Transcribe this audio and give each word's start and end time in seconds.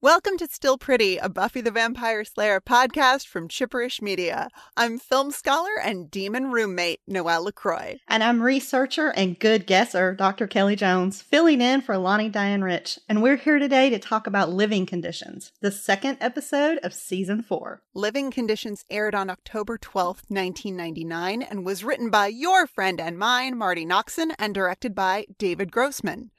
Welcome 0.00 0.36
to 0.36 0.46
Still 0.46 0.78
Pretty, 0.78 1.16
a 1.16 1.28
Buffy 1.28 1.60
the 1.60 1.72
Vampire 1.72 2.24
Slayer 2.24 2.60
podcast 2.60 3.26
from 3.26 3.48
Chipperish 3.48 4.00
Media. 4.00 4.48
I'm 4.76 4.96
film 4.96 5.32
scholar 5.32 5.72
and 5.82 6.08
demon 6.08 6.52
roommate 6.52 7.00
Noelle 7.08 7.42
LaCroix. 7.42 7.98
And 8.06 8.22
I'm 8.22 8.40
researcher 8.40 9.08
and 9.08 9.36
good 9.36 9.66
guesser 9.66 10.14
Dr. 10.14 10.46
Kelly 10.46 10.76
Jones, 10.76 11.20
filling 11.20 11.60
in 11.60 11.80
for 11.80 11.98
Lani 11.98 12.28
Diane 12.28 12.62
Rich. 12.62 13.00
And 13.08 13.24
we're 13.24 13.34
here 13.34 13.58
today 13.58 13.90
to 13.90 13.98
talk 13.98 14.28
about 14.28 14.50
Living 14.52 14.86
Conditions, 14.86 15.50
the 15.62 15.72
second 15.72 16.18
episode 16.20 16.78
of 16.84 16.94
season 16.94 17.42
four. 17.42 17.82
Living 17.92 18.30
Conditions 18.30 18.84
aired 18.88 19.16
on 19.16 19.28
October 19.28 19.78
12th, 19.78 20.30
1999, 20.30 21.42
and 21.42 21.66
was 21.66 21.82
written 21.82 22.08
by 22.08 22.28
your 22.28 22.68
friend 22.68 23.00
and 23.00 23.18
mine, 23.18 23.58
Marti 23.58 23.84
Noxon, 23.84 24.30
and 24.38 24.54
directed 24.54 24.94
by 24.94 25.26
David 25.38 25.72
Grossman. 25.72 26.30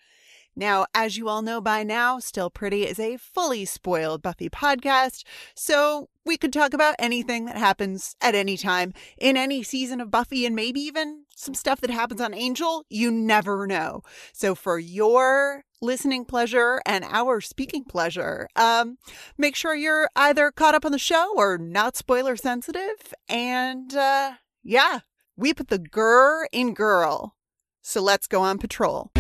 Now, 0.56 0.88
as 0.94 1.18
you 1.18 1.30
all 1.30 1.42
know 1.42 1.62
by 1.62 1.84
now, 1.84 2.20
Still 2.20 2.50
Pretty 2.50 2.86
is 2.86 3.00
a 3.00 3.18
fully 3.18 3.66
spoiled 3.66 4.22
Buffy 4.22 4.50
podcast, 4.50 5.24
so 5.56 6.10
we 6.26 6.38
could 6.38 6.54
talk 6.54 6.74
about 6.74 6.96
anything 7.00 7.46
that 7.46 7.58
happens 7.58 8.16
at 8.22 8.36
any 8.36 8.58
time 8.58 8.94
in 9.18 9.38
any 9.38 9.64
season 9.64 10.02
of 10.02 10.12
Buffy 10.12 10.46
and 10.46 10.56
maybe 10.56 10.80
even 10.82 11.24
some 11.36 11.54
stuff 11.54 11.80
that 11.82 11.90
happens 11.90 12.20
on 12.20 12.34
Angel. 12.34 12.84
You 12.90 13.10
never 13.10 13.66
know. 13.66 14.02
So, 14.34 14.54
for 14.54 14.78
your 14.78 15.64
listening 15.82 16.26
pleasure 16.26 16.82
and 16.86 17.06
our 17.06 17.42
speaking 17.42 17.86
pleasure, 17.86 18.48
um, 18.56 18.98
make 19.38 19.56
sure 19.56 19.76
you're 19.76 20.10
either 20.16 20.52
caught 20.52 20.76
up 20.76 20.86
on 20.86 20.92
the 20.92 21.00
show 21.00 21.34
or 21.38 21.58
not 21.58 21.96
spoiler 21.96 22.36
sensitive. 22.36 23.14
And 23.28 23.96
uh, 23.96 24.34
yeah, 24.64 25.00
we 25.38 25.54
put 25.54 25.70
the 25.70 25.80
grr 25.80 26.46
in 26.52 26.74
girl. 26.74 27.36
So, 27.82 28.02
let's 28.02 28.28
go 28.28 28.42
on 28.42 28.58
patrol. 28.58 29.12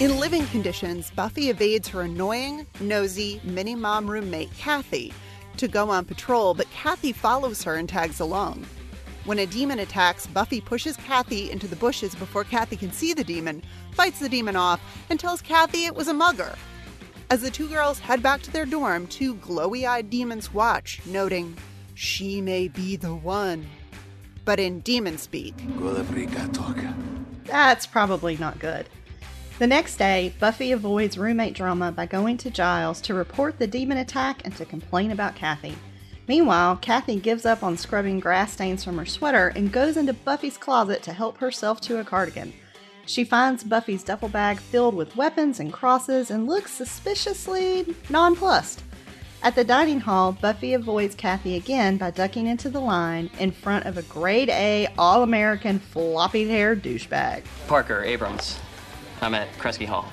In 0.00 0.20
living 0.20 0.46
conditions, 0.46 1.10
Buffy 1.10 1.50
evades 1.50 1.88
her 1.88 2.02
annoying, 2.02 2.64
nosy 2.78 3.40
mini 3.42 3.74
mom 3.74 4.08
roommate, 4.08 4.56
Kathy, 4.56 5.12
to 5.56 5.66
go 5.66 5.90
on 5.90 6.04
patrol, 6.04 6.54
but 6.54 6.70
Kathy 6.70 7.10
follows 7.10 7.64
her 7.64 7.74
and 7.74 7.88
tags 7.88 8.20
along. 8.20 8.64
When 9.24 9.40
a 9.40 9.46
demon 9.46 9.80
attacks, 9.80 10.28
Buffy 10.28 10.60
pushes 10.60 10.96
Kathy 10.98 11.50
into 11.50 11.66
the 11.66 11.74
bushes 11.74 12.14
before 12.14 12.44
Kathy 12.44 12.76
can 12.76 12.92
see 12.92 13.12
the 13.12 13.24
demon, 13.24 13.60
fights 13.90 14.20
the 14.20 14.28
demon 14.28 14.54
off, 14.54 14.80
and 15.10 15.18
tells 15.18 15.42
Kathy 15.42 15.86
it 15.86 15.96
was 15.96 16.06
a 16.06 16.14
mugger. 16.14 16.54
As 17.28 17.42
the 17.42 17.50
two 17.50 17.68
girls 17.68 17.98
head 17.98 18.22
back 18.22 18.40
to 18.42 18.52
their 18.52 18.66
dorm, 18.66 19.08
two 19.08 19.34
glowy 19.34 19.84
eyed 19.84 20.10
demons 20.10 20.54
watch, 20.54 21.00
noting, 21.06 21.56
She 21.94 22.40
may 22.40 22.68
be 22.68 22.94
the 22.94 23.16
one. 23.16 23.66
But 24.44 24.60
in 24.60 24.78
demon 24.78 25.18
speak, 25.18 25.56
That's 27.46 27.84
probably 27.84 28.36
not 28.36 28.60
good. 28.60 28.88
The 29.58 29.66
next 29.66 29.96
day, 29.96 30.32
Buffy 30.38 30.70
avoids 30.70 31.18
roommate 31.18 31.54
drama 31.54 31.90
by 31.90 32.06
going 32.06 32.36
to 32.38 32.50
Giles 32.50 33.00
to 33.00 33.14
report 33.14 33.58
the 33.58 33.66
demon 33.66 33.98
attack 33.98 34.42
and 34.44 34.54
to 34.54 34.64
complain 34.64 35.10
about 35.10 35.34
Kathy. 35.34 35.74
Meanwhile, 36.28 36.76
Kathy 36.76 37.16
gives 37.16 37.44
up 37.44 37.64
on 37.64 37.76
scrubbing 37.76 38.20
grass 38.20 38.52
stains 38.52 38.84
from 38.84 38.98
her 38.98 39.04
sweater 39.06 39.48
and 39.56 39.72
goes 39.72 39.96
into 39.96 40.12
Buffy's 40.12 40.56
closet 40.56 41.02
to 41.02 41.12
help 41.12 41.38
herself 41.38 41.80
to 41.82 41.98
a 41.98 42.04
cardigan. 42.04 42.52
She 43.06 43.24
finds 43.24 43.64
Buffy's 43.64 44.04
duffel 44.04 44.28
bag 44.28 44.60
filled 44.60 44.94
with 44.94 45.16
weapons 45.16 45.58
and 45.58 45.72
crosses 45.72 46.30
and 46.30 46.46
looks 46.46 46.70
suspiciously 46.70 47.96
nonplussed. 48.10 48.84
At 49.42 49.56
the 49.56 49.64
dining 49.64 49.98
hall, 49.98 50.30
Buffy 50.40 50.74
avoids 50.74 51.16
Kathy 51.16 51.56
again 51.56 51.96
by 51.96 52.12
ducking 52.12 52.46
into 52.46 52.70
the 52.70 52.80
line 52.80 53.28
in 53.40 53.50
front 53.50 53.86
of 53.86 53.98
a 53.98 54.02
grade 54.02 54.50
A 54.50 54.86
All 54.96 55.24
American 55.24 55.80
floppy 55.80 56.48
haired 56.48 56.84
douchebag. 56.84 57.42
Parker 57.66 58.04
Abrams. 58.04 58.60
I'm 59.20 59.34
at 59.34 59.52
Kresge 59.54 59.86
Hall. 59.86 60.06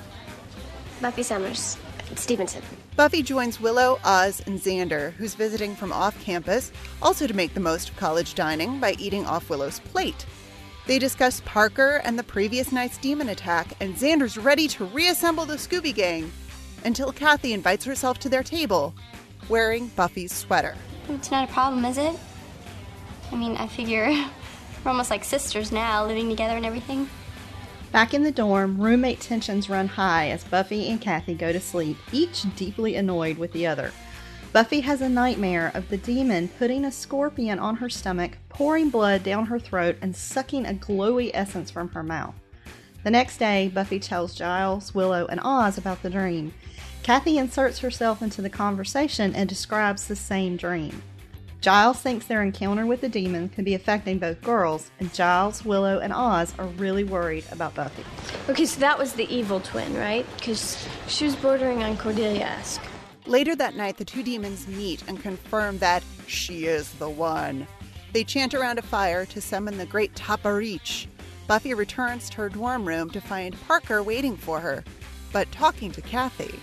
Buffy 1.00 1.22
Summers. 1.22 1.78
Stevenson. 2.14 2.62
Buffy 2.96 3.22
joins 3.22 3.60
Willow, 3.60 3.98
Oz, 4.04 4.42
and 4.46 4.58
Xander, 4.58 5.12
who's 5.12 5.34
visiting 5.34 5.74
from 5.74 5.92
off 5.92 6.18
campus, 6.22 6.72
also 7.02 7.26
to 7.26 7.34
make 7.34 7.52
the 7.52 7.60
most 7.60 7.90
of 7.90 7.96
college 7.96 8.34
dining 8.34 8.80
by 8.80 8.92
eating 8.98 9.26
off 9.26 9.50
Willow's 9.50 9.80
plate. 9.80 10.24
They 10.86 10.98
discuss 10.98 11.42
Parker 11.44 12.00
and 12.04 12.18
the 12.18 12.22
previous 12.22 12.72
night's 12.72 12.96
demon 12.98 13.28
attack, 13.28 13.74
and 13.80 13.96
Xander's 13.96 14.38
ready 14.38 14.68
to 14.68 14.84
reassemble 14.84 15.44
the 15.44 15.56
Scooby 15.56 15.94
Gang 15.94 16.32
until 16.84 17.12
Kathy 17.12 17.52
invites 17.52 17.84
herself 17.84 18.18
to 18.20 18.28
their 18.28 18.44
table, 18.44 18.94
wearing 19.48 19.88
Buffy's 19.88 20.32
sweater. 20.32 20.76
It's 21.08 21.30
not 21.30 21.48
a 21.48 21.52
problem, 21.52 21.84
is 21.84 21.98
it? 21.98 22.16
I 23.32 23.36
mean, 23.36 23.56
I 23.56 23.66
figure 23.66 24.06
we're 24.84 24.90
almost 24.90 25.10
like 25.10 25.24
sisters 25.24 25.72
now, 25.72 26.06
living 26.06 26.28
together 26.28 26.56
and 26.56 26.64
everything. 26.64 27.08
Back 27.92 28.12
in 28.12 28.22
the 28.22 28.32
dorm, 28.32 28.80
roommate 28.80 29.20
tensions 29.20 29.70
run 29.70 29.88
high 29.88 30.28
as 30.30 30.44
Buffy 30.44 30.90
and 30.90 31.00
Kathy 31.00 31.34
go 31.34 31.52
to 31.52 31.60
sleep, 31.60 31.96
each 32.12 32.44
deeply 32.56 32.96
annoyed 32.96 33.38
with 33.38 33.52
the 33.52 33.66
other. 33.66 33.92
Buffy 34.52 34.80
has 34.80 35.00
a 35.00 35.08
nightmare 35.08 35.70
of 35.74 35.88
the 35.88 35.96
demon 35.96 36.48
putting 36.48 36.84
a 36.84 36.92
scorpion 36.92 37.58
on 37.58 37.76
her 37.76 37.88
stomach, 37.88 38.38
pouring 38.48 38.90
blood 38.90 39.22
down 39.22 39.46
her 39.46 39.58
throat, 39.58 39.96
and 40.02 40.16
sucking 40.16 40.66
a 40.66 40.74
glowy 40.74 41.30
essence 41.34 41.70
from 41.70 41.88
her 41.90 42.02
mouth. 42.02 42.34
The 43.04 43.10
next 43.10 43.38
day, 43.38 43.70
Buffy 43.72 44.00
tells 44.00 44.34
Giles, 44.34 44.94
Willow, 44.94 45.26
and 45.26 45.40
Oz 45.42 45.78
about 45.78 46.02
the 46.02 46.10
dream. 46.10 46.52
Kathy 47.02 47.38
inserts 47.38 47.78
herself 47.78 48.20
into 48.20 48.42
the 48.42 48.50
conversation 48.50 49.34
and 49.34 49.48
describes 49.48 50.06
the 50.06 50.16
same 50.16 50.56
dream. 50.56 51.02
Giles 51.66 51.98
thinks 51.98 52.26
their 52.26 52.44
encounter 52.44 52.86
with 52.86 53.00
the 53.00 53.08
demon 53.08 53.48
could 53.48 53.64
be 53.64 53.74
affecting 53.74 54.20
both 54.20 54.40
girls, 54.40 54.88
and 55.00 55.12
Giles, 55.12 55.64
Willow, 55.64 55.98
and 55.98 56.12
Oz 56.12 56.54
are 56.60 56.66
really 56.66 57.02
worried 57.02 57.44
about 57.50 57.74
Buffy. 57.74 58.04
Okay, 58.48 58.66
so 58.66 58.78
that 58.78 58.96
was 58.96 59.14
the 59.14 59.28
evil 59.34 59.58
twin, 59.58 59.92
right? 59.96 60.24
Because 60.36 60.86
she 61.08 61.24
was 61.24 61.34
bordering 61.34 61.82
on 61.82 61.96
Cordelia-esque. 61.96 62.80
Later 63.26 63.56
that 63.56 63.74
night, 63.74 63.96
the 63.96 64.04
two 64.04 64.22
demons 64.22 64.68
meet 64.68 65.02
and 65.08 65.20
confirm 65.20 65.78
that 65.78 66.04
she 66.28 66.66
is 66.66 66.92
the 66.92 67.10
one. 67.10 67.66
They 68.12 68.22
chant 68.22 68.54
around 68.54 68.78
a 68.78 68.82
fire 68.82 69.26
to 69.26 69.40
summon 69.40 69.76
the 69.76 69.86
great 69.86 70.14
Tapparich. 70.14 71.08
Buffy 71.48 71.74
returns 71.74 72.30
to 72.30 72.36
her 72.42 72.48
dorm 72.48 72.86
room 72.86 73.10
to 73.10 73.20
find 73.20 73.60
Parker 73.62 74.04
waiting 74.04 74.36
for 74.36 74.60
her, 74.60 74.84
but 75.32 75.50
talking 75.50 75.90
to 75.90 76.00
Kathy. 76.00 76.60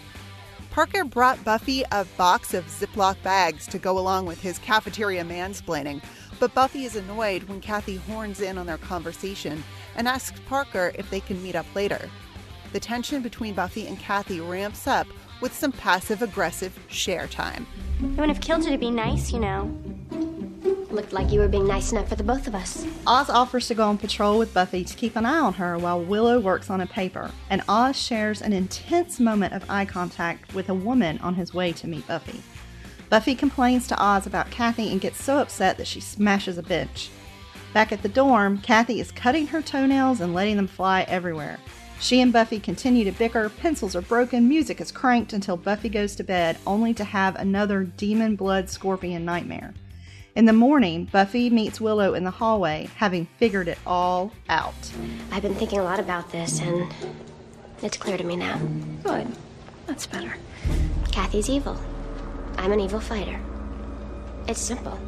Parker 0.73 1.05
brought 1.05 1.43
Buffy 1.43 1.83
a 1.91 2.03
box 2.17 2.55
of 2.55 2.65
Ziploc 2.65 3.21
bags 3.21 3.67
to 3.67 3.77
go 3.77 3.99
along 3.99 4.25
with 4.25 4.41
his 4.41 4.57
cafeteria 4.57 5.23
mansplaining, 5.23 6.01
but 6.39 6.55
Buffy 6.55 6.83
is 6.83 6.95
annoyed 6.95 7.43
when 7.43 7.61
Kathy 7.61 7.97
horns 7.97 8.41
in 8.41 8.57
on 8.57 8.65
their 8.65 8.79
conversation 8.79 9.63
and 9.95 10.07
asks 10.07 10.39
Parker 10.47 10.91
if 10.95 11.07
they 11.11 11.19
can 11.19 11.43
meet 11.43 11.55
up 11.55 11.67
later. 11.75 12.09
The 12.71 12.79
tension 12.79 13.21
between 13.21 13.53
Buffy 13.53 13.85
and 13.85 13.99
Kathy 13.99 14.41
ramps 14.41 14.87
up 14.87 15.05
with 15.41 15.53
some 15.53 15.71
passive 15.71 16.23
aggressive 16.23 16.75
share 16.87 17.27
time. 17.27 17.67
I 17.99 18.05
wouldn't 18.05 18.29
have 18.29 18.41
killed 18.41 18.65
you 18.65 18.71
to 18.71 18.77
be 18.79 18.89
nice, 18.89 19.31
you 19.31 19.41
know. 19.41 19.71
Looked 20.93 21.11
like 21.11 21.31
you 21.31 21.39
were 21.39 21.47
being 21.47 21.65
nice 21.65 21.91
enough 21.91 22.07
for 22.07 22.13
the 22.13 22.23
both 22.23 22.45
of 22.45 22.53
us. 22.53 22.85
Oz 23.07 23.27
offers 23.27 23.67
to 23.67 23.73
go 23.73 23.87
on 23.87 23.97
patrol 23.97 24.37
with 24.37 24.53
Buffy 24.53 24.83
to 24.83 24.95
keep 24.95 25.15
an 25.15 25.25
eye 25.25 25.39
on 25.39 25.55
her 25.55 25.75
while 25.75 25.99
Willow 25.99 26.39
works 26.39 26.69
on 26.69 26.81
a 26.81 26.85
paper, 26.85 27.31
and 27.49 27.63
Oz 27.67 27.99
shares 27.99 28.43
an 28.43 28.53
intense 28.53 29.19
moment 29.19 29.53
of 29.53 29.67
eye 29.67 29.85
contact 29.85 30.53
with 30.53 30.69
a 30.69 30.73
woman 30.75 31.17
on 31.17 31.33
his 31.33 31.51
way 31.51 31.71
to 31.71 31.87
meet 31.87 32.05
Buffy. 32.05 32.43
Buffy 33.09 33.33
complains 33.33 33.87
to 33.87 33.99
Oz 33.99 34.27
about 34.27 34.51
Kathy 34.51 34.91
and 34.91 35.01
gets 35.01 35.19
so 35.19 35.39
upset 35.39 35.77
that 35.77 35.87
she 35.87 35.99
smashes 35.99 36.59
a 36.59 36.63
bench. 36.63 37.09
Back 37.73 37.91
at 37.91 38.03
the 38.03 38.07
dorm, 38.07 38.59
Kathy 38.59 38.99
is 38.99 39.11
cutting 39.11 39.47
her 39.47 39.63
toenails 39.63 40.21
and 40.21 40.35
letting 40.35 40.57
them 40.57 40.67
fly 40.67 41.07
everywhere. 41.07 41.57
She 41.99 42.21
and 42.21 42.31
Buffy 42.31 42.59
continue 42.59 43.03
to 43.05 43.11
bicker, 43.11 43.49
pencils 43.49 43.95
are 43.95 44.01
broken, 44.01 44.47
music 44.47 44.79
is 44.79 44.91
cranked 44.91 45.33
until 45.33 45.57
Buffy 45.57 45.89
goes 45.89 46.15
to 46.17 46.23
bed, 46.23 46.59
only 46.67 46.93
to 46.93 47.03
have 47.03 47.35
another 47.37 47.83
demon 47.83 48.35
blood 48.35 48.69
scorpion 48.69 49.25
nightmare. 49.25 49.73
In 50.35 50.45
the 50.45 50.53
morning, 50.53 51.05
Buffy 51.05 51.51
meets 51.51 51.79
Willow 51.79 52.15
in 52.15 52.23
the 52.23 52.31
hallway, 52.31 52.89
having 52.95 53.27
figured 53.37 53.67
it 53.67 53.77
all 53.85 54.31
out. 54.49 54.73
I've 55.31 55.43
been 55.43 55.53
thinking 55.53 55.77
a 55.77 55.83
lot 55.83 55.99
about 55.99 56.31
this, 56.31 56.59
and 56.59 56.91
it's 57.83 57.97
clear 57.97 58.17
to 58.17 58.23
me 58.23 58.35
now. 58.35 58.57
Good. 59.03 59.27
That's 59.85 60.07
better. 60.07 60.35
Kathy's 61.11 61.51
evil. 61.51 61.79
I'm 62.57 62.71
an 62.71 62.79
evil 62.79 62.99
fighter. 62.99 63.39
It's 64.47 64.59
simple. 64.59 64.99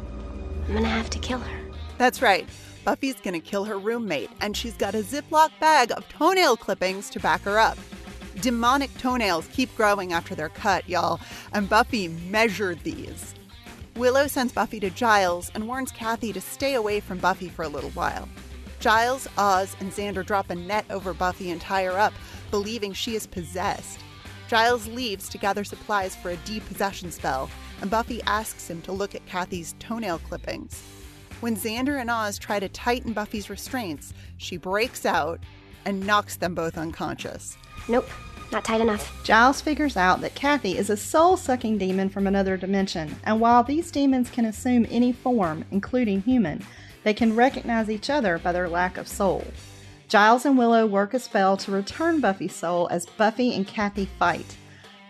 I'm 0.68 0.74
gonna 0.74 0.86
have 0.86 1.10
to 1.10 1.18
kill 1.18 1.40
her. 1.40 1.60
That's 1.98 2.22
right. 2.22 2.48
Buffy's 2.84 3.16
gonna 3.16 3.40
kill 3.40 3.64
her 3.64 3.78
roommate, 3.78 4.30
and 4.40 4.56
she's 4.56 4.74
got 4.74 4.94
a 4.94 4.98
Ziploc 4.98 5.50
bag 5.58 5.90
of 5.90 6.08
toenail 6.08 6.56
clippings 6.56 7.10
to 7.10 7.18
back 7.18 7.40
her 7.42 7.58
up. 7.58 7.78
Demonic 8.42 8.96
toenails 8.98 9.48
keep 9.48 9.74
growing 9.76 10.12
after 10.12 10.36
they're 10.36 10.50
cut, 10.50 10.88
y'all, 10.88 11.18
and 11.52 11.68
Buffy 11.68 12.06
measured 12.06 12.78
these. 12.84 13.34
Willow 13.96 14.26
sends 14.26 14.52
Buffy 14.52 14.78
to 14.80 14.90
Giles 14.90 15.50
and 15.54 15.66
warns 15.66 15.90
Kathy 15.90 16.30
to 16.34 16.40
stay 16.40 16.74
away 16.74 17.00
from 17.00 17.16
Buffy 17.16 17.48
for 17.48 17.62
a 17.62 17.68
little 17.68 17.88
while. 17.90 18.28
Giles, 18.78 19.26
Oz, 19.38 19.74
and 19.80 19.90
Xander 19.90 20.24
drop 20.24 20.50
a 20.50 20.54
net 20.54 20.84
over 20.90 21.14
Buffy 21.14 21.50
and 21.50 21.58
tie 21.58 21.84
her 21.84 21.98
up, 21.98 22.12
believing 22.50 22.92
she 22.92 23.16
is 23.16 23.26
possessed. 23.26 24.00
Giles 24.48 24.86
leaves 24.86 25.30
to 25.30 25.38
gather 25.38 25.64
supplies 25.64 26.14
for 26.14 26.30
a 26.30 26.36
depossession 26.36 27.10
spell, 27.10 27.48
and 27.80 27.90
Buffy 27.90 28.20
asks 28.24 28.68
him 28.68 28.82
to 28.82 28.92
look 28.92 29.14
at 29.14 29.24
Kathy's 29.24 29.74
toenail 29.78 30.18
clippings. 30.18 30.82
When 31.40 31.56
Xander 31.56 31.98
and 31.98 32.10
Oz 32.10 32.38
try 32.38 32.60
to 32.60 32.68
tighten 32.68 33.14
Buffy's 33.14 33.48
restraints, 33.48 34.12
she 34.36 34.58
breaks 34.58 35.06
out 35.06 35.40
and 35.86 36.06
knocks 36.06 36.36
them 36.36 36.54
both 36.54 36.76
unconscious. 36.76 37.56
Nope, 37.88 38.10
not 38.52 38.64
tight 38.64 38.80
enough. 38.80 39.12
Giles 39.24 39.60
figures 39.60 39.96
out 39.96 40.20
that 40.20 40.34
Kathy 40.34 40.78
is 40.78 40.90
a 40.90 40.96
soul 40.96 41.36
sucking 41.36 41.78
demon 41.78 42.08
from 42.08 42.26
another 42.26 42.56
dimension, 42.56 43.16
and 43.24 43.40
while 43.40 43.62
these 43.62 43.90
demons 43.90 44.30
can 44.30 44.44
assume 44.44 44.86
any 44.90 45.12
form, 45.12 45.64
including 45.70 46.22
human, 46.22 46.64
they 47.02 47.14
can 47.14 47.36
recognize 47.36 47.90
each 47.90 48.10
other 48.10 48.38
by 48.38 48.52
their 48.52 48.68
lack 48.68 48.96
of 48.98 49.08
soul. 49.08 49.44
Giles 50.08 50.44
and 50.44 50.56
Willow 50.56 50.86
work 50.86 51.14
a 51.14 51.18
spell 51.18 51.56
to 51.58 51.72
return 51.72 52.20
Buffy's 52.20 52.54
soul 52.54 52.88
as 52.88 53.06
Buffy 53.06 53.54
and 53.54 53.66
Kathy 53.66 54.06
fight. 54.18 54.56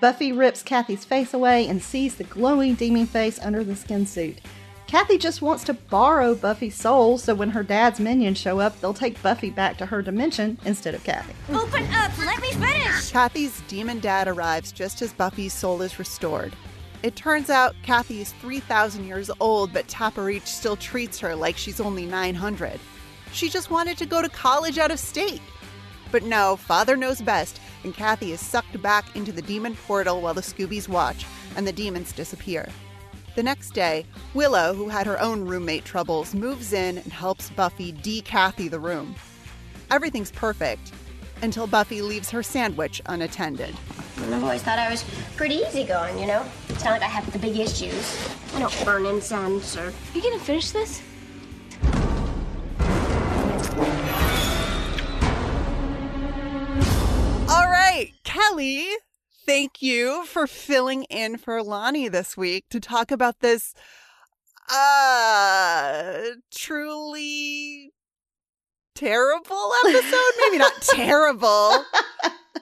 Buffy 0.00 0.32
rips 0.32 0.62
Kathy's 0.62 1.04
face 1.04 1.32
away 1.32 1.66
and 1.68 1.82
sees 1.82 2.16
the 2.16 2.24
glowing 2.24 2.74
demon 2.74 3.06
face 3.06 3.38
under 3.38 3.64
the 3.64 3.76
skin 3.76 4.06
suit. 4.06 4.38
Kathy 4.86 5.18
just 5.18 5.42
wants 5.42 5.64
to 5.64 5.74
borrow 5.74 6.36
Buffy's 6.36 6.76
soul 6.76 7.18
so 7.18 7.34
when 7.34 7.50
her 7.50 7.64
dad's 7.64 7.98
minions 7.98 8.38
show 8.38 8.60
up, 8.60 8.80
they'll 8.80 8.94
take 8.94 9.20
Buffy 9.20 9.50
back 9.50 9.76
to 9.78 9.86
her 9.86 10.00
dimension 10.00 10.58
instead 10.64 10.94
of 10.94 11.02
Kathy. 11.02 11.34
Open 11.52 11.84
up! 11.92 12.16
Let 12.18 12.40
me 12.40 12.52
finish! 12.52 13.10
Kathy's 13.10 13.60
demon 13.62 13.98
dad 13.98 14.28
arrives 14.28 14.70
just 14.70 15.02
as 15.02 15.12
Buffy's 15.12 15.52
soul 15.52 15.82
is 15.82 15.98
restored. 15.98 16.54
It 17.02 17.16
turns 17.16 17.50
out 17.50 17.74
Kathy 17.82 18.20
is 18.20 18.32
3,000 18.34 19.04
years 19.04 19.28
old, 19.40 19.72
but 19.72 19.88
Tapparich 19.88 20.46
still 20.46 20.76
treats 20.76 21.18
her 21.18 21.34
like 21.34 21.56
she's 21.56 21.80
only 21.80 22.06
900. 22.06 22.78
She 23.32 23.48
just 23.48 23.70
wanted 23.70 23.98
to 23.98 24.06
go 24.06 24.22
to 24.22 24.28
college 24.28 24.78
out 24.78 24.92
of 24.92 25.00
state. 25.00 25.42
But 26.12 26.22
no, 26.22 26.54
Father 26.54 26.96
knows 26.96 27.20
best, 27.20 27.60
and 27.82 27.92
Kathy 27.92 28.30
is 28.30 28.40
sucked 28.40 28.80
back 28.80 29.16
into 29.16 29.32
the 29.32 29.42
demon 29.42 29.74
portal 29.74 30.20
while 30.20 30.34
the 30.34 30.40
Scoobies 30.40 30.88
watch, 30.88 31.26
and 31.56 31.66
the 31.66 31.72
demons 31.72 32.12
disappear. 32.12 32.68
The 33.36 33.42
next 33.42 33.72
day, 33.72 34.06
Willow, 34.32 34.72
who 34.72 34.88
had 34.88 35.06
her 35.06 35.20
own 35.20 35.42
roommate 35.44 35.84
troubles, 35.84 36.34
moves 36.34 36.72
in 36.72 36.96
and 36.96 37.12
helps 37.12 37.50
Buffy 37.50 37.92
de 37.92 38.22
Kathy 38.22 38.66
the 38.68 38.80
room. 38.80 39.14
Everything's 39.90 40.30
perfect 40.30 40.92
until 41.42 41.66
Buffy 41.66 42.00
leaves 42.00 42.30
her 42.30 42.42
sandwich 42.42 43.02
unattended. 43.04 43.76
I've 44.16 44.42
always 44.42 44.62
thought 44.62 44.78
I 44.78 44.90
was 44.90 45.04
pretty 45.36 45.56
easygoing, 45.56 46.18
you 46.18 46.26
know? 46.26 46.46
It's 46.70 46.82
not 46.82 46.92
like 46.92 47.02
I 47.02 47.08
have 47.08 47.30
the 47.30 47.38
big 47.38 47.58
issues. 47.58 48.26
I 48.54 48.60
don't 48.60 48.84
burn 48.86 49.04
incense 49.04 49.76
or. 49.76 49.92
You 50.14 50.22
gonna 50.22 50.38
finish 50.38 50.70
this? 50.70 51.02
All 57.50 57.68
right, 57.68 58.12
Kelly, 58.24 58.88
thank 59.46 59.80
you 59.80 60.24
for 60.26 60.46
filling 60.46 61.04
in 61.04 61.38
for 61.38 61.62
Lani 61.62 62.08
this 62.08 62.36
week 62.36 62.68
to 62.70 62.80
talk 62.80 63.10
about 63.12 63.40
this 63.40 63.74
uh 64.68 66.22
truly 66.52 67.92
terrible 68.96 69.72
episode. 69.84 70.32
Maybe 70.40 70.58
not 70.58 70.72
terrible. 70.82 71.84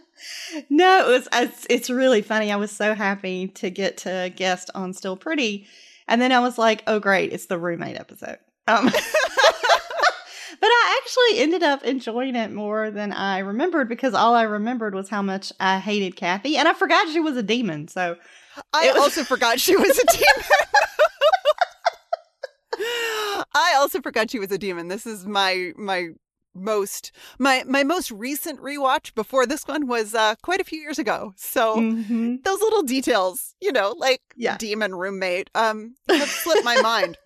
no, 0.68 1.08
it 1.08 1.12
was 1.12 1.28
it's, 1.32 1.66
it's 1.70 1.90
really 1.90 2.20
funny. 2.20 2.52
I 2.52 2.56
was 2.56 2.70
so 2.70 2.94
happy 2.94 3.48
to 3.48 3.70
get 3.70 3.96
to 3.98 4.30
guest 4.36 4.70
on 4.74 4.92
Still 4.92 5.16
Pretty. 5.16 5.66
And 6.06 6.20
then 6.20 6.32
I 6.32 6.40
was 6.40 6.58
like, 6.58 6.82
oh 6.86 7.00
great, 7.00 7.32
it's 7.32 7.46
the 7.46 7.58
roommate 7.58 7.98
episode. 7.98 8.38
Um 8.66 8.90
But 10.60 10.66
I 10.68 11.00
actually 11.02 11.42
ended 11.42 11.62
up 11.62 11.82
enjoying 11.84 12.36
it 12.36 12.52
more 12.52 12.90
than 12.90 13.12
I 13.12 13.38
remembered 13.38 13.88
because 13.88 14.14
all 14.14 14.34
I 14.34 14.42
remembered 14.42 14.94
was 14.94 15.08
how 15.08 15.22
much 15.22 15.52
I 15.60 15.78
hated 15.78 16.16
Kathy 16.16 16.56
and 16.56 16.66
I 16.68 16.74
forgot 16.74 17.08
she 17.08 17.20
was 17.20 17.36
a 17.36 17.42
demon. 17.42 17.88
So 17.88 18.16
I 18.72 18.90
was- 18.92 18.96
also 19.02 19.24
forgot 19.24 19.60
she 19.60 19.76
was 19.76 19.98
a 19.98 20.06
demon. 20.12 20.44
I 23.54 23.74
also 23.76 24.00
forgot 24.00 24.30
she 24.30 24.38
was 24.38 24.50
a 24.50 24.58
demon. 24.58 24.88
This 24.88 25.06
is 25.06 25.26
my 25.26 25.72
my 25.76 26.08
most 26.56 27.12
my 27.38 27.64
my 27.66 27.82
most 27.84 28.10
recent 28.12 28.60
rewatch 28.60 29.14
before 29.14 29.46
this 29.46 29.64
one 29.66 29.86
was 29.86 30.14
uh 30.14 30.34
quite 30.42 30.60
a 30.60 30.64
few 30.64 30.80
years 30.80 30.98
ago. 30.98 31.32
So 31.36 31.76
Mhm. 31.76 32.42
those 32.44 32.60
little 32.60 32.82
details, 32.82 33.54
you 33.60 33.72
know, 33.72 33.94
like 33.96 34.20
Yeah. 34.36 34.56
demon 34.56 34.94
roommate, 34.94 35.50
um, 35.54 35.94
have 36.08 36.28
slipped 36.28 36.64
my 36.64 36.80
mind. 36.80 37.16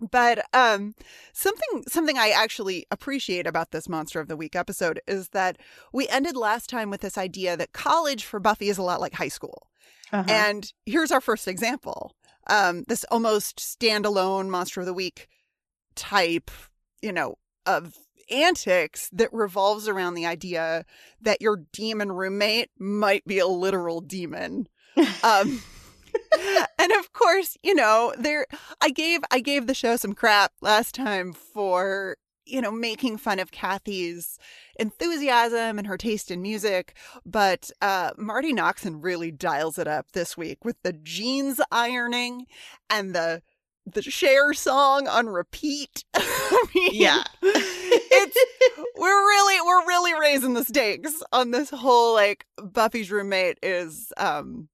But 0.00 0.44
um, 0.54 0.94
something 1.32 1.84
something 1.88 2.16
I 2.16 2.30
actually 2.30 2.86
appreciate 2.90 3.46
about 3.46 3.70
this 3.70 3.88
Monster 3.88 4.20
of 4.20 4.28
the 4.28 4.36
Week 4.36 4.56
episode 4.56 5.00
is 5.06 5.28
that 5.30 5.58
we 5.92 6.08
ended 6.08 6.36
last 6.36 6.70
time 6.70 6.90
with 6.90 7.02
this 7.02 7.18
idea 7.18 7.56
that 7.56 7.72
college 7.72 8.24
for 8.24 8.40
Buffy 8.40 8.68
is 8.68 8.78
a 8.78 8.82
lot 8.82 9.00
like 9.00 9.14
high 9.14 9.28
school. 9.28 9.68
Uh-huh. 10.12 10.24
And 10.28 10.72
here's 10.86 11.12
our 11.12 11.20
first 11.20 11.46
example. 11.46 12.14
Um, 12.48 12.84
this 12.88 13.04
almost 13.10 13.58
standalone 13.58 14.48
Monster 14.48 14.80
of 14.80 14.86
the 14.86 14.94
Week 14.94 15.28
type, 15.94 16.50
you 17.02 17.12
know, 17.12 17.36
of 17.66 17.94
antics 18.30 19.10
that 19.12 19.32
revolves 19.32 19.88
around 19.88 20.14
the 20.14 20.26
idea 20.26 20.84
that 21.20 21.42
your 21.42 21.64
demon 21.72 22.12
roommate 22.12 22.70
might 22.78 23.24
be 23.26 23.38
a 23.38 23.46
literal 23.46 24.00
demon. 24.00 24.66
Um, 25.22 25.62
and 26.78 26.92
of 26.92 27.12
course, 27.12 27.56
you 27.62 27.74
know, 27.74 28.12
there 28.18 28.46
I 28.80 28.90
gave 28.90 29.20
I 29.30 29.40
gave 29.40 29.66
the 29.66 29.74
show 29.74 29.96
some 29.96 30.14
crap 30.14 30.52
last 30.60 30.94
time 30.94 31.32
for 31.32 32.16
you 32.46 32.60
know 32.60 32.70
making 32.70 33.18
fun 33.18 33.38
of 33.38 33.50
Kathy's 33.50 34.38
enthusiasm 34.78 35.78
and 35.78 35.86
her 35.86 35.96
taste 35.96 36.30
in 36.30 36.42
music, 36.42 36.96
but 37.24 37.70
uh, 37.80 38.10
Marti 38.16 38.52
Noxon 38.52 39.02
really 39.02 39.30
dials 39.30 39.78
it 39.78 39.86
up 39.86 40.12
this 40.12 40.36
week 40.36 40.64
with 40.64 40.76
the 40.82 40.92
jeans 40.92 41.60
ironing 41.70 42.46
and 42.88 43.14
the 43.14 43.42
the 43.86 44.02
Cher 44.02 44.52
song 44.52 45.08
on 45.08 45.28
repeat. 45.28 46.04
I 46.14 46.66
mean, 46.74 46.90
yeah. 46.92 47.22
it's 47.42 48.36
we're 48.96 49.08
really 49.08 49.60
we're 49.66 49.86
really 49.86 50.14
raising 50.18 50.54
the 50.54 50.64
stakes 50.64 51.22
on 51.32 51.50
this 51.50 51.70
whole 51.70 52.14
like 52.14 52.44
Buffy's 52.62 53.10
roommate 53.10 53.58
is 53.62 54.12
um 54.16 54.68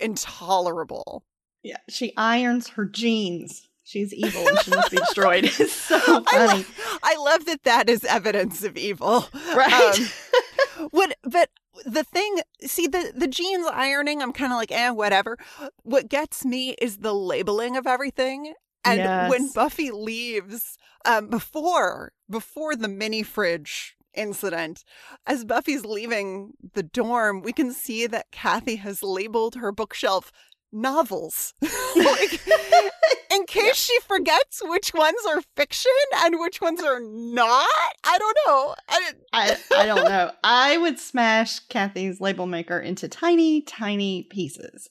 intolerable. 0.00 1.24
Yeah, 1.62 1.78
she 1.88 2.12
irons 2.16 2.68
her 2.70 2.84
jeans. 2.86 3.68
She's 3.84 4.12
evil 4.12 4.46
and 4.48 4.58
she 4.60 4.70
must 4.72 4.90
be 4.90 4.96
destroyed. 4.98 5.44
It's 5.58 5.72
so 5.72 5.96
I, 5.98 6.22
funny. 6.46 6.62
lo- 6.64 6.98
I 7.02 7.16
love 7.16 7.44
that 7.46 7.62
that 7.64 7.88
is 7.88 8.04
evidence 8.04 8.64
of 8.64 8.76
evil. 8.76 9.26
right? 9.54 9.98
Um, 9.98 10.06
what 10.90 11.16
but 11.22 11.50
the 11.84 12.04
thing 12.04 12.40
see 12.62 12.86
the 12.86 13.12
the 13.14 13.26
jeans 13.26 13.66
ironing 13.72 14.22
i'm 14.22 14.32
kind 14.32 14.52
of 14.52 14.56
like 14.56 14.70
eh 14.72 14.90
whatever 14.90 15.36
what 15.82 16.08
gets 16.08 16.44
me 16.44 16.70
is 16.80 16.98
the 16.98 17.14
labeling 17.14 17.76
of 17.76 17.86
everything 17.86 18.52
and 18.84 19.30
when 19.30 19.50
buffy 19.52 19.90
leaves 19.90 20.76
um 21.06 21.28
before 21.28 22.12
before 22.30 22.76
the 22.76 22.88
mini 22.88 23.22
fridge 23.22 23.95
incident 24.16 24.84
as 25.26 25.44
buffy's 25.44 25.84
leaving 25.84 26.52
the 26.74 26.82
dorm 26.82 27.42
we 27.42 27.52
can 27.52 27.72
see 27.72 28.06
that 28.06 28.30
kathy 28.30 28.76
has 28.76 29.02
labeled 29.02 29.56
her 29.56 29.72
bookshelf 29.72 30.32
novels 30.72 31.54
like 31.96 32.40
in 33.32 33.46
case 33.46 33.76
she 33.76 33.98
forgets 34.00 34.60
which 34.64 34.92
ones 34.92 35.20
are 35.28 35.40
fiction 35.56 35.92
and 36.16 36.40
which 36.40 36.60
ones 36.60 36.82
are 36.82 37.00
not 37.00 37.68
i 38.04 38.18
don't 38.18 38.36
know 38.46 38.74
I, 38.88 39.12
I, 39.32 39.56
I 39.76 39.86
don't 39.86 40.04
know. 40.04 40.30
I 40.42 40.76
would 40.76 40.98
smash 40.98 41.60
Kathy's 41.60 42.20
label 42.20 42.46
maker 42.46 42.78
into 42.78 43.08
tiny, 43.08 43.62
tiny 43.62 44.24
pieces. 44.24 44.88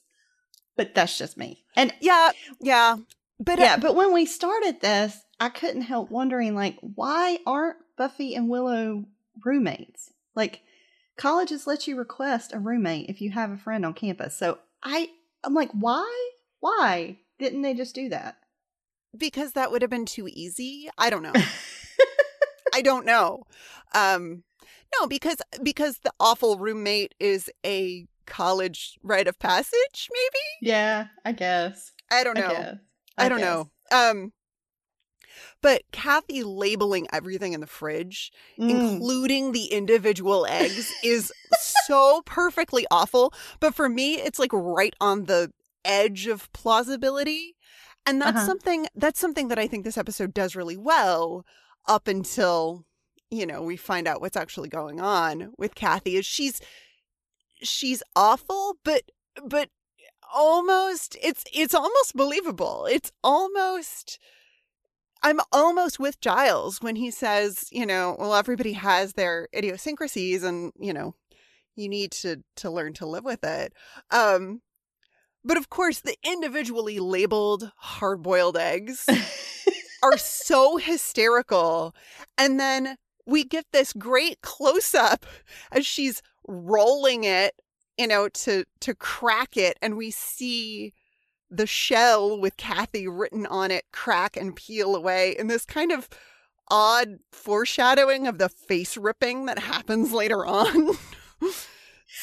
But 0.76 0.94
that's 0.94 1.18
just 1.18 1.36
me. 1.36 1.64
And 1.74 1.92
Yeah, 2.00 2.30
yeah. 2.60 2.96
But 3.38 3.58
uh, 3.58 3.62
yeah, 3.62 3.76
but 3.76 3.94
when 3.94 4.12
we 4.12 4.26
started 4.26 4.80
this, 4.80 5.18
I 5.40 5.48
couldn't 5.48 5.82
help 5.82 6.10
wondering 6.10 6.54
like 6.54 6.78
why 6.80 7.38
aren't 7.46 7.76
Buffy 7.96 8.34
and 8.34 8.48
Willow 8.48 9.04
roommates? 9.44 10.12
Like 10.34 10.62
colleges 11.16 11.66
let 11.66 11.86
you 11.86 11.96
request 11.96 12.52
a 12.52 12.58
roommate 12.58 13.08
if 13.08 13.20
you 13.20 13.30
have 13.30 13.50
a 13.50 13.56
friend 13.56 13.84
on 13.86 13.94
campus. 13.94 14.36
So 14.36 14.58
I 14.82 15.10
I'm 15.44 15.54
like 15.54 15.70
why? 15.72 16.30
Why 16.60 17.18
didn't 17.38 17.62
they 17.62 17.74
just 17.74 17.94
do 17.94 18.08
that? 18.10 18.36
because 19.16 19.52
that 19.52 19.70
would 19.70 19.80
have 19.80 19.90
been 19.90 20.04
too 20.04 20.28
easy. 20.30 20.90
I 20.98 21.08
don't 21.08 21.22
know. 21.22 21.32
I 22.74 22.82
don't 22.82 23.06
know. 23.06 23.44
Um 23.94 24.42
no, 25.00 25.06
because 25.06 25.38
because 25.62 25.98
the 26.04 26.12
awful 26.20 26.58
roommate 26.58 27.14
is 27.18 27.50
a 27.64 28.06
college 28.26 28.98
rite 29.02 29.26
of 29.28 29.38
passage, 29.38 30.08
maybe? 30.12 30.70
Yeah, 30.72 31.06
I 31.24 31.32
guess. 31.32 31.92
I 32.10 32.24
don't 32.24 32.36
I 32.38 32.40
know. 32.40 32.78
I, 33.16 33.28
don't 33.28 33.38
guess. 33.38 33.46
know. 33.46 33.70
Um 34.10 34.32
but 35.62 35.82
Kathy 35.92 36.42
labeling 36.42 37.06
everything 37.12 37.52
in 37.52 37.60
the 37.60 37.66
fridge, 37.66 38.32
Mm. 38.58 38.70
including 38.70 39.52
the 39.52 39.66
individual 39.66 40.46
eggs, 40.46 40.92
is 41.02 41.32
so 41.86 42.22
perfectly 42.24 42.86
awful. 42.90 43.32
But 43.60 43.74
for 43.74 43.88
me, 43.88 44.14
it's 44.16 44.38
like 44.38 44.52
right 44.52 44.94
on 45.00 45.24
the 45.26 45.52
edge 45.84 46.26
of 46.26 46.52
plausibility. 46.52 47.54
And 48.04 48.20
that's 48.20 48.36
Uh-huh. 48.36 48.46
something 48.46 48.86
that's 48.94 49.20
something 49.20 49.48
that 49.48 49.58
I 49.58 49.66
think 49.66 49.84
this 49.84 49.98
episode 49.98 50.32
does 50.34 50.54
really 50.56 50.76
well 50.76 51.44
up 51.86 52.08
until, 52.08 52.84
you 53.30 53.46
know, 53.46 53.62
we 53.62 53.76
find 53.76 54.06
out 54.08 54.20
what's 54.20 54.36
actually 54.36 54.68
going 54.68 55.00
on 55.00 55.52
with 55.58 55.74
Kathy 55.74 56.16
is 56.16 56.26
she's 56.26 56.60
she's 57.62 58.02
awful, 58.14 58.76
but 58.84 59.02
but 59.44 59.70
almost 60.34 61.16
it's 61.22 61.44
it's 61.52 61.74
almost 61.74 62.14
believable. 62.14 62.86
It's 62.90 63.12
almost 63.22 64.18
I'm 65.22 65.40
almost 65.52 65.98
with 65.98 66.20
Giles 66.20 66.80
when 66.80 66.96
he 66.96 67.10
says, 67.10 67.66
you 67.70 67.86
know, 67.86 68.16
well, 68.18 68.34
everybody 68.34 68.74
has 68.74 69.14
their 69.14 69.48
idiosyncrasies 69.54 70.42
and, 70.42 70.72
you 70.78 70.92
know, 70.92 71.14
you 71.74 71.88
need 71.88 72.12
to 72.12 72.42
to 72.56 72.70
learn 72.70 72.94
to 72.94 73.06
live 73.06 73.24
with 73.24 73.44
it. 73.44 73.72
Um 74.10 74.62
but 75.44 75.56
of 75.56 75.70
course, 75.70 76.00
the 76.00 76.16
individually 76.24 76.98
labeled 76.98 77.70
hard-boiled 77.76 78.56
eggs 78.56 79.06
are 80.02 80.16
so 80.18 80.76
hysterical. 80.76 81.94
And 82.36 82.58
then 82.58 82.96
we 83.26 83.44
get 83.44 83.66
this 83.72 83.92
great 83.92 84.40
close-up 84.40 85.24
as 85.70 85.86
she's 85.86 86.20
rolling 86.48 87.24
it, 87.24 87.54
you 87.96 88.06
know, 88.08 88.28
to 88.28 88.64
to 88.80 88.94
crack 88.94 89.56
it 89.56 89.78
and 89.82 89.96
we 89.96 90.10
see 90.10 90.92
the 91.56 91.66
shell 91.66 92.38
with 92.38 92.56
Kathy 92.56 93.08
written 93.08 93.46
on 93.46 93.70
it 93.70 93.84
crack 93.92 94.36
and 94.36 94.54
peel 94.54 94.94
away 94.94 95.34
in 95.38 95.46
this 95.46 95.64
kind 95.64 95.92
of 95.92 96.08
odd 96.68 97.18
foreshadowing 97.30 98.26
of 98.26 98.38
the 98.38 98.48
face 98.48 98.96
ripping 98.96 99.46
that 99.46 99.58
happens 99.58 100.12
later 100.12 100.44
on. 100.44 100.92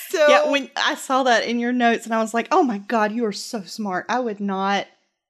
so 0.10 0.28
Yeah, 0.28 0.52
when 0.52 0.70
I 0.76 0.96
saw 0.96 1.24
that 1.24 1.46
in 1.46 1.60
your 1.60 1.74
notes 1.74 2.06
and 2.06 2.14
I 2.14 2.22
was 2.22 2.34
like, 2.34 2.48
"Oh 2.52 2.64
my 2.64 2.80
god, 2.80 3.12
you 3.12 3.26
are 3.26 3.32
so 3.32 3.62
smart." 3.64 4.06
I 4.10 4.20
would 4.20 4.40
not 4.40 4.88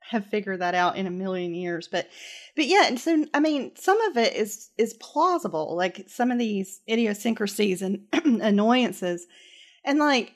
have 0.10 0.26
figured 0.26 0.62
that 0.62 0.76
out 0.76 0.96
in 0.98 1.08
a 1.08 1.12
million 1.12 1.54
years, 1.54 1.88
but 1.88 2.08
but 2.56 2.66
yeah, 2.66 2.86
and 2.86 3.00
so 3.00 3.26
I 3.34 3.40
mean, 3.40 3.76
some 3.76 4.00
of 4.02 4.18
it 4.18 4.36
is 4.36 4.70
is 4.78 4.94
plausible, 4.96 5.76
like 5.76 6.06
some 6.08 6.32
of 6.32 6.40
these 6.40 6.82
idiosyncrasies 6.90 7.82
and 7.82 8.06
annoyances. 8.14 9.26
And 9.86 10.00
like 10.00 10.34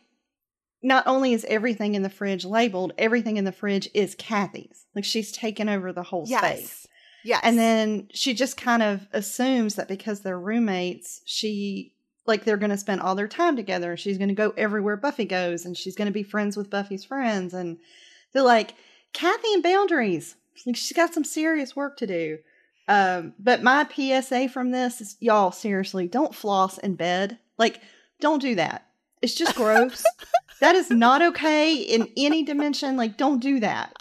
not 0.83 1.07
only 1.07 1.33
is 1.33 1.45
everything 1.45 1.95
in 1.95 2.03
the 2.03 2.09
fridge 2.09 2.45
labeled, 2.45 2.93
everything 2.97 3.37
in 3.37 3.45
the 3.45 3.51
fridge 3.51 3.89
is 3.93 4.15
Kathy's. 4.15 4.85
Like 4.95 5.05
she's 5.05 5.31
taken 5.31 5.69
over 5.69 5.91
the 5.91 6.03
whole 6.03 6.25
yes. 6.27 6.39
space. 6.39 6.87
Yes. 7.23 7.41
And 7.43 7.57
then 7.57 8.07
she 8.13 8.33
just 8.33 8.57
kind 8.57 8.83
of 8.83 9.07
assumes 9.11 9.75
that 9.75 9.87
because 9.87 10.21
they're 10.21 10.39
roommates, 10.39 11.21
she 11.25 11.93
like 12.25 12.43
they're 12.43 12.57
going 12.57 12.71
to 12.71 12.77
spend 12.77 13.01
all 13.01 13.15
their 13.15 13.27
time 13.27 13.55
together. 13.55 13.97
She's 13.97 14.17
going 14.17 14.29
to 14.29 14.35
go 14.35 14.53
everywhere 14.57 14.97
Buffy 14.97 15.25
goes 15.25 15.65
and 15.65 15.75
she's 15.75 15.95
going 15.95 16.07
to 16.07 16.13
be 16.13 16.23
friends 16.23 16.55
with 16.55 16.69
Buffy's 16.69 17.05
friends 17.05 17.53
and 17.53 17.77
they're 18.33 18.43
like 18.43 18.75
Kathy 19.13 19.53
and 19.53 19.63
boundaries. 19.63 20.35
Like 20.65 20.75
she's 20.75 20.95
got 20.95 21.13
some 21.13 21.23
serious 21.23 21.75
work 21.75 21.97
to 21.97 22.07
do. 22.07 22.39
Um, 22.87 23.33
but 23.39 23.63
my 23.63 23.85
PSA 23.85 24.49
from 24.49 24.71
this 24.71 25.01
is 25.01 25.17
y'all 25.19 25.51
seriously 25.51 26.07
don't 26.07 26.35
floss 26.35 26.77
in 26.77 26.95
bed. 26.95 27.37
Like 27.57 27.81
don't 28.19 28.41
do 28.41 28.55
that. 28.55 28.87
It's 29.21 29.35
just 29.35 29.55
gross. 29.57 30.03
That 30.61 30.75
is 30.75 30.89
not 30.89 31.21
okay 31.21 31.75
in 31.75 32.09
any 32.17 32.43
dimension. 32.43 32.97
Like 32.97 33.17
don't 33.17 33.39
do 33.39 33.59
that. 33.59 33.93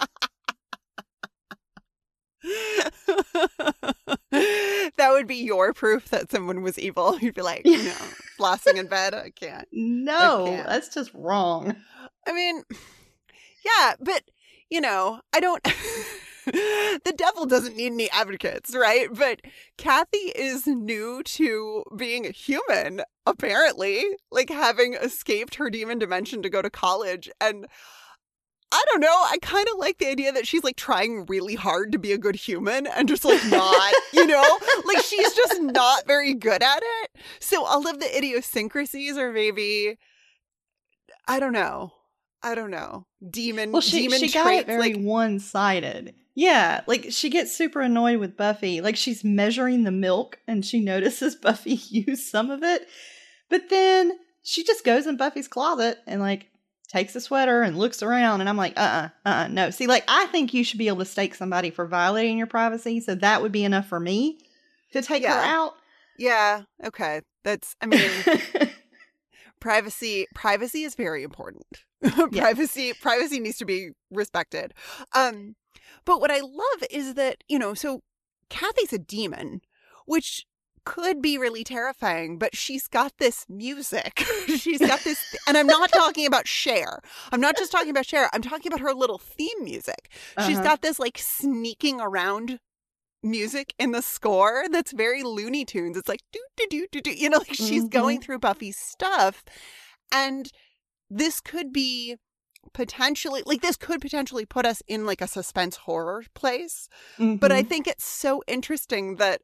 that 4.31 5.09
would 5.11 5.27
be 5.27 5.35
your 5.35 5.73
proof 5.73 6.09
that 6.09 6.31
someone 6.31 6.61
was 6.61 6.79
evil. 6.79 7.19
You'd 7.19 7.35
be 7.35 7.41
like, 7.41 7.65
no, 7.65 7.93
flossing 8.39 8.75
in 8.75 8.87
bed, 8.87 9.13
I 9.13 9.31
can't. 9.31 9.67
No, 9.71 10.45
can't. 10.45 10.67
that's 10.67 10.93
just 10.93 11.11
wrong. 11.13 11.75
I 12.27 12.33
mean, 12.33 12.63
yeah, 13.65 13.93
but 13.99 14.23
you 14.69 14.81
know, 14.81 15.21
I 15.33 15.39
don't. 15.39 15.65
the 16.51 17.13
devil 17.15 17.45
doesn't 17.45 17.75
need 17.75 17.93
any 17.93 18.09
advocates, 18.11 18.75
right? 18.75 19.07
But 19.11 19.41
Kathy 19.77 20.31
is 20.35 20.65
new 20.67 21.21
to 21.23 21.83
being 21.95 22.25
a 22.25 22.31
human, 22.31 23.01
apparently, 23.25 24.03
like 24.31 24.49
having 24.49 24.93
escaped 24.95 25.55
her 25.55 25.69
demon 25.69 25.99
dimension 25.99 26.41
to 26.41 26.49
go 26.49 26.61
to 26.61 26.69
college. 26.69 27.29
And 27.39 27.67
I 28.71 28.83
don't 28.91 28.99
know, 29.01 29.07
I 29.07 29.37
kind 29.41 29.67
of 29.71 29.77
like 29.79 29.97
the 29.97 30.07
idea 30.07 30.31
that 30.33 30.45
she's 30.45 30.63
like 30.63 30.75
trying 30.75 31.25
really 31.27 31.55
hard 31.55 31.91
to 31.93 31.99
be 31.99 32.11
a 32.11 32.17
good 32.17 32.35
human 32.35 32.85
and 32.85 33.07
just 33.07 33.23
like 33.23 33.45
not, 33.47 33.93
you 34.13 34.25
know? 34.27 34.57
Like 34.85 34.99
she's 35.05 35.33
just 35.33 35.61
not 35.61 36.05
very 36.05 36.33
good 36.33 36.61
at 36.61 36.81
it. 36.83 37.11
So 37.39 37.63
all 37.65 37.87
of 37.87 37.99
the 37.99 38.17
idiosyncrasies 38.17 39.17
are 39.17 39.31
maybe, 39.31 39.97
I 41.27 41.39
don't 41.39 41.53
know. 41.53 41.93
I 42.43 42.55
don't 42.55 42.69
know. 42.71 43.05
Demon, 43.27 43.71
Well, 43.71 43.81
she 43.81 44.01
demon 44.03 44.19
she 44.19 44.31
got 44.31 44.43
traits. 44.43 44.63
it 44.63 44.67
very 44.67 44.93
like, 44.93 45.01
one 45.01 45.39
sided. 45.39 46.13
Yeah, 46.37 46.81
like 46.85 47.07
she 47.09 47.31
gets 47.31 47.57
super 47.57 47.81
annoyed 47.81 48.19
with 48.19 48.37
Buffy. 48.37 48.79
Like 48.79 48.95
she's 48.95 49.23
measuring 49.23 49.85
the 49.85 49.91
milk 49.91 50.37
and 50.47 50.63
she 50.63 50.79
notices 50.79 51.35
Buffy 51.41 51.79
use 51.89 52.29
some 52.29 52.51
of 52.51 52.61
it. 52.61 52.87
But 53.49 53.71
then 53.71 54.11
she 54.43 54.63
just 54.63 54.85
goes 54.85 55.07
in 55.07 55.17
Buffy's 55.17 55.47
closet 55.47 55.97
and 56.05 56.21
like 56.21 56.51
takes 56.89 57.15
a 57.15 57.21
sweater 57.21 57.63
and 57.63 57.75
looks 57.75 58.03
around 58.03 58.41
and 58.41 58.49
I'm 58.49 58.55
like, 58.55 58.77
uh 58.77 59.09
uh-uh, 59.25 59.29
uh, 59.29 59.47
no. 59.47 59.71
See, 59.71 59.87
like 59.87 60.03
I 60.07 60.27
think 60.27 60.53
you 60.53 60.63
should 60.63 60.77
be 60.77 60.89
able 60.89 60.99
to 60.99 61.05
stake 61.05 61.33
somebody 61.33 61.71
for 61.71 61.87
violating 61.87 62.37
your 62.37 62.45
privacy, 62.45 62.99
so 62.99 63.15
that 63.15 63.41
would 63.41 63.51
be 63.51 63.63
enough 63.63 63.87
for 63.87 63.99
me 63.99 64.37
to 64.93 65.01
take 65.01 65.25
her 65.25 65.33
out. 65.33 65.73
yeah, 66.19 66.65
okay. 66.85 67.21
That's, 67.43 67.75
I 67.81 67.87
mean, 67.87 68.11
privacy 69.59 70.27
privacy 70.35 70.83
is 70.83 70.93
very 70.93 71.23
important 71.23 71.65
privacy 72.31 72.93
privacy 73.01 73.39
needs 73.39 73.57
to 73.57 73.65
be 73.65 73.89
respected 74.11 74.71
um 75.15 75.55
but 76.07 76.19
what 76.19 76.31
i 76.31 76.39
love 76.39 76.81
is 76.89 77.13
that 77.13 77.43
you 77.47 77.59
know 77.59 77.73
so 77.75 78.01
kathy's 78.49 78.91
a 78.93 78.97
demon 78.97 79.61
which 80.07 80.45
could 80.85 81.21
be 81.21 81.37
really 81.37 81.63
terrifying 81.65 82.37
but 82.39 82.55
she's 82.55 82.87
got 82.87 83.11
this 83.19 83.45
music 83.49 84.23
she's 84.47 84.79
got 84.79 85.01
this 85.03 85.19
and 85.47 85.57
i'm 85.57 85.67
not 85.67 85.91
talking 85.91 86.25
about 86.25 86.47
Cher. 86.47 87.01
i'm 87.33 87.41
not 87.41 87.57
just 87.57 87.71
talking 87.73 87.89
about 87.91 88.05
Cher. 88.05 88.29
i'm 88.33 88.41
talking 88.41 88.71
about 88.71 88.79
her 88.79 88.93
little 88.93 89.17
theme 89.19 89.61
music 89.63 90.09
she's 90.45 90.57
Uh-huh. 90.57 90.63
got 90.63 90.81
this 90.81 90.97
like 90.97 91.17
sneaking 91.17 91.99
around 92.01 92.59
music 93.23 93.73
in 93.77 93.91
the 93.91 94.01
score 94.01 94.65
that's 94.71 94.93
very 94.93 95.23
Looney 95.23 95.65
Tunes. 95.65 95.97
It's 95.97 96.07
like 96.07 96.21
do 96.31 96.39
do 96.55 96.67
do 96.69 96.87
do 96.91 97.01
do. 97.01 97.11
You 97.11 97.29
know, 97.29 97.39
like 97.39 97.53
she's 97.53 97.83
Mhm. 97.83 97.89
going 97.89 98.21
through 98.21 98.39
Buffy's 98.39 98.77
stuff, 98.77 99.43
and 100.11 100.49
this 101.09 101.41
could 101.41 101.73
be 101.73 102.17
potentially 102.73 103.43
like 103.45 103.61
this 103.61 103.75
could 103.75 104.01
potentially 104.01 104.45
put 104.45 104.65
us 104.65 104.81
in 104.87 105.05
like 105.05 105.21
a 105.21 105.27
suspense 105.27 105.75
horror 105.77 106.23
place. 106.33 106.87
But 107.17 107.51
I 107.51 107.63
Mhm. 107.63 107.69
think 107.69 107.87
it's 107.87 108.05
so 108.05 108.41
interesting 108.47 109.15
that 109.15 109.41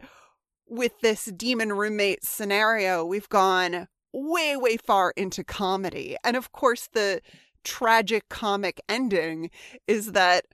with 0.68 1.00
this 1.02 1.26
demon 1.26 1.74
roommate 1.74 2.24
scenario, 2.24 3.06
we've 3.06 3.30
gone 3.30 3.88
way 4.12 4.56
way 4.56 4.78
far 4.78 5.12
into 5.18 5.44
comedy, 5.44 6.16
and 6.24 6.36
of 6.38 6.52
course 6.52 6.88
the 6.94 7.22
tragic 7.64 8.28
comic 8.30 8.82
ending 8.90 9.50
is 9.88 10.12
that 10.12 10.46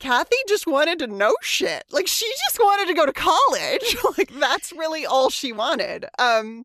Kathy 0.00 0.36
just 0.48 0.66
wanted 0.66 0.98
to 1.00 1.06
know 1.06 1.34
shit. 1.42 1.84
Like 1.90 2.06
she 2.06 2.26
just 2.46 2.58
wanted 2.58 2.88
to 2.88 2.94
go 2.94 3.06
to 3.06 3.12
college. 3.12 3.96
like 4.18 4.32
that's 4.38 4.72
really 4.72 5.06
all 5.06 5.30
she 5.30 5.52
wanted. 5.52 6.06
Um 6.18 6.64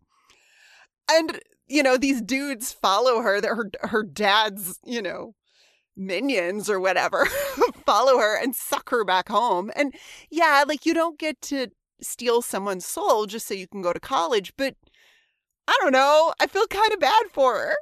and 1.09 1.39
you 1.67 1.83
know 1.83 1.97
these 1.97 2.21
dudes 2.21 2.71
follow 2.71 3.21
her 3.21 3.41
that 3.41 3.49
her 3.49 3.69
her 3.83 4.03
dad's, 4.03 4.79
you 4.85 5.01
know, 5.01 5.33
minions 5.95 6.69
or 6.69 6.79
whatever 6.79 7.25
follow 7.85 8.19
her 8.19 8.41
and 8.41 8.55
suck 8.55 8.89
her 8.89 9.03
back 9.03 9.29
home. 9.29 9.71
And 9.75 9.93
yeah, 10.29 10.63
like 10.67 10.85
you 10.85 10.93
don't 10.93 11.19
get 11.19 11.41
to 11.43 11.67
steal 12.01 12.41
someone's 12.41 12.85
soul 12.85 13.25
just 13.25 13.47
so 13.47 13.53
you 13.53 13.67
can 13.67 13.81
go 13.81 13.93
to 13.93 13.99
college, 13.99 14.53
but 14.57 14.75
I 15.67 15.77
don't 15.81 15.91
know. 15.91 16.33
I 16.39 16.47
feel 16.47 16.65
kind 16.67 16.93
of 16.93 16.99
bad 16.99 17.25
for 17.33 17.55
her. 17.55 17.75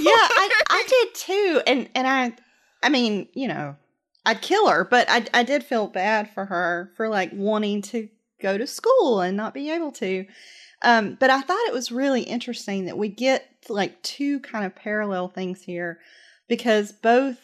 yeah, 0.00 0.10
I, 0.10 0.62
I 0.68 0.84
did 0.88 1.14
too, 1.14 1.62
and 1.66 1.88
and 1.94 2.06
I, 2.06 2.32
I 2.82 2.88
mean, 2.88 3.28
you 3.34 3.46
know, 3.46 3.76
I'd 4.26 4.42
kill 4.42 4.68
her, 4.68 4.84
but 4.84 5.08
I 5.08 5.24
I 5.32 5.42
did 5.44 5.62
feel 5.62 5.86
bad 5.86 6.30
for 6.32 6.46
her 6.46 6.90
for 6.96 7.08
like 7.08 7.30
wanting 7.32 7.82
to 7.82 8.08
go 8.40 8.58
to 8.58 8.66
school 8.66 9.20
and 9.20 9.36
not 9.36 9.54
be 9.54 9.70
able 9.70 9.92
to. 9.92 10.26
Um, 10.82 11.16
but 11.18 11.30
I 11.30 11.40
thought 11.40 11.66
it 11.66 11.72
was 11.72 11.90
really 11.90 12.22
interesting 12.22 12.84
that 12.84 12.98
we 12.98 13.08
get 13.08 13.48
like 13.68 14.00
two 14.02 14.40
kind 14.40 14.64
of 14.64 14.74
parallel 14.76 15.28
things 15.28 15.62
here, 15.62 15.98
because 16.48 16.92
both 16.92 17.36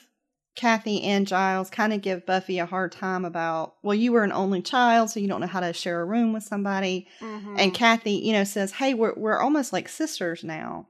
Kathy 0.54 1.02
and 1.02 1.26
Giles 1.26 1.68
kind 1.68 1.92
of 1.92 2.00
give 2.00 2.26
Buffy 2.26 2.60
a 2.60 2.66
hard 2.66 2.92
time 2.92 3.24
about, 3.24 3.74
well, 3.82 3.94
you 3.94 4.12
were 4.12 4.22
an 4.22 4.30
only 4.30 4.62
child, 4.62 5.10
so 5.10 5.18
you 5.18 5.26
don't 5.26 5.40
know 5.40 5.48
how 5.48 5.58
to 5.60 5.72
share 5.72 6.00
a 6.00 6.04
room 6.04 6.32
with 6.32 6.44
somebody. 6.44 7.08
Mm-hmm. 7.20 7.56
And 7.58 7.74
Kathy, 7.74 8.12
you 8.12 8.32
know, 8.32 8.44
says, 8.44 8.72
"Hey, 8.72 8.94
we're 8.94 9.14
we're 9.14 9.40
almost 9.40 9.72
like 9.72 9.88
sisters 9.88 10.44
now." 10.44 10.86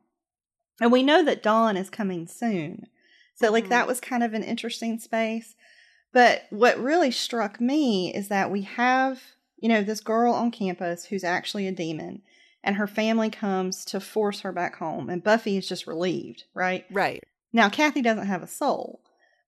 And 0.80 0.92
we 0.92 1.02
know 1.02 1.24
that 1.24 1.42
Dawn 1.42 1.76
is 1.78 1.88
coming 1.88 2.26
soon. 2.26 2.88
So 3.36 3.50
like 3.50 3.66
Mhm. 3.66 3.70
that 3.70 3.86
was 3.86 4.00
kind 4.00 4.22
of 4.22 4.34
an 4.34 4.42
interesting 4.42 4.98
space. 4.98 5.54
But 6.12 6.42
what 6.50 6.78
really 6.78 7.10
struck 7.10 7.60
me 7.60 8.14
is 8.14 8.28
that 8.28 8.50
we 8.50 8.62
have, 8.62 9.22
you 9.56 9.68
know, 9.68 9.82
this 9.82 10.00
girl 10.00 10.34
on 10.34 10.50
campus 10.50 11.06
who's 11.06 11.24
actually 11.24 11.66
a 11.66 11.72
demon 11.72 12.22
and 12.64 12.76
her 12.76 12.86
family 12.86 13.30
comes 13.30 13.84
to 13.86 14.00
force 14.00 14.40
her 14.40 14.52
back 14.52 14.76
home 14.76 15.08
and 15.08 15.22
Buffy 15.22 15.56
is 15.56 15.68
just 15.68 15.86
relieved, 15.86 16.44
right? 16.54 16.84
right. 16.90 17.22
Now, 17.52 17.68
Kathy 17.68 18.02
doesn't 18.02 18.26
have 18.26 18.42
a 18.42 18.48
soul. 18.48 19.00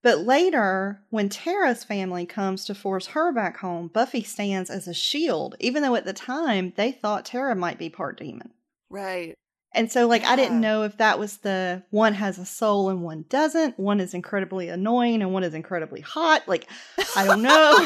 But 0.02 0.20
later, 0.20 1.00
when 1.10 1.28
Tara's 1.28 1.82
family 1.82 2.26
comes 2.26 2.64
to 2.66 2.74
force 2.76 3.08
her 3.08 3.32
back 3.32 3.56
home, 3.56 3.88
Buffy 3.88 4.22
stands 4.22 4.70
as 4.70 4.86
a 4.86 4.94
shield, 4.94 5.56
even 5.58 5.82
though 5.82 5.96
at 5.96 6.04
the 6.04 6.12
time 6.12 6.72
they 6.76 6.92
thought 6.92 7.24
Tara 7.24 7.56
might 7.56 7.78
be 7.78 7.88
part 7.90 8.16
demon. 8.16 8.50
Right. 8.88 9.34
And 9.74 9.90
so, 9.90 10.06
like, 10.06 10.24
I 10.24 10.36
didn't 10.36 10.60
know 10.60 10.84
if 10.84 10.96
that 10.98 11.18
was 11.18 11.38
the 11.38 11.82
one 11.90 12.14
has 12.14 12.38
a 12.38 12.46
soul 12.46 12.88
and 12.88 13.02
one 13.02 13.24
doesn't. 13.28 13.78
One 13.78 13.98
is 13.98 14.14
incredibly 14.14 14.68
annoying 14.68 15.22
and 15.22 15.32
one 15.32 15.42
is 15.42 15.54
incredibly 15.54 16.02
hot. 16.02 16.46
Like, 16.46 16.68
I 17.16 17.24
don't 17.26 17.42
know. 17.42 17.76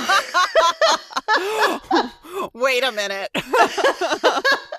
Wait 2.54 2.84
a 2.84 2.92
minute. 2.92 3.30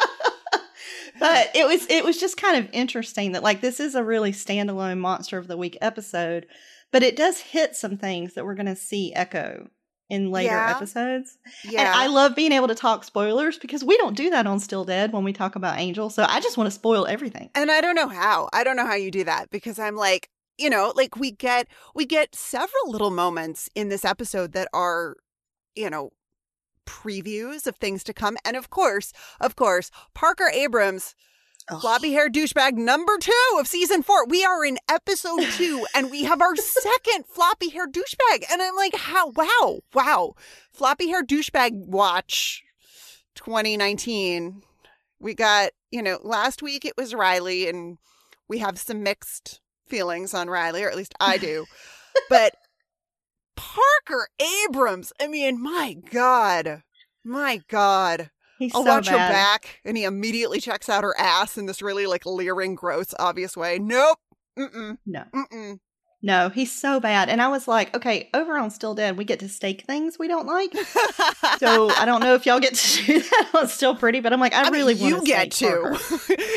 but 1.21 1.55
it 1.55 1.65
was 1.65 1.87
it 1.89 2.03
was 2.03 2.19
just 2.19 2.35
kind 2.37 2.57
of 2.57 2.69
interesting 2.73 3.31
that 3.31 3.43
like 3.43 3.61
this 3.61 3.79
is 3.79 3.95
a 3.95 4.03
really 4.03 4.31
standalone 4.33 4.97
monster 4.97 5.37
of 5.37 5.47
the 5.47 5.55
week 5.57 5.77
episode, 5.81 6.47
but 6.91 7.03
it 7.03 7.15
does 7.15 7.39
hit 7.39 7.75
some 7.75 7.97
things 7.97 8.33
that 8.33 8.43
we're 8.45 8.55
going 8.55 8.65
to 8.65 8.75
see 8.75 9.13
echo 9.13 9.69
in 10.09 10.29
later 10.29 10.53
Yeah. 10.55 10.73
episodes. 10.75 11.37
yeah. 11.63 11.79
And 11.79 11.87
I 11.89 12.07
love 12.07 12.35
being 12.35 12.51
able 12.51 12.67
to 12.67 12.75
talk 12.75 13.05
spoilers 13.05 13.57
because 13.57 13.81
we 13.81 13.95
don't 13.95 14.17
do 14.17 14.29
that 14.31 14.45
on 14.45 14.59
Still 14.59 14.83
Dead 14.83 15.13
when 15.13 15.23
we 15.23 15.31
talk 15.31 15.55
about 15.55 15.79
Angel. 15.79 16.09
So 16.09 16.25
I 16.27 16.41
just 16.41 16.57
want 16.57 16.67
to 16.67 16.71
spoil 16.71 17.07
everything. 17.07 17.49
And 17.55 17.71
I 17.71 17.79
don't 17.79 17.95
know 17.95 18.09
how. 18.09 18.49
I 18.51 18.65
don't 18.65 18.75
know 18.75 18.85
how 18.85 18.95
you 18.95 19.09
do 19.09 19.23
that 19.23 19.49
because 19.51 19.79
I'm 19.79 19.95
like, 19.95 20.27
you 20.57 20.69
know, 20.69 20.91
like 20.97 21.15
we 21.15 21.31
get 21.31 21.67
we 21.95 22.05
get 22.05 22.35
several 22.35 22.91
little 22.91 23.09
moments 23.09 23.69
in 23.73 23.87
this 23.87 24.03
episode 24.03 24.51
that 24.51 24.67
are, 24.73 25.15
you 25.75 25.89
know, 25.89 26.09
previews 26.91 27.65
of 27.67 27.77
things 27.77 28.03
to 28.03 28.13
come. 28.13 28.38
And 28.43 28.57
of 28.57 28.69
course, 28.69 29.13
of 29.39 29.55
course, 29.55 29.91
Parker 30.13 30.50
Abrams, 30.53 31.15
floppy 31.79 32.12
hair 32.12 32.29
douchebag 32.29 32.74
number 32.74 33.17
two 33.17 33.57
of 33.57 33.67
season 33.67 34.03
four. 34.03 34.25
We 34.25 34.43
are 34.43 34.65
in 34.65 34.77
episode 34.89 35.43
two 35.51 35.86
and 35.95 36.12
we 36.12 36.24
have 36.24 36.41
our 36.41 36.55
second 36.55 37.25
floppy 37.25 37.69
hair 37.69 37.88
douchebag. 37.88 38.43
And 38.51 38.62
I'm 38.62 38.75
like, 38.75 38.95
how 38.95 39.29
wow, 39.29 39.79
wow. 39.93 40.33
Floppy 40.71 41.07
hair 41.07 41.24
douchebag 41.24 41.71
watch 41.74 42.63
2019 43.36 44.63
we 45.21 45.33
got, 45.33 45.71
you 45.91 46.01
know, 46.01 46.19
last 46.24 46.62
week 46.62 46.83
it 46.83 46.98
was 46.98 47.13
Riley, 47.13 47.69
and 47.69 47.98
we 48.50 48.60
have 48.60 48.79
some 48.79 49.03
mixed 49.03 49.62
feelings 49.88 50.33
on 50.33 50.50
Riley, 50.50 50.83
or 50.83 50.89
at 50.89 50.98
least 50.98 51.13
I 51.19 51.38
do. 51.38 51.65
but 52.29 52.55
Parker 53.62 54.27
Abrams, 54.65 55.13
I 55.22 55.27
mean, 55.27 55.62
my 55.62 55.96
God, 56.12 56.82
my 57.24 57.62
God. 57.68 58.32
He's 58.58 58.74
I'll 58.75 58.84
so 58.84 58.89
watch 58.89 59.08
her 59.08 59.15
back, 59.18 59.80
and 59.86 59.96
he 59.98 60.03
immediately 60.03 60.60
checks 60.60 60.89
out 60.89 61.03
her 61.03 61.15
ass 61.20 61.58
in 61.58 61.65
this 61.65 61.82
really 61.82 62.06
like 62.08 62.25
leering, 62.25 62.75
gross, 62.75 63.13
obvious 63.20 63.56
way. 63.58 63.80
Nope. 63.80 64.20
Mm-mm. 64.58 64.98
No. 65.06 65.24
Mm-mm. 65.34 65.80
No, 66.24 66.50
he's 66.50 66.72
so 66.72 67.00
bad. 67.00 67.30
And 67.30 67.41
I 67.41 67.48
was 67.48 67.68
like, 67.68 67.96
okay, 67.96 68.30
over 68.36 68.56
on 68.56 68.70
Still 68.70 68.94
Dead, 68.94 69.18
we 69.18 69.24
get 69.25 69.39
to 69.39 69.50
stake 69.50 69.86
things 69.88 70.20
we 70.20 70.27
don't 70.27 70.46
like. 70.46 70.72
So 71.58 71.89
I 71.89 72.06
don't 72.06 72.22
know 72.22 72.36
if 72.36 72.46
y'all 72.46 72.60
get 72.60 72.75
to 72.75 73.06
do 73.06 73.20
that 73.20 73.50
on 73.56 73.68
Still 73.68 73.96
Pretty, 73.96 74.20
but 74.20 74.32
I'm 74.32 74.39
like, 74.39 74.53
I, 74.53 74.62
I 74.62 74.63
mean, 74.65 74.74
really 74.74 74.94
want 74.94 75.15
you 75.15 75.24
get 75.24 75.51
to. 75.53 76.00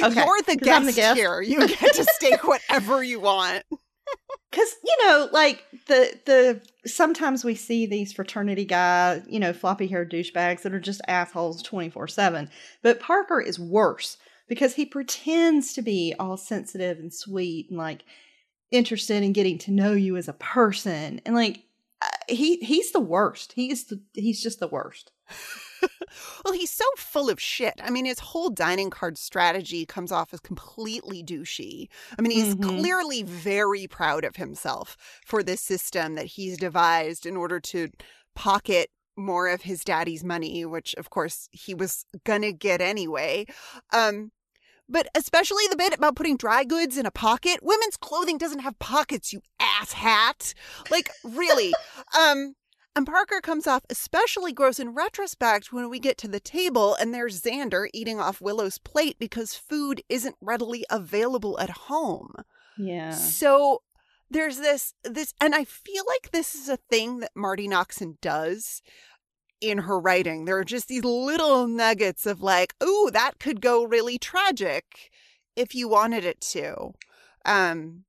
Okay, 0.05 0.23
You're 0.23 0.43
the 0.43 0.59
I'm 0.71 0.85
the 0.85 0.93
guest, 0.93 0.97
guest. 0.97 1.17
here. 1.17 1.41
You 1.41 1.67
get 1.67 1.95
to 1.95 2.05
stake 2.05 2.45
whatever 2.47 3.03
you 3.03 3.21
want. 3.21 3.63
Because 4.51 4.77
you 4.85 4.97
know, 5.03 5.29
like 5.33 5.65
the 5.89 6.17
the 6.27 6.61
sometimes 6.89 7.45
we 7.45 7.57
see 7.57 7.87
these 7.87 8.13
fraternity 8.13 8.65
guy, 8.65 9.21
you 9.27 9.41
know, 9.41 9.53
floppy 9.53 9.89
haired 9.89 10.13
douchebags 10.13 10.63
that 10.63 10.73
are 10.73 10.79
just 10.81 11.01
assholes 11.09 11.61
twenty 11.61 11.91
four 11.91 12.07
seven. 12.07 12.49
But 12.81 13.01
Parker 13.01 13.41
is 13.41 13.59
worse 13.59 14.17
because 14.49 14.75
he 14.75 14.87
pretends 14.87 15.73
to 15.73 15.83
be 15.83 16.15
all 16.21 16.37
sensitive 16.37 16.99
and 17.01 17.13
sweet 17.13 17.69
and 17.69 17.79
like 17.79 18.05
interested 18.71 19.25
in 19.25 19.33
getting 19.33 19.59
to 19.59 19.73
know 19.73 19.93
you 19.93 20.17
as 20.17 20.29
a 20.29 20.35
person, 20.35 21.21
and 21.27 21.35
like 21.35 21.65
uh, 22.01 22.07
he 22.29 22.57
he's 22.59 22.93
the 22.93 23.01
worst. 23.01 23.53
He 23.55 23.73
is 23.73 23.87
the 23.87 24.01
he's 24.15 24.41
just 24.41 24.61
the 24.61 24.69
worst. 24.69 25.11
Well, 26.45 26.55
he's 26.55 26.71
so 26.71 26.85
full 26.97 27.29
of 27.31 27.41
shit. 27.41 27.75
I 27.83 27.91
mean, 27.91 28.05
his 28.05 28.19
whole 28.21 28.51
dining 28.51 28.91
card 28.91 29.19
strategy 29.19 29.85
comes 29.87 30.13
off 30.13 30.33
as 30.33 30.41
completely 30.41 31.23
douchey. 31.25 31.89
I 32.19 32.23
mean, 32.23 32.31
he's 32.33 32.55
Mhm. 32.55 32.63
clearly 32.81 33.23
very 33.23 33.87
proud 33.87 34.25
of 34.25 34.37
himself 34.37 34.97
for 35.25 35.43
this 35.43 35.61
system 35.61 36.15
that 36.15 36.27
he's 36.27 36.57
devised 36.59 37.27
in 37.27 37.37
order 37.37 37.59
to 37.61 37.89
pocket 38.35 38.91
more 39.17 39.49
of 39.49 39.63
his 39.63 39.85
daddy's 39.85 40.25
money, 40.25 40.65
which 40.65 40.95
of 40.95 41.09
course 41.11 41.49
he 41.53 41.73
was 41.75 42.05
gonna 42.25 42.53
get 42.53 42.81
anyway. 42.81 43.47
Um, 43.93 44.33
but 44.89 45.09
especially 45.15 45.65
the 45.71 45.77
bit 45.77 45.95
about 45.95 46.17
putting 46.17 46.37
dry 46.37 46.63
goods 46.65 46.99
in 46.99 47.07
a 47.07 47.11
pocket. 47.11 47.61
Women's 47.63 47.97
clothing 47.97 48.37
doesn't 48.39 48.59
have 48.59 48.79
pockets, 48.79 49.33
you 49.33 49.41
ass 49.59 49.93
hat. 49.93 50.53
Like, 50.91 51.11
really. 51.25 51.73
um, 52.19 52.55
and 52.97 53.07
Parker 53.07 53.41
comes 53.41 53.67
off 53.67 53.83
especially 53.91 54.53
gross 54.53 54.79
in 54.79 54.95
retrospect 54.95 55.73
when 55.73 55.91
we 55.91 55.99
get 55.99 56.17
to 56.19 56.29
the 56.29 56.41
table 56.41 56.95
and 56.95 57.13
there's 57.13 57.43
Xander 57.43 57.89
eating 57.93 58.21
off 58.21 58.41
Willow's 58.41 58.79
plate 58.79 59.17
because 59.19 59.55
food 59.55 60.03
isn't 60.09 60.37
readily 60.41 60.85
available 60.91 61.59
at 61.59 61.71
home. 61.71 62.33
Yeah. 62.79 63.11
So 63.11 63.83
there's 64.31 64.59
this 64.59 64.95
this 65.05 65.35
and 65.41 65.55
I 65.55 65.65
feel 65.65 66.05
like 66.07 66.31
this 66.31 66.55
is 66.55 66.69
a 66.69 66.77
thing 66.77 67.21
that 67.21 67.33
Marti 67.35 67.69
Noxon 67.69 68.21
does 68.21 68.83
in 69.61 69.79
her 69.79 69.99
writing. 69.99 70.45
There 70.45 70.59
are 70.59 70.65
just 70.65 70.89
these 70.89 71.05
little 71.05 71.67
nuggets 71.67 72.27
of 72.27 72.43
like, 72.43 72.75
"Ooh, 72.83 73.11
that 73.13 73.39
could 73.39 73.61
go 73.61 73.85
really 73.85 74.19
tragic 74.19 75.11
if 75.57 75.75
you 75.75 75.89
wanted 75.89 76.25
it 76.25 76.41
to." 76.53 76.93
Um 77.45 78.05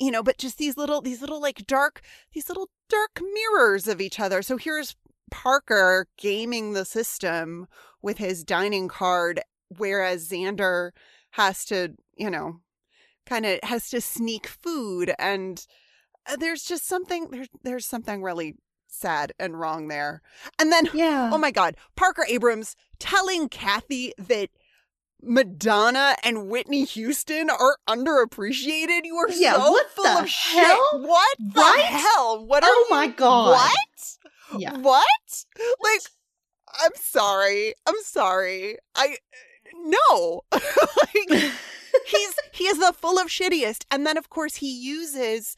you 0.00 0.10
know, 0.10 0.22
but 0.22 0.38
just 0.38 0.58
these 0.58 0.76
little 0.76 1.00
these 1.00 1.20
little 1.20 1.40
like 1.40 1.66
dark 1.66 2.00
these 2.32 2.48
little 2.48 2.70
dark 2.88 3.20
mirrors 3.34 3.86
of 3.86 4.00
each 4.00 4.18
other. 4.18 4.42
So 4.42 4.56
here's 4.56 4.96
Parker 5.30 6.08
gaming 6.16 6.72
the 6.72 6.84
system 6.84 7.68
with 8.02 8.18
his 8.18 8.42
dining 8.42 8.88
card 8.88 9.40
whereas 9.76 10.28
Xander 10.28 10.90
has 11.32 11.64
to, 11.66 11.94
you 12.16 12.28
know, 12.30 12.60
kind 13.26 13.46
of 13.46 13.60
has 13.62 13.88
to 13.90 14.00
sneak 14.00 14.48
food 14.48 15.14
and 15.18 15.64
uh, 16.26 16.36
there's 16.36 16.64
just 16.64 16.88
something 16.88 17.28
there's 17.30 17.48
there's 17.62 17.86
something 17.86 18.22
really 18.22 18.56
sad 18.88 19.32
and 19.38 19.60
wrong 19.60 19.88
there. 19.88 20.22
And 20.58 20.72
then 20.72 20.88
Yeah. 20.92 21.30
oh 21.32 21.38
my 21.38 21.50
god, 21.50 21.76
Parker 21.94 22.24
Abrams 22.28 22.74
telling 22.98 23.48
Kathy 23.48 24.12
that 24.18 24.50
Madonna 25.22 26.16
and 26.24 26.48
Whitney 26.48 26.84
Houston 26.84 27.50
are 27.50 27.76
underappreciated. 27.88 29.00
You 29.04 29.16
are 29.16 29.30
Yeah, 29.30 29.54
so 29.54 29.70
what 29.70 29.90
full 29.90 30.04
the 30.04 30.20
of 30.20 30.28
shit. 30.28 30.78
What 30.92 31.36
the 31.38 31.60
Right? 31.60 31.80
hell? 31.84 32.44
What 32.46 32.62
are 32.64 32.70
Oh 32.70 32.86
you- 32.88 32.94
my 32.96 33.06
God. 33.08 33.50
What? 33.52 34.58
Yeah. 34.60 34.76
What? 34.78 35.44
Like 35.82 36.02
I'm 36.82 36.92
sorry. 36.96 37.74
I'm 37.86 38.00
sorry. 38.02 38.78
I 38.94 39.16
no. 39.74 40.42
like 40.52 41.30
he's 42.06 42.34
he 42.52 42.64
is 42.64 42.78
the 42.78 42.92
full 42.96 43.18
of 43.18 43.28
shittiest. 43.28 43.84
And 43.90 44.06
then 44.06 44.16
of 44.16 44.28
course 44.30 44.56
he 44.56 44.70
uses 44.72 45.56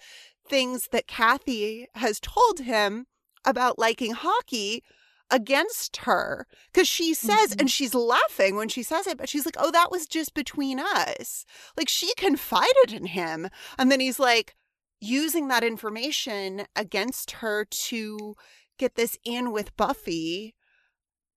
things 0.49 0.89
that 0.93 1.07
Kathy 1.07 1.89
has 1.95 2.19
told 2.21 2.61
him 2.61 3.07
about 3.45 3.79
liking 3.79 4.13
hockey 4.13 4.83
against 5.33 5.99
her 5.99 6.47
because 6.73 6.87
she 6.87 7.15
says 7.15 7.51
mm-hmm. 7.51 7.61
and 7.61 7.71
she's 7.71 7.95
laughing 7.95 8.55
when 8.55 8.69
she 8.69 8.83
says 8.83 9.07
it 9.07 9.17
but 9.17 9.29
she's 9.29 9.47
like 9.47 9.57
oh 9.59 9.71
that 9.71 9.91
was 9.91 10.07
just 10.07 10.35
between 10.35 10.79
us 10.79 11.45
like 11.77 11.89
she 11.89 12.15
confided 12.17 12.93
in 12.93 13.07
him 13.07 13.49
and 13.79 13.91
then 13.91 13.99
he's 13.99 14.21
like 14.21 14.55
using 15.01 15.49
that 15.49 15.65
information 15.65 16.67
against 16.77 17.33
her 17.33 17.65
to 17.65 18.35
get 18.79 18.95
this 18.95 19.19
in 19.25 19.51
with 19.51 19.77
buffy 19.77 20.55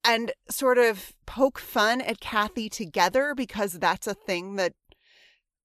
and 0.04 0.34
sort 0.50 0.78
of 0.78 1.14
poke 1.26 1.58
fun 1.58 2.00
at 2.02 2.20
Kathy 2.20 2.70
together 2.70 3.34
because 3.34 3.74
that's 3.74 4.06
a 4.06 4.14
thing 4.14 4.56
that 4.58 4.74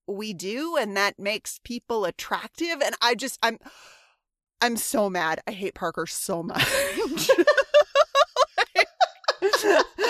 we 0.07 0.33
do 0.33 0.75
and 0.77 0.97
that 0.97 1.19
makes 1.19 1.59
people 1.63 2.05
attractive 2.05 2.81
and 2.83 2.95
I 3.01 3.13
just 3.13 3.37
I'm 3.43 3.59
I'm 4.61 4.77
so 4.77 5.09
mad. 5.09 5.41
I 5.47 5.51
hate 5.51 5.73
Parker 5.73 6.05
so 6.05 6.43
much. 6.43 6.61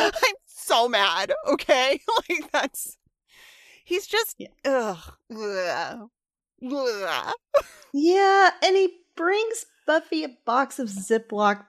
I'm 0.23 0.35
so 0.45 0.87
mad, 0.87 1.33
okay? 1.47 1.99
Like 2.29 2.51
that's 2.51 2.97
he's 3.83 4.07
just 4.07 4.35
Yeah. 4.37 4.47
ugh, 4.65 5.13
ugh, 5.31 6.09
ugh. 6.71 7.33
Yeah, 7.93 8.51
and 8.63 8.75
he 8.75 8.93
brings 9.15 9.65
Buffy 9.85 10.23
a 10.23 10.29
box 10.45 10.79
of 10.79 10.87
Ziploc 10.87 11.65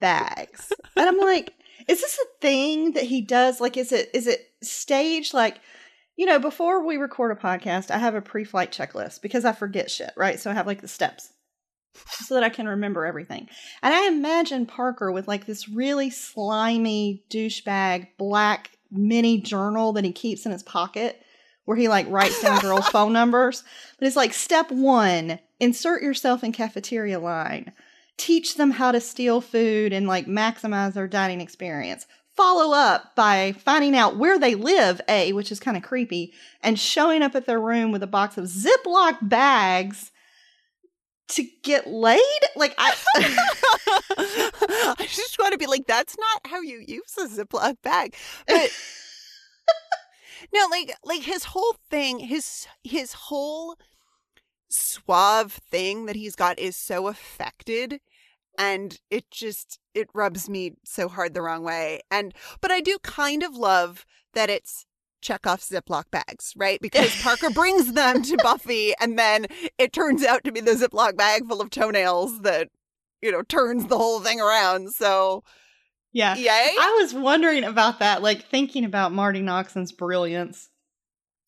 bags. 0.00 0.72
and 0.96 1.08
I'm 1.08 1.18
like, 1.18 1.52
is 1.88 2.00
this 2.00 2.18
a 2.18 2.40
thing 2.40 2.92
that 2.92 3.04
he 3.04 3.20
does? 3.20 3.60
Like, 3.60 3.76
is 3.76 3.92
it 3.92 4.10
is 4.14 4.26
it 4.26 4.40
staged? 4.62 5.34
Like, 5.34 5.60
you 6.16 6.26
know, 6.26 6.38
before 6.38 6.84
we 6.86 6.96
record 6.96 7.36
a 7.36 7.40
podcast, 7.40 7.90
I 7.90 7.98
have 7.98 8.14
a 8.14 8.22
pre-flight 8.22 8.70
checklist 8.72 9.20
because 9.22 9.44
I 9.44 9.52
forget 9.52 9.90
shit, 9.90 10.12
right? 10.16 10.38
So 10.38 10.50
I 10.50 10.54
have 10.54 10.66
like 10.66 10.80
the 10.80 10.88
steps 10.88 11.32
so 12.08 12.34
that 12.34 12.44
I 12.44 12.48
can 12.48 12.68
remember 12.68 13.04
everything. 13.04 13.48
And 13.82 13.94
I 13.94 14.08
imagine 14.08 14.66
Parker 14.66 15.12
with 15.12 15.28
like 15.28 15.46
this 15.46 15.68
really 15.68 16.10
slimy 16.10 17.24
douchebag 17.30 18.08
black 18.18 18.70
mini 18.90 19.40
journal 19.40 19.92
that 19.94 20.04
he 20.04 20.12
keeps 20.12 20.46
in 20.46 20.52
his 20.52 20.62
pocket 20.62 21.20
where 21.64 21.76
he 21.76 21.88
like 21.88 22.06
writes 22.08 22.40
down 22.42 22.60
girls' 22.60 22.88
phone 22.90 23.12
numbers. 23.12 23.64
But 23.98 24.06
it's 24.06 24.16
like 24.16 24.34
step 24.34 24.70
one, 24.70 25.38
insert 25.60 26.02
yourself 26.02 26.44
in 26.44 26.52
cafeteria 26.52 27.18
line. 27.18 27.72
Teach 28.16 28.56
them 28.56 28.72
how 28.72 28.92
to 28.92 29.00
steal 29.00 29.40
food 29.40 29.92
and 29.92 30.06
like 30.06 30.26
maximize 30.26 30.94
their 30.94 31.08
dining 31.08 31.40
experience. 31.40 32.06
follow 32.36 32.74
up 32.74 33.14
by 33.14 33.52
finding 33.52 33.96
out 33.96 34.16
where 34.16 34.40
they 34.40 34.56
live, 34.56 35.00
A, 35.08 35.32
which 35.32 35.52
is 35.52 35.60
kind 35.60 35.76
of 35.76 35.84
creepy, 35.84 36.32
and 36.62 36.78
showing 36.78 37.22
up 37.22 37.36
at 37.36 37.46
their 37.46 37.60
room 37.60 37.92
with 37.92 38.02
a 38.02 38.08
box 38.08 38.36
of 38.36 38.46
Ziploc 38.46 39.28
bags 39.28 40.10
to 41.28 41.44
get 41.62 41.86
laid? 41.86 42.20
Like, 42.56 42.74
I. 42.78 42.94
I 44.98 45.06
just 45.08 45.38
want 45.38 45.52
to 45.52 45.58
be 45.58 45.66
like, 45.66 45.86
that's 45.86 46.16
not 46.18 46.50
how 46.50 46.60
you 46.60 46.82
use 46.86 47.16
a 47.18 47.26
Ziploc 47.26 47.76
bag. 47.82 48.14
But 48.46 48.70
no, 50.54 50.66
like 50.70 50.94
like 51.04 51.22
his 51.22 51.44
whole 51.44 51.76
thing, 51.90 52.18
his 52.18 52.66
his 52.82 53.12
whole 53.12 53.76
suave 54.68 55.52
thing 55.52 56.06
that 56.06 56.16
he's 56.16 56.34
got 56.34 56.58
is 56.58 56.76
so 56.76 57.06
affected 57.06 58.00
and 58.58 58.98
it 59.10 59.30
just 59.30 59.78
it 59.94 60.08
rubs 60.14 60.48
me 60.48 60.72
so 60.84 61.08
hard 61.08 61.34
the 61.34 61.42
wrong 61.42 61.62
way. 61.62 62.00
And 62.10 62.34
but 62.60 62.70
I 62.70 62.80
do 62.80 62.98
kind 63.02 63.42
of 63.42 63.56
love 63.56 64.04
that 64.34 64.50
it's 64.50 64.86
Chekhov's 65.24 65.68
Ziploc 65.68 66.04
bags, 66.10 66.52
right? 66.56 66.80
Because 66.80 67.20
Parker 67.22 67.50
brings 67.50 67.94
them 67.94 68.22
to 68.22 68.36
Buffy, 68.42 68.92
and 69.00 69.18
then 69.18 69.46
it 69.78 69.92
turns 69.92 70.22
out 70.22 70.44
to 70.44 70.52
be 70.52 70.60
the 70.60 70.72
Ziploc 70.72 71.16
bag 71.16 71.46
full 71.46 71.60
of 71.60 71.70
toenails 71.70 72.42
that 72.42 72.68
you 73.22 73.32
know 73.32 73.42
turns 73.42 73.86
the 73.86 73.98
whole 73.98 74.20
thing 74.20 74.40
around. 74.40 74.92
So 74.92 75.42
yeah, 76.12 76.36
yay! 76.36 76.76
I 76.78 76.98
was 77.00 77.14
wondering 77.14 77.64
about 77.64 77.98
that, 77.98 78.22
like 78.22 78.44
thinking 78.44 78.84
about 78.84 79.12
Marti 79.12 79.40
Noxon's 79.40 79.92
brilliance, 79.92 80.68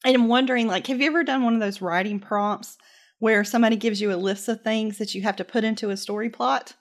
and 0.04 0.16
I'm 0.16 0.28
wondering, 0.28 0.66
like, 0.66 0.86
have 0.88 1.00
you 1.00 1.06
ever 1.06 1.22
done 1.22 1.44
one 1.44 1.54
of 1.54 1.60
those 1.60 1.82
writing 1.82 2.18
prompts 2.18 2.78
where 3.18 3.44
somebody 3.44 3.76
gives 3.76 4.00
you 4.00 4.12
a 4.12 4.16
list 4.16 4.48
of 4.48 4.62
things 4.62 4.98
that 4.98 5.14
you 5.14 5.22
have 5.22 5.36
to 5.36 5.44
put 5.44 5.64
into 5.64 5.90
a 5.90 5.96
story 5.96 6.30
plot? 6.30 6.74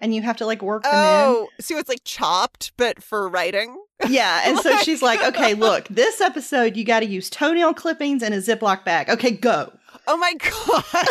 and 0.00 0.14
you 0.14 0.20
have 0.20 0.36
to 0.36 0.44
like 0.44 0.60
work 0.60 0.82
them 0.82 0.92
oh, 0.92 1.48
in. 1.56 1.64
so 1.64 1.78
it's 1.78 1.88
like 1.88 2.04
chopped, 2.04 2.72
but 2.76 3.02
for 3.02 3.28
writing. 3.28 3.83
Yeah, 4.08 4.42
and 4.44 4.58
so 4.58 4.76
she's 4.82 5.02
like, 5.02 5.22
"Okay, 5.22 5.54
look, 5.54 5.86
this 5.88 6.20
episode 6.20 6.76
you 6.76 6.84
got 6.84 7.00
to 7.00 7.06
use 7.06 7.30
toenail 7.30 7.74
clippings 7.74 8.22
and 8.22 8.34
a 8.34 8.38
Ziploc 8.38 8.84
bag. 8.84 9.08
Okay, 9.08 9.30
go." 9.30 9.72
Oh 10.06 10.16
my 10.16 10.34
god! 10.34 11.08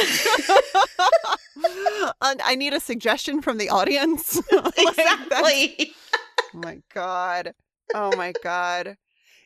I 2.44 2.56
need 2.56 2.74
a 2.74 2.80
suggestion 2.80 3.42
from 3.42 3.58
the 3.58 3.70
audience. 3.70 4.40
exactly. 4.78 5.94
oh 6.54 6.58
my 6.58 6.80
god! 6.94 7.54
Oh 7.96 8.16
my 8.16 8.34
god! 8.44 8.98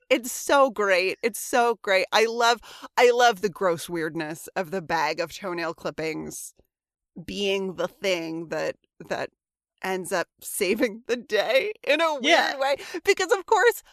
It's 0.10 0.32
so 0.32 0.70
great. 0.70 1.18
It's 1.22 1.40
so 1.40 1.80
great. 1.82 2.06
I 2.12 2.26
love 2.26 2.60
I 2.98 3.12
love 3.12 3.42
the 3.42 3.50
gross 3.50 3.88
weirdness 3.90 4.50
of 4.56 4.72
the 4.72 4.82
bag 4.82 5.20
of 5.20 5.34
toenail 5.34 5.74
clippings 5.74 6.54
being 7.26 7.76
the 7.76 7.88
thing 7.88 8.50
that 8.50 8.76
that 9.10 9.30
ends 9.84 10.12
up 10.12 10.28
saving 10.42 11.04
the 11.08 11.16
day 11.16 11.72
in 11.84 12.02
a 12.02 12.14
weird 12.14 12.26
yeah. 12.26 12.58
way 12.58 12.76
because 13.04 13.32
of 13.32 13.46
course 13.46 13.84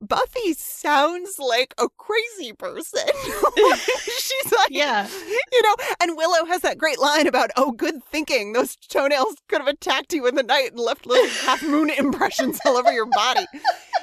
Buffy 0.00 0.52
sounds 0.54 1.38
like 1.38 1.74
a 1.78 1.88
crazy 1.96 2.52
person. 2.52 3.06
She's 3.56 4.52
like, 4.58 4.70
yeah, 4.70 5.08
you 5.52 5.62
know, 5.62 5.76
and 6.00 6.16
Willow 6.16 6.44
has 6.46 6.62
that 6.62 6.78
great 6.78 6.98
line 6.98 7.26
about, 7.26 7.50
oh, 7.56 7.72
good 7.72 8.02
thinking. 8.04 8.52
Those 8.52 8.76
toenails 8.76 9.36
could 9.48 9.60
have 9.60 9.68
attacked 9.68 10.12
you 10.12 10.26
in 10.26 10.34
the 10.34 10.42
night 10.42 10.72
and 10.72 10.80
left 10.80 11.06
little 11.06 11.28
half 11.46 11.62
moon 11.62 11.90
impressions 11.98 12.58
all 12.66 12.76
over 12.76 12.92
your 12.92 13.06
body. 13.06 13.46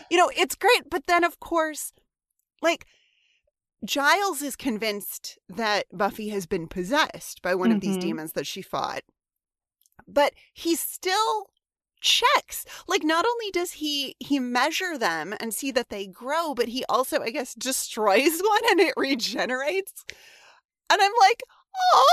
You 0.09 0.17
know, 0.17 0.31
it's 0.35 0.55
great. 0.55 0.89
But 0.89 1.07
then, 1.07 1.23
of 1.23 1.39
course, 1.39 1.93
like, 2.61 2.85
Giles 3.83 4.41
is 4.41 4.55
convinced 4.55 5.37
that 5.49 5.85
Buffy 5.91 6.29
has 6.29 6.45
been 6.45 6.67
possessed 6.67 7.41
by 7.41 7.55
one 7.55 7.69
mm-hmm. 7.69 7.75
of 7.75 7.81
these 7.81 7.97
mm-hmm. 7.97 8.07
demons 8.07 8.33
that 8.33 8.47
she 8.47 8.61
fought 8.61 9.01
but 10.13 10.33
he 10.53 10.75
still 10.75 11.47
checks 12.01 12.65
like 12.87 13.03
not 13.03 13.25
only 13.25 13.51
does 13.51 13.73
he 13.73 14.15
he 14.19 14.39
measure 14.39 14.97
them 14.97 15.35
and 15.39 15.53
see 15.53 15.71
that 15.71 15.89
they 15.89 16.07
grow 16.07 16.53
but 16.53 16.67
he 16.67 16.83
also 16.89 17.21
i 17.21 17.29
guess 17.29 17.53
destroys 17.55 18.41
one 18.41 18.61
and 18.71 18.79
it 18.79 18.93
regenerates. 18.97 20.03
And 20.89 21.01
i'm 21.01 21.11
like 21.21 21.41
oh 21.93 22.05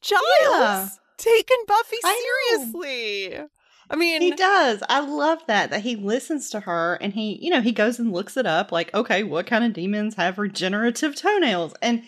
giles 0.00 0.22
yeah. 0.42 0.88
taking 1.18 1.64
buffy 1.66 1.96
seriously. 2.02 3.38
I, 3.38 3.46
I 3.88 3.96
mean 3.96 4.22
he 4.22 4.32
does. 4.32 4.82
I 4.88 5.00
love 5.00 5.40
that 5.46 5.70
that 5.70 5.82
he 5.82 5.96
listens 5.96 6.50
to 6.50 6.60
her 6.60 6.98
and 7.00 7.12
he 7.12 7.38
you 7.42 7.50
know 7.50 7.60
he 7.60 7.72
goes 7.72 7.98
and 7.98 8.12
looks 8.12 8.36
it 8.36 8.46
up 8.46 8.72
like 8.72 8.94
okay 8.94 9.22
what 9.22 9.46
kind 9.46 9.64
of 9.64 9.72
demons 9.72 10.14
have 10.14 10.38
regenerative 10.38 11.14
toenails? 11.16 11.74
And 11.82 12.02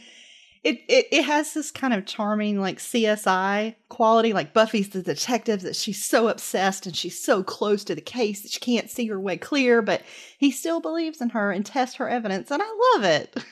it, 0.64 0.80
it 0.88 1.06
it 1.10 1.24
has 1.24 1.54
this 1.54 1.70
kind 1.70 1.94
of 1.94 2.06
charming 2.06 2.60
like 2.60 2.78
CSI 2.78 3.74
quality, 3.88 4.32
like 4.32 4.52
Buffy's 4.52 4.90
the 4.90 5.02
detective 5.02 5.62
that 5.62 5.76
she's 5.76 6.04
so 6.04 6.28
obsessed 6.28 6.86
and 6.86 6.96
she's 6.96 7.22
so 7.22 7.42
close 7.42 7.84
to 7.84 7.94
the 7.94 8.00
case 8.00 8.42
that 8.42 8.52
she 8.52 8.60
can't 8.60 8.90
see 8.90 9.06
her 9.06 9.20
way 9.20 9.36
clear, 9.36 9.82
but 9.82 10.02
he 10.38 10.50
still 10.50 10.80
believes 10.80 11.20
in 11.20 11.30
her 11.30 11.52
and 11.52 11.64
tests 11.64 11.96
her 11.96 12.08
evidence, 12.08 12.50
and 12.50 12.62
I 12.62 12.94
love 12.94 13.04
it. 13.04 13.44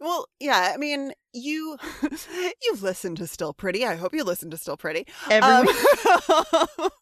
Well, 0.00 0.26
yeah, 0.38 0.72
I 0.74 0.76
mean, 0.76 1.12
you 1.32 1.78
you've 2.62 2.82
listened 2.82 3.16
to 3.18 3.26
Still 3.26 3.52
Pretty. 3.52 3.84
I 3.84 3.96
hope 3.96 4.14
you 4.14 4.24
listen 4.24 4.50
to 4.50 4.56
Still 4.56 4.76
Pretty. 4.76 5.06
Every 5.30 5.50
um, 5.50 5.66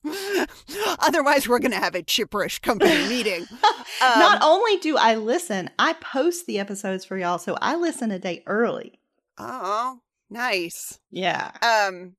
Otherwise, 1.01 1.49
we're 1.49 1.59
going 1.59 1.73
to 1.73 1.79
have 1.79 1.95
a 1.95 2.03
chipperish 2.03 2.61
company 2.61 3.09
meeting. 3.09 3.47
Um, 4.01 4.19
Not 4.19 4.43
only 4.43 4.79
do 4.79 4.97
I 4.97 5.15
listen, 5.15 5.71
I 5.79 5.93
post 5.93 6.47
the 6.47 6.59
episodes 6.59 7.05
for 7.05 7.17
y'all, 7.17 7.39
so 7.39 7.57
I 7.61 7.77
listen 7.77 8.11
a 8.11 8.19
day 8.19 8.43
early. 8.49 8.99
Oh, 9.39 10.01
nice. 10.31 10.99
Yeah. 11.11 11.53
Um, 11.63 12.17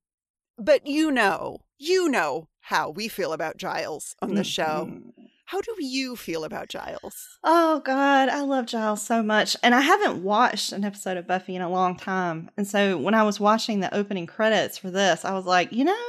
but 0.58 0.86
you 0.86 1.10
know, 1.10 1.60
you 1.78 2.08
know 2.08 2.48
how 2.60 2.90
we 2.90 3.08
feel 3.08 3.32
about 3.32 3.56
Giles 3.56 4.16
on 4.22 4.34
the 4.34 4.42
mm-hmm. 4.42 4.42
show. 4.42 5.00
How 5.46 5.60
do 5.60 5.74
you 5.78 6.16
feel 6.16 6.44
about 6.44 6.68
Giles? 6.68 7.38
Oh 7.44 7.80
God, 7.80 8.28
I 8.28 8.40
love 8.40 8.66
Giles 8.66 9.02
so 9.02 9.22
much. 9.22 9.56
And 9.62 9.74
I 9.74 9.82
haven't 9.82 10.22
watched 10.22 10.72
an 10.72 10.84
episode 10.84 11.18
of 11.18 11.26
Buffy 11.26 11.54
in 11.54 11.62
a 11.62 11.68
long 11.68 11.96
time. 11.96 12.50
And 12.56 12.66
so 12.66 12.96
when 12.96 13.14
I 13.14 13.22
was 13.22 13.38
watching 13.38 13.80
the 13.80 13.94
opening 13.94 14.26
credits 14.26 14.78
for 14.78 14.90
this, 14.90 15.24
I 15.24 15.34
was 15.34 15.44
like, 15.44 15.72
you 15.72 15.84
know, 15.84 16.04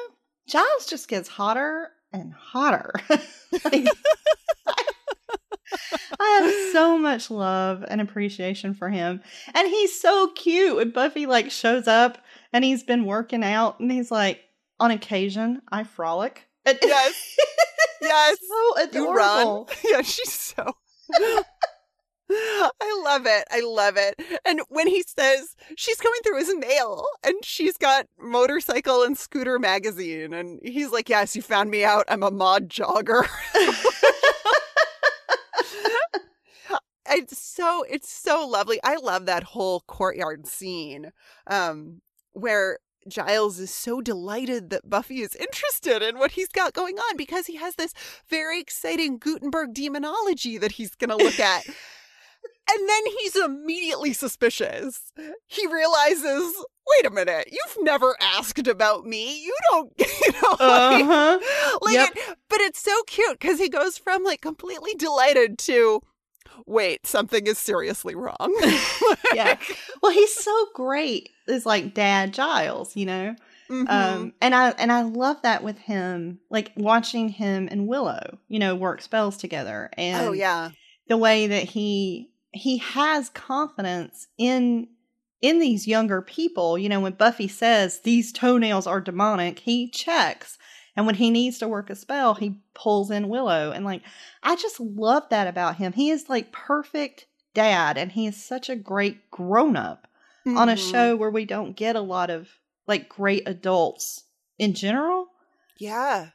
Giles 0.47 0.85
just 0.85 1.09
gets 1.09 1.27
hotter 1.27 1.91
and 2.13 2.33
hotter. 2.33 2.93
like, 3.09 3.19
I 4.67 4.83
have 6.19 6.53
so 6.71 6.97
much 6.97 7.29
love 7.29 7.83
and 7.87 8.01
appreciation 8.01 8.73
for 8.73 8.89
him. 8.89 9.21
And 9.53 9.67
he's 9.67 9.99
so 9.99 10.31
cute 10.35 10.75
when 10.75 10.91
Buffy 10.91 11.25
like 11.25 11.51
shows 11.51 11.87
up 11.87 12.17
and 12.53 12.63
he's 12.63 12.83
been 12.83 13.05
working 13.05 13.43
out 13.43 13.79
and 13.79 13.91
he's 13.91 14.11
like, 14.11 14.41
on 14.79 14.91
occasion, 14.91 15.61
I 15.71 15.83
frolic. 15.83 16.47
Yes. 16.81 17.37
yes. 18.01 18.37
so 18.41 18.83
adorable. 18.83 19.69
Yeah, 19.83 20.01
she's 20.01 20.33
so 20.33 20.73
I 22.31 23.01
love 23.03 23.25
it. 23.25 23.45
I 23.51 23.61
love 23.61 23.97
it. 23.97 24.19
And 24.45 24.61
when 24.69 24.87
he 24.87 25.03
says 25.03 25.55
she's 25.75 25.99
going 25.99 26.19
through 26.23 26.39
his 26.39 26.55
mail 26.55 27.05
and 27.23 27.35
she's 27.43 27.77
got 27.77 28.07
motorcycle 28.19 29.03
and 29.03 29.17
scooter 29.17 29.59
magazine, 29.59 30.33
and 30.33 30.59
he's 30.63 30.91
like, 30.91 31.09
Yes, 31.09 31.35
you 31.35 31.41
found 31.41 31.69
me 31.69 31.83
out. 31.83 32.05
I'm 32.07 32.23
a 32.23 32.31
mod 32.31 32.69
jogger. 32.69 33.27
It's 37.07 37.37
so 37.37 37.83
it's 37.89 38.11
so 38.11 38.47
lovely. 38.47 38.79
I 38.83 38.95
love 38.95 39.25
that 39.25 39.43
whole 39.43 39.81
courtyard 39.81 40.47
scene 40.47 41.11
um 41.47 42.01
where 42.33 42.79
Giles 43.07 43.59
is 43.59 43.71
so 43.71 44.01
delighted 44.01 44.69
that 44.71 44.89
Buffy 44.89 45.21
is 45.21 45.35
interested 45.35 46.01
in 46.01 46.17
what 46.17 46.31
he's 46.31 46.47
got 46.47 46.73
going 46.73 46.97
on 46.97 47.17
because 47.17 47.45
he 47.45 47.55
has 47.57 47.75
this 47.75 47.93
very 48.29 48.59
exciting 48.59 49.17
Gutenberg 49.17 49.73
demonology 49.73 50.57
that 50.57 50.73
he's 50.73 50.95
going 50.95 51.11
to 51.11 51.23
look 51.23 51.39
at. 51.39 51.65
and 52.71 52.89
then 52.89 53.01
he's 53.19 53.35
immediately 53.35 54.13
suspicious. 54.13 55.11
He 55.47 55.67
realizes, 55.67 56.53
wait 56.87 57.05
a 57.05 57.11
minute, 57.11 57.49
you've 57.51 57.83
never 57.83 58.15
asked 58.19 58.67
about 58.67 59.05
me. 59.05 59.43
You 59.43 59.55
don't, 59.71 59.93
you 59.99 60.31
know, 60.31 60.51
uh-huh. 60.59 61.77
like, 61.81 61.93
yep. 61.93 62.09
it, 62.15 62.37
but 62.49 62.61
it's 62.61 62.79
so 62.79 63.03
cute 63.03 63.39
because 63.39 63.59
he 63.59 63.69
goes 63.69 63.97
from 63.97 64.23
like 64.23 64.41
completely 64.41 64.95
delighted 64.95 65.59
to, 65.59 66.01
wait, 66.65 67.05
something 67.05 67.47
is 67.47 67.57
seriously 67.57 68.15
wrong. 68.15 68.35
yeah. 69.33 69.57
Well, 70.01 70.11
he's 70.11 70.35
so 70.35 70.67
great. 70.75 71.29
It's 71.47 71.65
like 71.65 71.95
Dad 71.95 72.31
Giles, 72.33 72.95
you 72.95 73.07
know. 73.07 73.35
Mm-hmm. 73.69 73.87
Um, 73.87 74.33
and 74.39 74.53
I 74.53 74.69
and 74.71 74.91
I 74.91 75.01
love 75.01 75.41
that 75.41 75.63
with 75.63 75.79
him, 75.79 76.39
like 76.51 76.71
watching 76.75 77.29
him 77.29 77.67
and 77.71 77.87
Willow, 77.87 78.37
you 78.47 78.59
know, 78.59 78.75
work 78.75 79.01
spells 79.01 79.37
together, 79.37 79.89
oh, 79.97 80.01
and 80.01 80.27
oh 80.27 80.31
yeah, 80.33 80.69
the 81.07 81.17
way 81.17 81.47
that 81.47 81.63
he 81.63 82.29
he 82.51 82.77
has 82.77 83.29
confidence 83.29 84.27
in 84.37 84.87
in 85.41 85.59
these 85.59 85.87
younger 85.87 86.21
people. 86.21 86.77
You 86.77 86.89
know, 86.89 86.99
when 86.99 87.13
Buffy 87.13 87.47
says 87.47 88.01
these 88.01 88.31
toenails 88.31 88.85
are 88.85 89.01
demonic, 89.01 89.59
he 89.59 89.89
checks 89.89 90.59
and 90.95 91.05
when 91.05 91.15
he 91.15 91.29
needs 91.29 91.57
to 91.59 91.67
work 91.67 91.89
a 91.89 91.95
spell, 91.95 92.35
he 92.35 92.59
pulls 92.73 93.11
in 93.11 93.29
Willow. 93.29 93.71
And 93.71 93.83
like, 93.83 94.01
I 94.43 94.55
just 94.55 94.79
love 94.79 95.23
that 95.29 95.47
about 95.47 95.75
him. 95.75 95.93
He 95.93 96.09
is 96.09 96.29
like 96.29 96.51
perfect 96.51 97.25
dad, 97.53 97.97
and 97.97 98.11
he 98.11 98.27
is 98.27 98.41
such 98.41 98.69
a 98.69 98.75
great 98.75 99.29
grown 99.31 99.75
up 99.75 100.07
mm-hmm. 100.45 100.57
on 100.57 100.69
a 100.69 100.73
mm-hmm. 100.73 100.91
show 100.91 101.15
where 101.15 101.29
we 101.29 101.45
don't 101.45 101.75
get 101.75 101.95
a 101.95 102.01
lot 102.01 102.29
of 102.29 102.49
like 102.87 103.09
great 103.09 103.43
adults 103.47 104.23
in 104.57 104.73
general. 104.73 105.27
Yeah. 105.77 106.29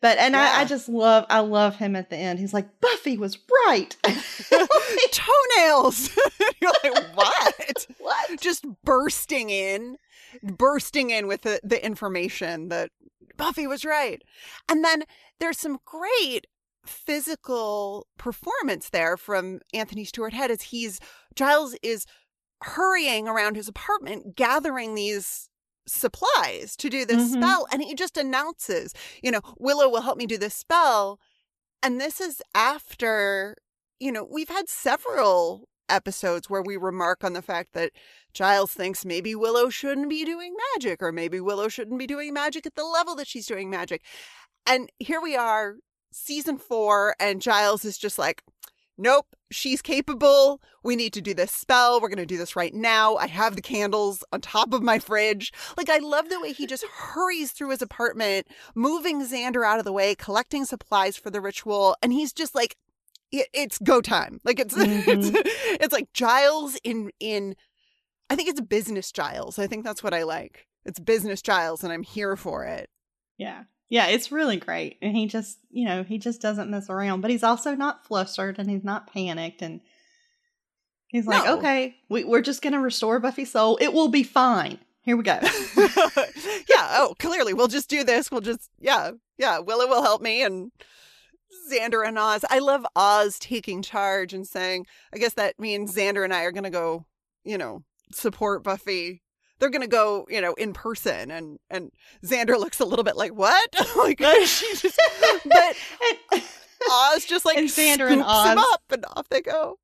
But 0.00 0.18
and 0.18 0.36
I, 0.36 0.60
I 0.60 0.64
just 0.66 0.86
love 0.86 1.24
I 1.30 1.40
love 1.40 1.76
him 1.76 1.96
at 1.96 2.10
the 2.10 2.16
end. 2.16 2.38
He's 2.38 2.52
like, 2.52 2.80
Buffy 2.82 3.16
was 3.16 3.38
right. 3.66 3.96
Toenails. 5.10 6.10
You're 6.60 6.72
like, 6.82 7.16
what? 7.16 7.86
what? 7.98 8.40
Just 8.40 8.66
bursting 8.84 9.48
in, 9.48 9.96
bursting 10.42 11.08
in 11.08 11.26
with 11.26 11.42
the, 11.42 11.58
the 11.64 11.82
information 11.84 12.68
that 12.68 12.90
Buffy 13.36 13.66
was 13.66 13.84
right. 13.84 14.22
And 14.68 14.84
then 14.84 15.04
there's 15.40 15.58
some 15.58 15.78
great 15.84 16.46
physical 16.86 18.06
performance 18.18 18.90
there 18.90 19.16
from 19.16 19.60
Anthony 19.72 20.04
Stewart 20.04 20.32
Head 20.34 20.50
as 20.50 20.62
he's 20.62 21.00
Giles 21.34 21.74
is 21.82 22.04
hurrying 22.62 23.26
around 23.28 23.56
his 23.56 23.68
apartment 23.68 24.36
gathering 24.36 24.94
these 24.94 25.48
supplies 25.86 26.76
to 26.76 26.88
do 26.88 27.04
this 27.04 27.30
Mhm. 27.30 27.36
spell 27.42 27.66
and 27.70 27.82
he 27.82 27.94
just 27.94 28.16
announces, 28.16 28.94
you 29.22 29.30
know, 29.30 29.40
Willow 29.58 29.88
will 29.88 30.00
help 30.02 30.16
me 30.16 30.26
do 30.26 30.38
this 30.38 30.54
spell. 30.54 31.20
And 31.82 32.00
this 32.00 32.20
is 32.20 32.40
after, 32.54 33.56
you 34.00 34.10
know, 34.12 34.24
we've 34.24 34.48
had 34.48 34.68
several 34.68 35.68
episodes 35.94 36.50
where 36.50 36.62
we 36.62 36.76
remark 36.76 37.24
on 37.24 37.32
the 37.32 37.42
fact 37.42 37.72
that 37.72 37.92
Giles 38.32 38.72
thinks 38.72 39.04
maybe 39.04 39.34
Willow 39.34 39.68
shouldn't 39.68 40.10
be 40.10 40.24
doing 40.24 40.54
magic 40.74 41.02
or 41.02 41.12
maybe 41.12 41.40
Willow 41.40 41.68
shouldn't 41.68 41.98
be 41.98 42.06
doing 42.06 42.34
magic 42.34 42.66
at 42.66 42.74
the 42.74 42.84
level 42.84 43.14
that 43.14 43.28
she's 43.28 43.46
doing 43.46 43.70
magic. 43.70 44.02
And 44.66 44.90
here 44.98 45.20
we 45.20 45.36
are, 45.36 45.76
season 46.12 46.58
four, 46.58 47.14
and 47.20 47.40
Giles 47.40 47.84
is 47.84 47.96
just 47.98 48.18
like, 48.18 48.42
nope, 48.96 49.26
she's 49.50 49.82
capable. 49.82 50.60
We 50.82 50.96
need 50.96 51.12
to 51.14 51.20
do 51.20 51.34
this 51.34 51.52
spell. 51.52 52.00
We're 52.00 52.08
going 52.08 52.18
to 52.18 52.26
do 52.26 52.38
this 52.38 52.56
right 52.56 52.74
now. 52.74 53.16
I 53.16 53.26
have 53.26 53.56
the 53.56 53.62
candles 53.62 54.24
on 54.32 54.40
top 54.40 54.72
of 54.72 54.82
my 54.82 54.98
fridge. 54.98 55.52
Like, 55.76 55.88
I 55.88 55.98
love 55.98 56.28
the 56.28 56.40
way 56.40 56.52
he 56.52 56.66
just 56.66 56.84
hurries 56.84 57.52
through 57.52 57.70
his 57.70 57.82
apartment, 57.82 58.46
moving 58.74 59.22
Xander 59.22 59.66
out 59.66 59.78
of 59.78 59.84
the 59.84 59.92
way, 59.92 60.14
collecting 60.14 60.64
supplies 60.64 61.16
for 61.16 61.30
the 61.30 61.40
ritual. 61.40 61.96
And 62.02 62.12
he's 62.12 62.32
just 62.32 62.54
like, 62.54 62.76
it, 63.40 63.48
it's 63.52 63.78
go 63.78 64.00
time. 64.00 64.40
Like, 64.44 64.58
it's, 64.58 64.74
it's, 64.76 65.30
mm-hmm. 65.30 65.76
it's 65.80 65.92
like 65.92 66.12
Giles 66.12 66.76
in, 66.84 67.10
in, 67.20 67.56
I 68.30 68.36
think 68.36 68.48
it's 68.48 68.60
business 68.60 69.12
Giles. 69.12 69.58
I 69.58 69.66
think 69.66 69.84
that's 69.84 70.02
what 70.02 70.14
I 70.14 70.22
like. 70.22 70.66
It's 70.84 71.00
business 71.00 71.42
Giles, 71.42 71.82
and 71.82 71.92
I'm 71.92 72.02
here 72.02 72.36
for 72.36 72.64
it. 72.64 72.88
Yeah. 73.38 73.64
Yeah, 73.88 74.06
it's 74.06 74.32
really 74.32 74.56
great. 74.56 74.98
And 75.02 75.16
he 75.16 75.26
just, 75.26 75.58
you 75.70 75.84
know, 75.84 76.02
he 76.02 76.18
just 76.18 76.40
doesn't 76.40 76.70
mess 76.70 76.88
around, 76.90 77.20
but 77.20 77.30
he's 77.30 77.42
also 77.42 77.74
not 77.74 78.06
flustered 78.06 78.58
and 78.58 78.68
he's 78.68 78.82
not 78.82 79.12
panicked. 79.12 79.62
And 79.62 79.80
he's 81.08 81.26
like, 81.26 81.44
No. 81.44 81.58
okay, 81.58 81.96
we, 82.08 82.24
we're 82.24 82.40
just 82.40 82.62
going 82.62 82.72
to 82.72 82.80
restore 82.80 83.20
Buffy's 83.20 83.52
soul. 83.52 83.76
It 83.80 83.92
will 83.92 84.08
be 84.08 84.22
fine. 84.22 84.78
Here 85.02 85.16
we 85.18 85.22
go. 85.22 85.38
yeah. 85.76 86.96
Oh, 86.96 87.14
clearly, 87.18 87.52
we'll 87.52 87.68
just 87.68 87.90
do 87.90 88.04
this. 88.04 88.30
We'll 88.30 88.40
just, 88.40 88.70
yeah, 88.80 89.10
yeah. 89.36 89.58
Willow 89.58 89.86
will 89.86 90.02
help 90.02 90.22
me, 90.22 90.42
and 90.42 90.72
Xander 91.70 92.06
and 92.06 92.18
Oz. 92.18 92.44
I 92.50 92.58
love 92.58 92.86
Oz 92.96 93.38
taking 93.38 93.82
charge 93.82 94.32
and 94.32 94.46
saying, 94.46 94.86
I 95.12 95.18
guess 95.18 95.34
that 95.34 95.58
means 95.58 95.94
Xander 95.94 96.24
and 96.24 96.32
I 96.34 96.42
are 96.42 96.52
going 96.52 96.64
to 96.64 96.70
go, 96.70 97.06
you 97.44 97.58
know, 97.58 97.82
support 98.12 98.62
Buffy. 98.62 99.22
They're 99.58 99.70
going 99.70 99.82
to 99.82 99.88
go, 99.88 100.26
you 100.28 100.40
know, 100.40 100.52
in 100.54 100.72
person, 100.72 101.30
and 101.30 101.58
and 101.70 101.90
Xander 102.24 102.58
looks 102.58 102.80
a 102.80 102.84
little 102.84 103.04
bit 103.04 103.16
like 103.16 103.32
what? 103.32 103.74
like 103.96 104.18
she 104.46 104.74
just, 104.76 105.00
but 105.44 105.76
Oz 106.90 107.24
just 107.24 107.44
like 107.44 107.56
And 107.56 107.68
Xander 107.68 108.06
and 108.10 108.20
him 108.20 108.26
Oz. 108.26 108.58
up, 108.72 108.82
and 108.90 109.04
off 109.16 109.28
they 109.28 109.40
go. 109.40 109.78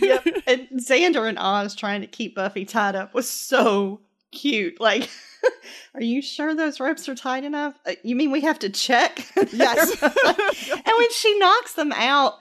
yep. 0.00 0.26
And 0.46 0.68
Xander 0.74 1.26
and 1.28 1.38
Oz 1.38 1.74
trying 1.74 2.00
to 2.02 2.06
keep 2.06 2.34
Buffy 2.34 2.64
tied 2.64 2.94
up 2.96 3.14
was 3.14 3.30
so 3.30 4.00
cute. 4.32 4.80
Like, 4.80 5.08
are 5.94 6.02
you 6.02 6.22
sure 6.22 6.54
those 6.54 6.80
ropes 6.80 7.08
are 7.08 7.14
tight 7.14 7.44
enough? 7.44 7.74
Uh, 7.86 7.92
you 8.02 8.14
mean 8.16 8.30
we 8.30 8.40
have 8.42 8.58
to 8.60 8.70
check? 8.70 9.26
Yes. 9.52 10.02
and 10.02 10.92
when 10.98 11.12
she 11.12 11.38
knocks 11.38 11.74
them 11.74 11.92
out, 11.92 12.34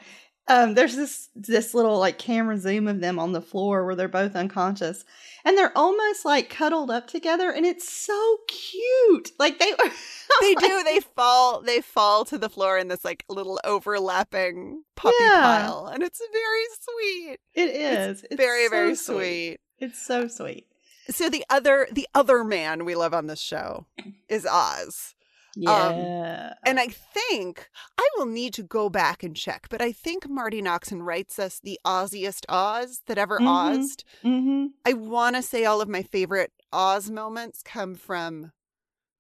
um, 0.48 0.74
there's 0.74 0.96
this 0.96 1.30
this 1.36 1.74
little 1.74 2.00
like 2.00 2.18
camera 2.18 2.58
zoom 2.58 2.88
of 2.88 3.00
them 3.00 3.20
on 3.20 3.32
the 3.32 3.42
floor 3.42 3.86
where 3.86 3.96
they're 3.96 4.08
both 4.08 4.36
unconscious, 4.36 5.06
and 5.46 5.58
they're 5.58 5.76
almost 5.78 6.26
like 6.26 6.50
cuddled 6.50 6.90
up 6.90 7.08
together, 7.08 7.52
and 7.52 7.66
it's 7.66 7.88
so 7.92 8.38
cute. 8.48 9.32
Like 9.40 9.60
they 9.60 9.72
they 10.42 10.56
do. 10.56 10.84
They 10.84 11.00
fall. 11.00 11.62
They 11.62 11.80
fall 11.82 12.26
to 12.26 12.38
the 12.38 12.50
floor 12.50 12.78
in 12.78 12.88
this 12.88 13.06
like 13.06 13.24
little 13.30 13.60
overlapping 13.64 14.84
puppy 14.96 15.16
Yeah. 15.20 15.42
pile, 15.42 15.88
and 15.94 16.04
it's 16.04 16.22
very 16.32 16.66
sweet. 16.82 17.38
It 17.54 17.70
is. 17.76 18.24
It's 18.24 18.36
very 18.36 18.66
so 18.66 18.70
very 18.72 18.96
sweet. 18.96 19.58
It's 19.78 20.02
so 20.06 20.28
sweet. 20.28 20.66
So 21.12 21.30
the 21.30 21.46
other 21.50 21.88
the 21.92 22.08
other 22.16 22.44
man 22.44 22.86
we 22.86 22.96
love 22.96 23.14
on 23.14 23.28
this 23.28 23.40
show 23.42 23.86
is 24.30 24.46
Oz, 24.46 25.14
Yeah. 25.56 26.54
and 26.66 26.80
I 26.80 26.88
think 26.88 27.70
I 27.98 28.08
will 28.18 28.26
need 28.26 28.54
to 28.56 28.64
go 28.64 28.90
back 28.90 29.22
and 29.24 29.36
check, 29.36 29.68
but 29.70 29.82
I 29.82 29.92
think 29.92 30.28
Marti 30.30 30.62
Noxon 30.62 31.06
writes 31.06 31.38
us 31.40 31.60
the 31.60 31.80
Oziest 31.86 32.46
Oz 32.50 33.02
that 33.08 33.18
ever 33.18 33.40
Mhm. 33.40 33.78
Ozed. 33.80 34.04
mm-hmm. 34.24 34.68
I 34.86 34.94
want 34.94 35.36
to 35.36 35.42
say 35.42 35.66
all 35.66 35.82
of 35.82 35.90
my 35.90 36.04
favorite 36.04 36.54
Oz 36.74 37.10
moments 37.10 37.62
come 37.64 37.96
from 37.96 38.52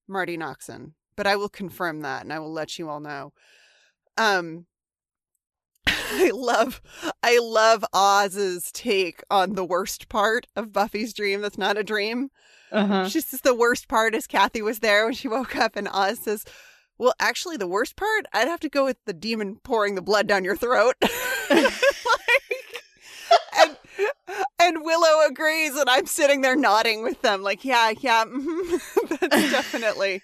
Marti 0.08 0.38
Noxon, 0.38 0.94
but 1.16 1.28
I 1.28 1.36
will 1.36 1.50
confirm 1.50 2.02
that 2.02 2.24
and 2.24 2.32
I 2.34 2.40
will 2.40 2.52
let 2.54 2.80
you 2.80 2.90
all 2.90 3.00
know. 3.02 3.34
Um 4.18 4.66
I 6.13 6.32
love 6.34 6.82
I 7.24 7.39
love 7.39 7.86
Oz's 7.93 8.71
take 8.71 9.21
on 9.30 9.56
the 9.56 9.65
worst 9.65 10.10
part 10.10 10.47
of 10.56 10.74
Buffy's 10.74 11.13
dream 11.13 11.41
that's 11.41 11.58
not 11.58 11.78
a 11.78 11.84
dream. 11.84 12.30
Uh-huh. 12.71 13.08
She's 13.08 13.32
just 13.32 13.43
the 13.43 13.56
worst 13.56 13.88
part 13.88 14.15
is 14.15 14.28
Kathy 14.28 14.62
was 14.62 14.80
there 14.80 15.06
when 15.06 15.13
she 15.13 15.28
woke 15.30 15.56
up 15.56 15.76
and 15.76 15.88
Oz 15.88 16.19
says, 16.19 16.45
Well, 16.97 17.13
actually 17.19 17.58
the 17.58 17.67
worst 17.67 17.95
part, 17.95 18.26
I'd 18.34 18.47
have 18.47 18.60
to 18.62 18.69
go 18.69 18.86
with 18.86 18.97
the 19.06 19.13
demon 19.13 19.58
pouring 19.63 19.95
the 19.95 20.02
blood 20.02 20.28
down 20.28 20.43
your 20.43 20.58
throat. 20.58 20.95
Like, 21.52 21.74
and 23.60 23.78
and 24.60 24.86
Willow 24.86 25.26
agrees, 25.28 25.76
and 25.76 25.89
I'm 25.89 26.06
sitting 26.06 26.41
there 26.41 26.56
nodding 26.56 27.04
with 27.04 27.21
them, 27.21 27.43
like, 27.43 27.65
yeah, 27.65 27.91
yeah, 28.00 28.24
mhm. 28.26 29.19
that's 29.19 29.52
definitely 29.52 30.21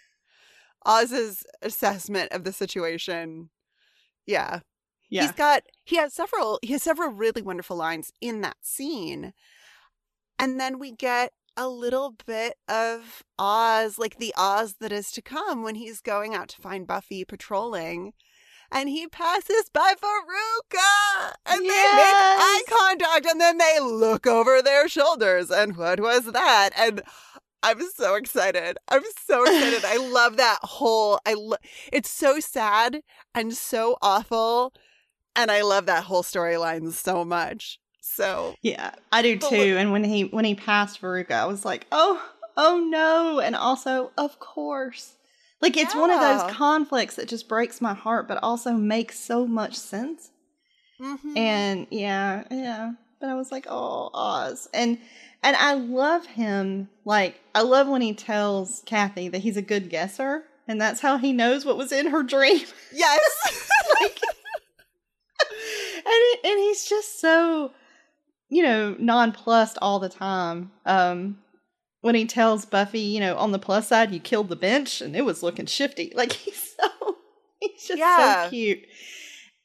Oz's 0.86 1.44
assessment 1.62 2.32
of 2.32 2.44
the 2.44 2.54
situation. 2.54 3.50
Yeah, 4.26 4.60
Yeah. 5.10 5.24
he's 5.24 5.32
got 5.32 5.64
he 5.84 5.98
has 5.98 6.14
several 6.14 6.60
he 6.62 6.74
has 6.74 6.84
several 6.84 7.12
really 7.12 7.42
wonderful 7.42 7.78
lines 7.78 8.12
in 8.22 8.42
that 8.42 8.58
scene, 8.62 9.34
and 10.38 10.60
then 10.60 10.80
we 10.80 10.92
get 10.92 11.32
a 11.56 11.68
little 11.68 12.16
bit 12.26 12.56
of 12.70 13.24
Oz, 13.40 13.98
like 13.98 14.18
the 14.18 14.34
Oz 14.38 14.76
that 14.80 14.92
is 14.92 15.12
to 15.12 15.22
come 15.22 15.64
when 15.64 15.76
he's 15.76 16.02
going 16.02 16.36
out 16.36 16.50
to 16.50 16.62
find 16.62 16.86
Buffy 16.86 17.26
patrolling. 17.26 18.14
And 18.70 18.90
he 18.90 19.08
passes 19.08 19.70
by 19.74 19.94
Veruca, 19.94 21.34
and 21.46 21.62
they 21.62 21.68
make 21.68 21.72
eye 21.72 22.64
contact, 22.68 23.26
and 23.26 23.40
then 23.40 23.58
they 23.58 23.80
look 23.80 24.28
over 24.28 24.62
their 24.62 24.90
shoulders. 24.90 25.50
And 25.50 25.78
what 25.78 26.02
was 26.02 26.26
that? 26.26 26.72
And 26.78 27.02
I'm 27.64 27.80
so 27.96 28.16
excited. 28.16 28.78
I'm 28.90 29.04
so 29.26 29.44
excited. 29.46 29.86
I 29.86 29.98
love 30.12 30.36
that 30.38 30.60
whole. 30.64 31.20
I 31.26 31.34
lo- 31.36 31.58
it's 31.94 32.10
so 32.10 32.42
sad 32.42 33.02
and 33.34 33.54
so 33.54 33.98
awful, 34.02 34.74
and 35.38 35.50
I 35.50 35.62
love 35.62 35.86
that 35.86 36.04
whole 36.04 36.24
storyline 36.24 36.92
so 36.92 37.24
much. 37.24 37.80
So 38.02 38.56
Yeah, 38.62 38.92
I 39.12 39.22
do 39.22 39.38
too. 39.38 39.46
look- 39.46 39.54
and 39.80 39.92
when 39.92 40.04
he 40.04 40.24
when 40.24 40.44
he 40.46 40.56
passed 40.56 41.02
Veruca, 41.02 41.32
I 41.32 41.46
was 41.46 41.64
like, 41.64 41.86
oh, 41.92 42.22
oh 42.58 42.80
no, 42.80 43.40
and 43.40 43.56
also, 43.56 44.12
of 44.18 44.40
course, 44.40 45.14
like 45.62 45.78
it's 45.78 45.94
one 45.96 46.10
of 46.10 46.20
those 46.20 46.52
conflicts 46.54 47.16
that 47.16 47.28
just 47.30 47.48
breaks 47.48 47.80
my 47.82 47.94
heart, 47.94 48.28
but 48.28 48.40
also 48.44 48.74
makes 48.74 49.20
so 49.20 49.46
much 49.48 49.76
sense. 49.76 50.32
mhm. 51.00 51.38
And 51.38 51.88
yeah, 51.92 52.44
yeah. 52.52 52.94
But 53.20 53.30
I 53.30 53.36
was 53.36 53.52
like, 53.52 53.66
oh, 53.70 54.10
Oz, 54.14 54.70
and 54.74 54.98
and 55.44 55.56
I 55.56 55.74
love 55.74 56.26
him. 56.28 56.90
Like 57.06 57.40
I 57.56 57.62
love 57.62 57.88
when 57.88 58.02
he 58.02 58.14
tells 58.14 58.84
Kathy 58.86 59.28
that 59.30 59.40
he's 59.40 59.58
a 59.58 59.62
good 59.62 59.90
guesser, 59.90 60.44
and 60.68 60.80
that's 60.80 61.02
how 61.02 61.18
he 61.18 61.34
knows 61.34 61.66
what 61.66 61.78
was 61.78 61.92
in 61.92 62.08
her 62.08 62.24
dream. 62.24 62.66
yes, 62.94 63.70
like, 64.02 64.20
it, 66.12 66.40
and 66.46 66.60
he's 66.60 66.88
just 66.88 67.20
so, 67.20 67.72
you 68.50 68.64
know, 68.64 68.96
nonplussed 69.00 69.78
all 69.82 70.00
the 70.00 70.10
time. 70.10 70.72
Um, 70.86 71.40
when 72.02 72.16
he 72.16 72.26
tells 72.26 72.66
Buffy, 72.66 73.00
you 73.00 73.20
know, 73.20 73.36
on 73.38 73.52
the 73.52 73.60
plus 73.60 73.88
side, 73.88 74.12
you 74.14 74.20
killed 74.20 74.50
the 74.50 74.56
bench, 74.56 75.02
and 75.02 75.16
it 75.16 75.26
was 75.26 75.44
looking 75.44 75.66
shifty. 75.66 76.14
Like 76.16 76.32
he's 76.34 76.76
so, 76.80 77.16
he's 77.60 77.86
just 77.88 78.00
Yeah. 78.00 78.44
so 78.44 78.50
cute. 78.50 78.86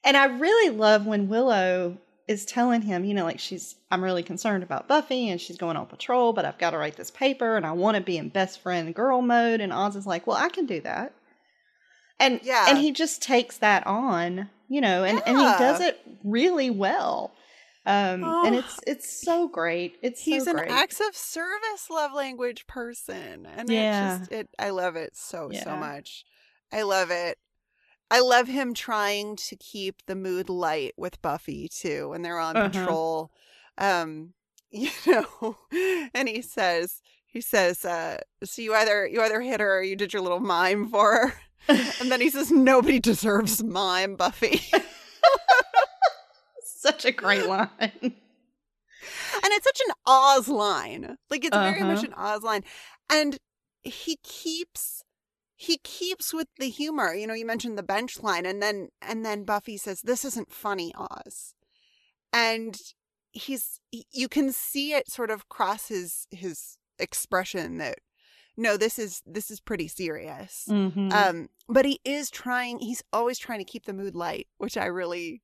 And 0.05 0.17
I 0.17 0.25
really 0.25 0.77
love 0.77 1.07
when 1.07 1.29
Willow 1.29 1.99
is 2.27 2.45
telling 2.45 2.83
him, 2.83 3.05
you 3.05 3.15
know, 3.15 3.25
like 3.25 3.39
she's, 3.39 3.77
I'm 3.91 4.03
really 4.03 4.23
concerned 4.23 4.63
about 4.63 4.89
Buffy, 4.89 5.29
and 5.29 5.41
she's 5.41 5.59
going 5.59 5.77
on 5.77 5.87
patrol, 5.87 6.33
but 6.33 6.45
I've 6.45 6.59
got 6.59 6.71
to 6.71 6.79
write 6.79 6.97
this 6.97 7.11
paper, 7.11 7.57
and 7.57 7.67
I 7.67 7.73
want 7.73 7.97
to 7.97 8.03
be 8.03 8.17
in 8.17 8.29
best 8.31 8.61
friend 8.63 8.95
girl 8.95 9.23
mode. 9.23 9.61
And 9.61 9.73
Oz 9.73 9.97
is 9.97 10.07
like, 10.07 10.27
well, 10.27 10.37
I 10.37 10.49
can 10.49 10.67
do 10.67 10.81
that. 10.81 11.15
And 12.19 12.41
Yeah. 12.43 12.67
and 12.69 12.79
he 12.79 12.93
just 12.93 13.23
takes 13.23 13.59
that 13.59 13.87
on, 13.87 14.49
you 14.73 14.81
know, 14.81 15.05
and, 15.05 15.21
and 15.27 15.37
he 15.39 15.45
does 15.45 15.81
it 15.81 16.01
really 16.25 16.71
well. 16.71 17.33
Um, 17.85 18.23
and 18.45 18.55
Oh. 18.55 18.59
it's 18.59 18.81
it's 18.87 19.13
so 19.25 19.49
great. 19.49 19.97
It's 20.03 20.23
he's 20.23 20.45
so 20.45 20.51
an 20.53 20.57
great. 20.59 20.71
acts 20.71 21.01
of 21.01 21.15
service 21.17 21.91
love 21.91 22.13
language 22.15 22.67
person, 22.67 23.47
and 23.47 23.69
Yeah. 23.71 23.83
it 23.83 24.01
just 24.19 24.33
it. 24.33 24.49
I 24.59 24.71
love 24.71 24.97
it 24.97 25.17
so 25.17 25.51
so 25.53 25.77
much. 25.77 26.25
I 26.73 26.83
love 26.83 27.11
it. 27.11 27.39
I 28.11 28.21
love 28.21 28.47
him 28.47 28.75
trying 28.75 29.37
to 29.37 29.57
keep 29.57 29.97
the 30.07 30.15
mood 30.15 30.49
light 30.49 30.93
with 30.97 31.21
Buffy 31.23 31.69
too 31.69 32.11
when 32.11 32.23
they're 32.23 32.39
on 32.39 32.57
Uh-huh. 32.57 32.71
patrol. 32.71 33.31
Um, 33.79 34.35
you 34.71 34.91
know, 35.07 35.59
and 36.15 36.29
he 36.29 36.41
says 36.43 37.01
he 37.27 37.41
says, 37.41 37.85
uh, 37.85 38.19
so 38.45 38.63
you 38.63 38.75
either 38.75 39.07
you 39.07 39.21
either 39.23 39.41
hit 39.41 39.61
her 39.61 39.79
or 39.79 39.83
you 39.83 39.97
did 39.97 40.13
your 40.13 40.23
little 40.23 40.41
mime 40.41 40.89
for 40.89 41.13
her. 41.13 41.35
And 42.01 42.11
then 42.11 42.21
he 42.21 42.31
says, 42.31 42.51
Nobody 42.51 42.99
deserves 43.01 43.63
mime, 43.63 44.17
Buffy. 44.17 44.61
Such 46.65 47.05
a 47.05 47.13
great 47.13 47.47
line. 47.47 47.69
And 48.01 48.15
it's 49.53 49.65
such 49.65 49.81
an 49.87 49.95
Oz 50.07 50.49
line. 50.49 51.17
Like 51.31 51.45
it's 51.45 51.57
very 51.57 51.81
much 51.83 51.99
Uh-huh. 51.99 52.07
an 52.09 52.15
Oz 52.15 52.43
line. 52.43 52.65
And 53.11 53.39
he 53.83 54.17
keeps 54.23 55.03
he 55.57 55.79
keeps 55.79 56.35
with 56.35 56.49
the 56.59 56.69
humor. 56.69 57.15
You 57.15 57.27
know, 57.29 57.35
you 57.35 57.47
mentioned 57.47 57.79
the 57.79 57.83
bench 57.85 58.21
line 58.23 58.47
and 58.47 58.61
then 58.63 58.89
and 59.01 59.25
then 59.25 59.45
Buffy 59.45 59.77
says, 59.77 60.01
This 60.03 60.25
isn't 60.25 60.53
funny, 60.53 60.93
Oz. 60.97 61.55
And 62.33 62.77
he's 63.31 63.79
you 63.91 64.29
can 64.29 64.53
see 64.53 64.93
it 64.93 65.09
sort 65.11 65.31
of 65.31 65.49
cross 65.49 65.89
his 65.89 66.27
his 66.31 66.77
expression 66.99 67.79
that 67.79 67.99
no, 68.57 68.77
this 68.77 68.99
is 68.99 69.23
this 69.27 69.51
is 69.51 69.61
pretty 69.61 69.89
serious. 69.89 70.67
Mhm. 70.69 71.13
Um, 71.13 71.49
but 71.69 71.85
he 71.85 72.01
is 72.05 72.31
trying. 72.31 72.79
He's 72.81 73.03
always 73.13 73.39
trying 73.39 73.59
to 73.61 73.65
keep 73.65 73.85
the 73.87 73.93
mood 73.93 74.15
light, 74.15 74.47
which 74.59 74.77
I 74.77 74.87
really, 74.87 75.43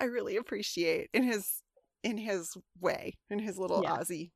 I 0.00 0.04
really 0.04 0.36
appreciate 0.36 1.10
in 1.12 1.22
his 1.24 1.62
in 2.02 2.16
his 2.16 2.56
way, 2.80 3.18
in 3.28 3.38
his 3.40 3.58
little 3.58 3.82
Yeah. 3.82 3.98
Aussie, 3.98 4.30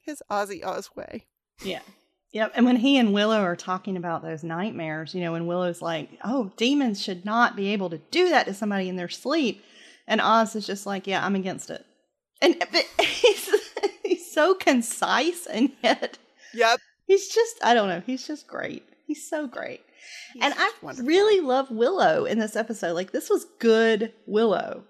his 0.00 0.22
Aussie 0.30 0.64
Oz 0.64 0.90
way. 0.94 1.26
Yeah. 1.64 1.80
Yep. 2.32 2.52
And 2.54 2.64
when 2.64 2.76
he 2.76 2.96
and 2.96 3.12
Willow 3.12 3.40
are 3.40 3.56
talking 3.56 3.96
about 3.96 4.22
those 4.22 4.44
nightmares, 4.44 5.12
you 5.12 5.20
know, 5.20 5.32
when 5.32 5.48
Willow's 5.48 5.82
like, 5.82 6.08
oh, 6.24 6.52
demons 6.56 7.02
should 7.02 7.24
not 7.24 7.56
be 7.56 7.72
able 7.72 7.90
to 7.90 7.98
do 8.12 8.28
that 8.28 8.46
to 8.46 8.54
somebody 8.54 8.88
in 8.88 8.94
their 8.94 9.08
sleep. 9.08 9.64
And 10.06 10.20
Oz 10.20 10.54
is 10.54 10.64
just 10.64 10.86
like, 10.86 11.08
yeah, 11.08 11.26
I'm 11.26 11.34
against 11.34 11.70
it. 11.70 11.84
And 12.40 12.62
he's, 13.00 13.50
he's 14.04 14.32
so 14.32 14.54
concise 14.54 15.46
and 15.46 15.72
yet 15.82 16.18
Yep. 16.54 16.78
He's 17.10 17.28
just, 17.28 17.56
I 17.64 17.74
don't 17.74 17.88
know, 17.88 18.02
he's 18.06 18.24
just 18.26 18.46
great. 18.46 18.84
He's 19.06 19.28
so 19.28 19.46
great. 19.48 19.80
He's 20.32 20.42
and 20.44 20.54
I 20.56 20.70
wonderful. 20.80 21.08
really 21.08 21.40
love 21.40 21.70
Willow 21.70 22.24
in 22.24 22.38
this 22.38 22.54
episode. 22.54 22.92
Like, 22.94 23.10
this 23.10 23.28
was 23.28 23.46
good 23.58 24.12
Willow. 24.26 24.84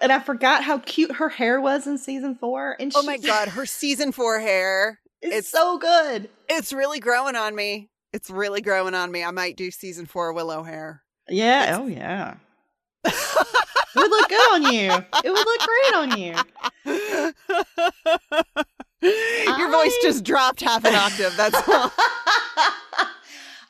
And 0.00 0.10
I 0.10 0.18
forgot 0.18 0.64
how 0.64 0.78
cute 0.78 1.12
her 1.16 1.28
hair 1.28 1.60
was 1.60 1.86
in 1.86 1.98
season 1.98 2.34
four. 2.34 2.74
And 2.80 2.90
Oh 2.96 3.02
my 3.04 3.16
god, 3.18 3.48
her 3.48 3.64
season 3.80 4.10
four 4.12 4.40
hair. 4.40 4.98
it's- 5.22 5.46
so 5.48 5.78
good. 5.78 6.28
It's 6.48 6.72
really 6.72 6.98
growing 6.98 7.36
on 7.36 7.54
me. 7.54 7.90
It's 8.12 8.28
really 8.28 8.60
growing 8.60 8.94
on 8.94 9.12
me. 9.12 9.22
I 9.22 9.30
might 9.30 9.56
do 9.56 9.70
season 9.70 10.06
four 10.06 10.32
Willow 10.32 10.64
hair. 10.64 11.02
Yeah. 11.28 11.62
It's- 11.62 11.78
Oh 11.78 11.86
yeah. 11.86 12.34
It 13.92 13.98
would 13.98 14.10
look 14.10 14.28
good 14.28 14.54
on 14.54 14.72
you. 14.72 14.90
It 15.24 15.30
would 15.30 15.46
look 15.46 15.60
great 15.60 15.94
on 15.96 16.16
you. 16.16 16.34
Your 19.58 19.70
voice 19.70 19.94
just 20.02 20.24
dropped 20.24 20.60
half 20.60 20.84
an 20.84 20.94
octave. 20.94 21.34
That's 21.36 21.56
all. 21.68 21.90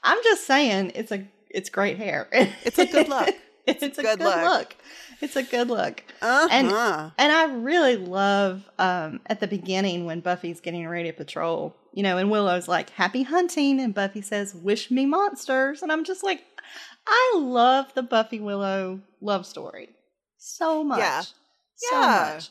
I'm 0.02 0.18
just 0.24 0.46
saying, 0.46 0.92
it's 0.94 1.12
a 1.12 1.26
it's 1.48 1.68
great 1.70 1.98
hair. 1.98 2.28
It's 2.64 2.78
a 2.78 2.86
good 2.86 3.08
look. 3.08 3.28
it's, 3.66 3.82
It's 3.82 3.98
a 3.98 4.02
good, 4.02 4.18
good 4.18 4.24
look. 4.24 4.42
look. 4.44 4.76
It's 5.20 5.36
a 5.36 5.42
good 5.42 5.68
look. 5.68 6.02
Uh-huh. 6.22 7.10
And 7.18 7.32
I 7.32 7.44
really 7.54 7.96
love 7.96 8.68
um, 8.78 9.20
at 9.26 9.40
the 9.40 9.46
beginning 9.46 10.06
when 10.06 10.20
Buffy's 10.20 10.60
getting 10.60 10.88
ready 10.88 11.10
to 11.10 11.16
patrol, 11.16 11.76
you 11.92 12.02
know, 12.02 12.16
and 12.16 12.30
Willow's 12.30 12.68
like, 12.68 12.88
happy 12.90 13.22
hunting. 13.22 13.78
And 13.80 13.94
Buffy 13.94 14.22
says, 14.22 14.54
wish 14.54 14.90
me 14.90 15.04
monsters. 15.04 15.82
And 15.82 15.92
I'm 15.92 16.04
just 16.04 16.24
like, 16.24 16.42
I 17.06 17.32
love 17.36 17.92
the 17.94 18.02
Buffy 18.02 18.40
Willow 18.40 19.00
love 19.20 19.44
story 19.44 19.90
so 20.38 20.82
much. 20.82 21.00
Yeah. 21.00 21.20
So 21.76 21.96
Yeah. 22.00 22.32
much. 22.34 22.48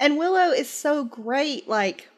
And 0.00 0.18
Willow 0.18 0.50
is 0.50 0.68
so 0.68 1.04
great. 1.04 1.68
Like, 1.68 2.08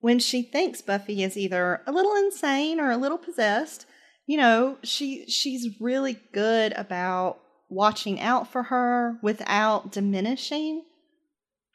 when 0.00 0.18
she 0.18 0.42
thinks 0.42 0.80
Buffy 0.82 1.22
is 1.22 1.36
either 1.36 1.82
a 1.86 1.92
little 1.92 2.14
insane 2.16 2.80
or 2.80 2.90
a 2.90 2.96
little 2.96 3.18
possessed, 3.18 3.84
you 4.26 4.36
know, 4.36 4.78
she 4.82 5.26
she's 5.28 5.80
really 5.80 6.18
good 6.32 6.72
about 6.72 7.38
watching 7.68 8.18
out 8.20 8.50
for 8.50 8.64
her 8.64 9.18
without 9.22 9.92
diminishing 9.92 10.84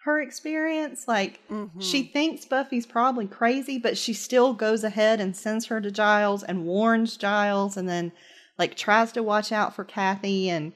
her 0.06 0.20
experience. 0.22 1.08
Like 1.08 1.39
Mhm. 1.50 1.82
she 1.82 2.04
thinks 2.04 2.46
Buffy's 2.46 2.86
probably 2.86 3.28
crazy, 3.28 3.78
but 3.78 3.98
she 3.98 4.13
still 4.13 4.54
goes 4.54 4.84
ahead 4.84 5.20
and 5.20 5.36
sends 5.36 5.68
her 5.68 5.80
to 5.82 5.92
Giles 5.92 6.44
and 6.44 6.66
warns 6.66 7.16
Giles 7.18 7.78
and 7.78 7.88
then 7.88 8.12
like 8.58 8.76
tries 8.76 9.12
to 9.13 9.24
watch 9.24 9.52
out 9.52 9.76
for 9.76 9.84
Kathy 9.84 10.50
and 10.50 10.74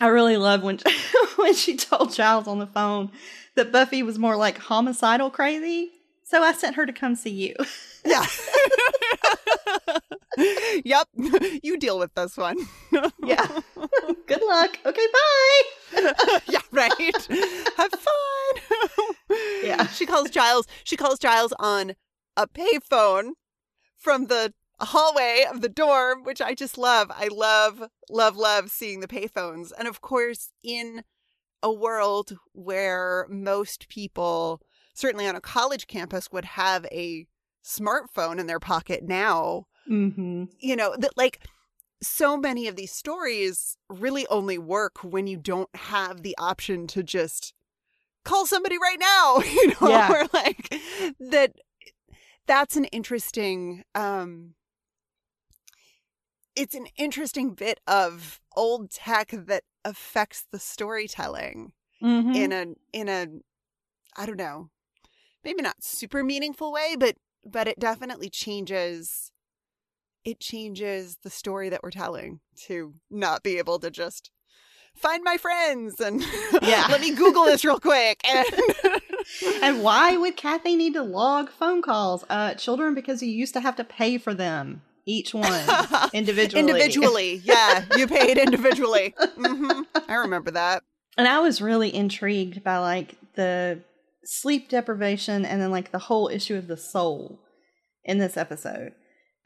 I 0.00 0.06
really 0.08 0.36
love 0.36 0.62
when 0.62 0.78
when 1.36 1.54
she 1.54 1.76
told 1.76 2.14
Giles 2.14 2.46
on 2.46 2.58
the 2.58 2.66
phone 2.66 3.10
that 3.58 3.72
Buffy 3.72 4.04
was 4.04 4.18
more 4.18 4.36
like 4.36 4.56
homicidal 4.56 5.30
crazy. 5.30 5.90
So 6.22 6.42
I 6.42 6.52
sent 6.52 6.76
her 6.76 6.86
to 6.86 6.92
come 6.92 7.16
see 7.16 7.30
you. 7.30 7.54
Yeah. 8.04 8.24
yep. 10.84 11.08
You 11.62 11.76
deal 11.76 11.98
with 11.98 12.14
this 12.14 12.36
one. 12.36 12.56
yeah. 13.24 13.46
Good 14.26 14.42
luck. 14.46 14.78
Okay, 14.86 15.06
bye. 15.12 16.12
yeah, 16.46 16.60
right. 16.70 16.92
Have 17.76 17.90
fun. 17.90 19.16
Yeah. 19.62 19.86
She 19.88 20.06
calls 20.06 20.30
Giles. 20.30 20.66
She 20.84 20.96
calls 20.96 21.18
Giles 21.18 21.52
on 21.58 21.94
a 22.36 22.46
payphone 22.46 23.32
from 23.96 24.26
the 24.26 24.52
hallway 24.80 25.44
of 25.50 25.62
the 25.62 25.68
dorm, 25.68 26.22
which 26.22 26.40
I 26.40 26.54
just 26.54 26.78
love. 26.78 27.10
I 27.10 27.28
love, 27.28 27.88
love, 28.08 28.36
love 28.36 28.70
seeing 28.70 29.00
the 29.00 29.08
payphones. 29.08 29.72
And 29.76 29.88
of 29.88 30.00
course, 30.00 30.52
in 30.62 31.02
a 31.62 31.72
world 31.72 32.36
where 32.52 33.26
most 33.28 33.88
people, 33.88 34.60
certainly 34.94 35.26
on 35.26 35.34
a 35.36 35.40
college 35.40 35.86
campus, 35.86 36.30
would 36.30 36.44
have 36.44 36.84
a 36.86 37.26
smartphone 37.64 38.38
in 38.38 38.46
their 38.46 38.60
pocket 38.60 39.02
now, 39.04 39.66
Mm-hmm. 39.90 40.44
you 40.58 40.76
know, 40.76 40.94
that 40.98 41.16
like 41.16 41.40
so 42.02 42.36
many 42.36 42.68
of 42.68 42.76
these 42.76 42.92
stories 42.92 43.76
really 43.88 44.26
only 44.28 44.58
work 44.58 45.02
when 45.02 45.26
you 45.26 45.36
don't 45.38 45.74
have 45.74 46.22
the 46.22 46.36
option 46.38 46.86
to 46.88 47.02
just 47.02 47.54
call 48.24 48.44
somebody 48.46 48.76
right 48.78 48.98
now, 49.00 49.38
you 49.40 49.68
know, 49.68 49.88
Yeah. 49.88 50.12
or 50.12 50.26
like 50.34 50.74
that 51.18 51.52
that's 52.46 52.76
an 52.76 52.84
interesting 52.86 53.82
um 53.94 54.54
it's 56.54 56.74
an 56.74 56.86
interesting 56.96 57.54
bit 57.54 57.80
of 57.86 58.40
old 58.56 58.90
tech 58.90 59.30
that 59.32 59.62
affects 59.88 60.44
the 60.52 60.58
storytelling 60.58 61.72
Mm-hmm. 62.02 62.34
in 62.34 62.52
a 62.52 62.66
in 62.92 63.08
a 63.08 63.26
I 64.16 64.26
don't 64.26 64.36
know, 64.36 64.70
maybe 65.44 65.62
not 65.62 65.82
super 65.82 66.22
meaningful 66.22 66.70
way, 66.72 66.94
but 66.98 67.16
but 67.44 67.66
it 67.66 67.78
definitely 67.80 68.30
changes 68.30 69.32
it 70.24 70.40
changes 70.40 71.16
the 71.22 71.30
story 71.30 71.68
that 71.70 71.82
we're 71.82 71.90
telling 71.90 72.40
to 72.66 72.94
not 73.10 73.42
be 73.42 73.56
able 73.58 73.78
to 73.78 73.90
just 73.90 74.30
find 74.94 75.24
my 75.24 75.36
friends 75.36 76.00
and 76.00 76.22
Yeah. 76.62 76.86
let 76.90 77.00
me 77.00 77.14
google 77.14 77.44
this 77.44 77.64
real 77.64 77.80
quick 77.80 78.20
and 78.28 78.46
and 79.62 79.82
why 79.82 80.16
would 80.16 80.36
Kathy 80.36 80.76
need 80.76 80.94
to 80.94 81.02
log 81.02 81.50
phone 81.50 81.82
calls? 81.82 82.24
Uh, 82.28 82.54
children, 82.54 82.94
because 82.94 83.22
you 83.22 83.30
used 83.30 83.54
to 83.54 83.60
have 83.60 83.76
to 83.76 83.84
pay 83.84 84.18
for 84.18 84.34
them, 84.34 84.82
each 85.08 85.32
one 85.32 85.64
individually. 86.12 86.60
individually 86.60 87.40
yeah 87.42 87.84
you 87.96 88.06
paid 88.06 88.36
individually 88.38 89.14
hmm 89.36 89.82
i 90.08 90.14
remember 90.14 90.50
that 90.50 90.82
And 91.16 91.26
I 91.26 91.40
was 91.40 91.60
really 91.60 91.92
intrigued 91.92 92.62
by 92.62 92.78
like 92.78 93.16
the 93.34 93.80
sleep 94.24 94.68
deprivation 94.68 95.44
and 95.44 95.60
then 95.60 95.70
like 95.70 95.90
the 95.90 95.98
whole 95.98 96.28
issue 96.28 96.54
of 96.56 96.68
the 96.68 96.76
soul 96.76 97.40
in 98.04 98.18
this 98.18 98.36
episode. 98.36 98.92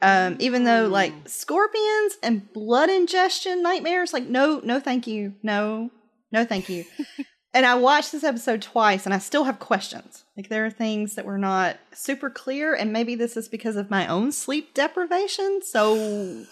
Um, 0.01 0.35
even 0.39 0.65
though 0.65 0.87
like 0.87 1.13
scorpions 1.25 2.17
and 2.21 2.51
blood 2.53 2.89
ingestion 2.89 3.63
nightmares, 3.63 4.11
like 4.13 4.27
no, 4.27 4.59
no, 4.63 4.79
thank 4.79 5.07
you, 5.07 5.33
no, 5.41 5.89
no, 6.31 6.43
thank 6.45 6.67
you. 6.69 6.83
and 7.53 7.65
I 7.65 7.75
watched 7.75 8.11
this 8.11 8.23
episode 8.23 8.61
twice, 8.61 9.05
and 9.05 9.13
I 9.13 9.19
still 9.19 9.43
have 9.43 9.59
questions. 9.59 10.23
Like 10.35 10.49
there 10.49 10.65
are 10.65 10.71
things 10.71 11.15
that 11.15 11.25
were 11.25 11.37
not 11.37 11.77
super 11.93 12.29
clear, 12.29 12.73
and 12.73 12.91
maybe 12.91 13.15
this 13.15 13.37
is 13.37 13.47
because 13.47 13.75
of 13.75 13.91
my 13.91 14.07
own 14.07 14.31
sleep 14.31 14.73
deprivation. 14.73 15.61
So 15.63 15.95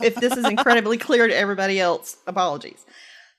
if 0.02 0.16
this 0.16 0.38
is 0.38 0.46
incredibly 0.46 0.98
clear 1.00 1.28
to 1.28 1.36
everybody 1.36 1.80
else, 1.80 2.18
apologies. 2.28 2.86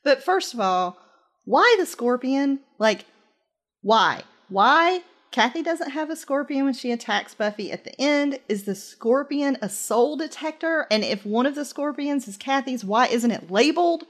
But 0.03 0.25
first 0.25 0.55
of 0.55 0.61
all, 0.61 0.99
why 1.45 1.77
the 1.79 1.87
scorpion? 1.87 2.61
Like, 2.79 3.07
why? 3.81 4.23
Why? 4.49 5.03
Kathy 5.31 5.63
doesn't 5.63 5.91
have 5.91 6.11
a 6.11 6.17
scorpion 6.17 6.67
when 6.67 6.75
she 6.75 6.93
attacks 6.93 7.35
Buffy 7.35 7.73
at 7.73 7.85
the 7.85 7.99
end. 8.01 8.39
Is 8.49 8.65
the 8.65 8.75
scorpion 8.75 9.57
a 9.63 9.69
soul 9.69 10.17
detector? 10.17 10.87
And 10.91 11.03
if 11.03 11.25
one 11.25 11.47
of 11.47 11.55
the 11.55 11.65
scorpions 11.65 12.29
is 12.29 12.37
Kathy's, 12.37 12.85
why 12.85 13.07
isn't 13.07 13.31
it 13.31 13.51
labeled? 13.51 14.05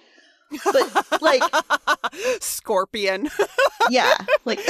But, 0.64 1.22
like, 1.22 1.42
scorpion 2.40 3.28
yeah. 3.90 4.16
Like, 4.44 4.60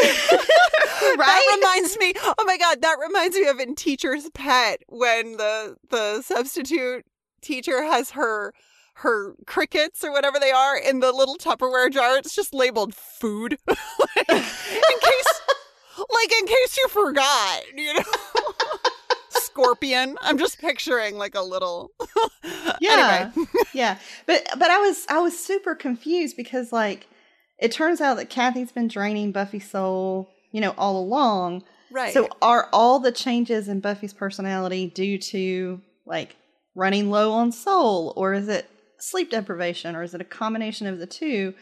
That 1.17 1.57
reminds 1.57 1.99
me. 1.99 2.13
Oh 2.39 2.45
my 2.45 2.57
god, 2.57 2.81
that 2.83 2.97
reminds 3.01 3.37
me 3.37 3.47
of 3.49 3.59
in 3.59 3.75
Teacher's 3.75 4.31
Pet 4.31 4.83
when 4.89 5.37
the 5.37 5.77
the 5.91 6.23
substitute 6.23 7.05
teacher 7.41 7.83
has 7.83 8.11
her 8.11 8.55
her 8.95 9.35
crickets 9.47 10.05
or 10.05 10.13
whatever 10.13 10.39
they 10.39 10.53
are 10.53 10.77
in 10.77 11.01
the 11.01 11.13
little 11.13 11.37
Tupperware 11.37 11.91
jar. 11.91 12.17
It's 12.19 12.35
just 12.35 12.55
labeled 12.55 12.95
food. 12.95 13.59
like, 13.67 14.29
in 14.29 14.37
case 14.39 15.41
like 15.99 16.33
in 16.41 16.47
case 16.47 16.77
you 16.77 16.89
forgot, 16.89 17.63
you 17.77 17.95
know. 17.95 18.03
Scorpion. 19.53 20.17
I'm 20.23 20.39
just 20.39 20.59
picturing 20.59 21.17
like 21.17 21.35
a 21.35 21.43
little 21.43 21.91
Yeah. 22.81 23.31
Yeah. 23.75 23.99
But 24.27 24.47
but 24.59 24.71
I 24.71 24.79
was 24.79 25.07
I 25.09 25.19
was 25.21 25.39
super 25.39 25.75
confused 25.75 26.37
because 26.37 26.73
like 26.73 27.07
it 27.59 27.73
turns 27.73 28.01
out 28.01 28.17
that 28.17 28.29
Kathy's 28.31 28.73
been 28.73 28.89
draining 28.89 29.33
Buffy's 29.33 29.71
soul, 29.71 30.29
you 30.51 30.61
know, 30.61 30.75
all 30.77 30.99
along. 30.99 31.65
Right. 31.91 32.13
So 32.13 32.29
are 32.41 32.69
all 32.73 32.99
the 32.99 33.13
changes 33.13 33.69
in 33.69 33.81
Buffy's 33.81 34.13
personality 34.13 34.89
due 34.89 35.19
to 35.19 35.81
like 36.07 36.37
running 36.75 37.11
low 37.11 37.33
on 37.33 37.53
soul 37.53 38.13
or 38.17 38.35
is 38.35 38.49
it 38.49 38.69
sleep 38.99 39.31
deprivation 39.31 39.95
or 39.95 40.03
is 40.03 40.15
it 40.15 40.21
a 40.21 40.25
combination 40.25 40.87
of 40.87 40.99
the 40.99 41.07
two? 41.07 41.55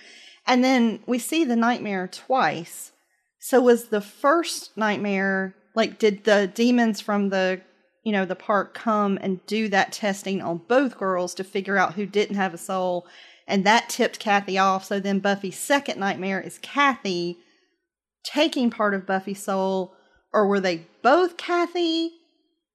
And 0.47 0.65
then 0.65 1.01
we 1.07 1.19
see 1.19 1.45
the 1.45 1.57
nightmare 1.57 2.09
twice. 2.09 2.93
So 3.41 3.61
was 3.61 3.87
the 3.87 4.01
first 4.01 4.77
nightmare 4.77 5.55
like 5.75 5.99
did 5.99 6.25
the 6.25 6.51
demons 6.53 7.01
from 7.01 7.29
the 7.29 7.61
you 8.03 8.13
know 8.13 8.25
the 8.25 8.37
park 8.37 8.75
come 8.75 9.19
and 9.21 9.45
do 9.47 9.69
that 9.69 9.93
testing 9.93 10.41
on 10.41 10.59
both 10.69 10.99
girls 10.99 11.35
to 11.35 11.45
figure 11.45 11.77
out 11.77 11.95
who 11.95 12.07
didn't 12.07 12.37
have 12.37 12.55
a 12.55 12.59
soul 12.59 13.07
and 13.47 13.65
that 13.65 13.89
tipped 13.89 14.19
Kathy 14.19 14.59
off 14.59 14.85
so 14.85 15.01
then 15.01 15.19
Buffy's 15.19 15.59
second 15.59 15.99
nightmare 15.99 16.41
is 16.41 16.59
Kathy 16.59 17.39
taking 18.25 18.71
part 18.71 18.95
of 18.95 19.07
Buffy's 19.07 19.43
soul 19.43 19.95
or 20.33 20.47
were 20.47 20.61
they 20.61 20.87
both 21.03 21.37
Kathy? 21.37 22.13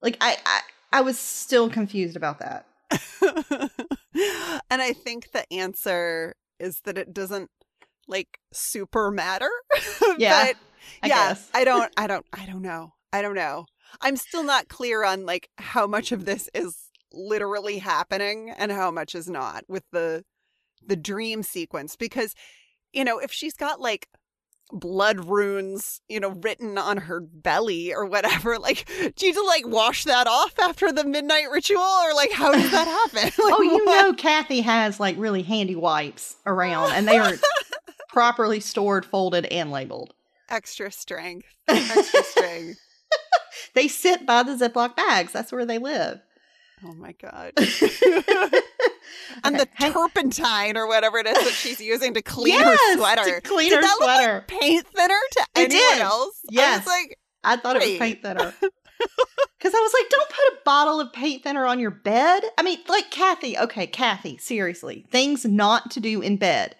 Like 0.02 0.16
I 0.20 0.36
I, 0.44 0.60
I 0.92 1.00
was 1.00 1.18
still 1.18 1.68
confused 1.68 2.16
about 2.16 2.38
that. 2.40 2.66
and 4.70 4.82
I 4.82 4.92
think 4.92 5.32
the 5.32 5.44
answer 5.52 6.34
is 6.58 6.80
that 6.84 6.98
it 6.98 7.12
doesn't 7.12 7.50
like 8.08 8.38
super 8.52 9.10
matter. 9.10 9.50
Yeah, 10.18 10.46
but 10.46 10.56
I 11.02 11.08
guess. 11.08 11.50
I 11.52 11.64
don't 11.64 11.92
I 11.96 12.06
don't 12.06 12.24
I 12.32 12.46
don't 12.46 12.62
know. 12.62 12.92
I 13.12 13.22
don't 13.22 13.34
know. 13.34 13.66
I'm 14.00 14.16
still 14.16 14.44
not 14.44 14.68
clear 14.68 15.04
on 15.04 15.26
like 15.26 15.48
how 15.58 15.86
much 15.86 16.12
of 16.12 16.24
this 16.24 16.48
is 16.54 16.76
literally 17.12 17.78
happening 17.78 18.50
and 18.50 18.70
how 18.72 18.90
much 18.90 19.14
is 19.14 19.28
not 19.28 19.64
with 19.68 19.84
the 19.92 20.24
the 20.86 20.96
dream 20.96 21.42
sequence 21.42 21.96
because 21.96 22.34
you 22.92 23.04
know, 23.04 23.18
if 23.18 23.32
she's 23.32 23.54
got 23.54 23.80
like 23.80 24.08
blood 24.72 25.26
runes, 25.28 26.00
you 26.08 26.18
know, 26.18 26.30
written 26.30 26.76
on 26.78 26.96
her 26.96 27.20
belly 27.20 27.92
or 27.94 28.04
whatever, 28.06 28.58
like 28.60 28.86
do 29.16 29.26
you 29.26 29.32
to 29.32 29.42
like 29.42 29.66
wash 29.66 30.04
that 30.04 30.26
off 30.26 30.58
after 30.58 30.90
the 30.92 31.04
midnight 31.04 31.50
ritual 31.50 31.80
or 31.80 32.14
like 32.14 32.32
how 32.32 32.52
does 32.52 32.70
that 32.70 32.86
happen? 33.12 33.32
Like, 33.44 33.54
oh, 33.54 33.62
you 33.62 33.74
what? 33.84 34.02
know 34.02 34.14
Kathy 34.14 34.60
has 34.62 34.98
like 34.98 35.16
really 35.18 35.42
handy 35.42 35.76
wipes 35.76 36.36
around 36.46 36.92
and 36.92 37.06
they 37.06 37.18
are 37.18 37.34
properly 38.08 38.60
stored, 38.60 39.04
folded 39.04 39.46
and 39.46 39.70
labeled. 39.70 40.14
extra 40.48 40.90
strength. 40.90 41.46
Extra 41.68 42.22
strength. 42.24 42.80
They 43.74 43.88
sit 43.88 44.24
by 44.26 44.42
the 44.42 44.52
Ziploc 44.52 44.96
bags. 44.96 45.32
That's 45.32 45.52
where 45.52 45.66
they 45.66 45.78
live. 45.78 46.20
Oh 46.84 46.94
my 46.94 47.12
god. 47.12 47.52
Okay, 47.58 47.88
and 49.44 49.58
the 49.58 49.68
hang- 49.74 49.92
turpentine 49.92 50.76
or 50.76 50.86
whatever 50.86 51.18
it 51.18 51.26
is 51.26 51.34
that 51.36 51.52
she's 51.52 51.80
using 51.80 52.14
to 52.14 52.22
clean 52.22 52.54
Yes, 52.54 52.66
her 52.80 52.92
to 52.94 52.98
sweater. 52.98 53.40
clean 53.42 53.68
Did 53.70 53.76
her 53.76 53.82
that 53.82 53.96
look 53.98 54.06
like 54.06 54.18
sweater. 54.20 54.44
paint 54.46 54.86
thinner 54.88 55.18
to 55.32 55.40
It 55.40 55.46
anyone 55.56 55.70
did. 55.70 56.00
else? 56.00 56.40
I 56.44 56.48
Yes. 56.52 56.78
was 56.80 56.86
like, 56.86 57.18
I 57.44 57.56
thought 57.56 57.76
it 57.76 57.82
was 57.90 57.98
paint 57.98 58.22
thinner. 58.22 58.54
Because 59.58 59.74
I 59.74 59.80
was 59.80 59.92
like, 59.94 60.08
don't 60.10 60.28
put 60.28 60.38
a 60.54 60.58
bottle 60.64 61.00
of 61.00 61.12
paint 61.12 61.42
thinner 61.42 61.66
on 61.66 61.78
your 61.78 61.90
bed. 61.90 62.42
I 62.58 62.62
mean, 62.62 62.78
like, 62.88 63.10
Kathy, 63.10 63.56
okay, 63.58 63.86
Kathy, 63.86 64.38
seriously, 64.38 65.06
things 65.10 65.44
not 65.44 65.90
to 65.92 66.00
do 66.00 66.20
in 66.22 66.36
bed. 66.36 66.76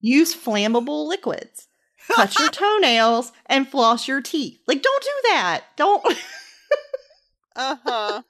Use 0.00 0.34
flammable 0.34 1.06
liquids. 1.08 1.65
Cut 2.14 2.38
your 2.38 2.48
toenails 2.50 3.32
and 3.46 3.68
floss 3.68 4.06
your 4.08 4.20
teeth. 4.20 4.60
Like, 4.66 4.82
don't 4.82 5.02
do 5.02 5.10
that. 5.24 5.64
Don't. 5.76 6.04
uh-huh. 7.56 8.22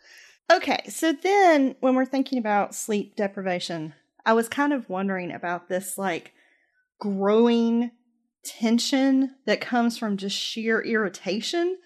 okay, 0.52 0.82
so 0.88 1.12
then 1.12 1.76
when 1.80 1.94
we're 1.94 2.04
thinking 2.04 2.38
about 2.38 2.74
sleep 2.74 3.16
deprivation, 3.16 3.94
I 4.24 4.32
was 4.32 4.48
kind 4.48 4.72
of 4.72 4.88
wondering 4.88 5.32
about 5.32 5.68
this, 5.68 5.98
like, 5.98 6.32
growing 6.98 7.90
tension 8.44 9.34
that 9.46 9.60
comes 9.60 9.98
from 9.98 10.16
just 10.16 10.36
sheer 10.36 10.80
irritation 10.80 11.76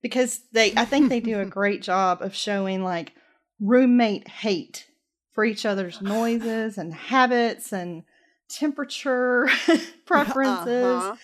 because 0.00 0.40
they 0.52 0.72
i 0.76 0.84
think 0.84 1.08
they 1.08 1.18
do 1.20 1.40
a 1.40 1.44
great 1.60 1.82
job 1.82 2.22
of 2.22 2.34
showing 2.34 2.84
like 2.84 3.12
roommate 3.60 4.28
hate 4.28 4.86
for 5.32 5.44
each 5.44 5.66
other's 5.66 6.00
noises 6.00 6.78
and 6.78 6.94
habits 6.94 7.72
and 7.72 8.04
temperature 8.52 9.48
preferences 10.06 11.02
Uh-huh. 11.02 11.16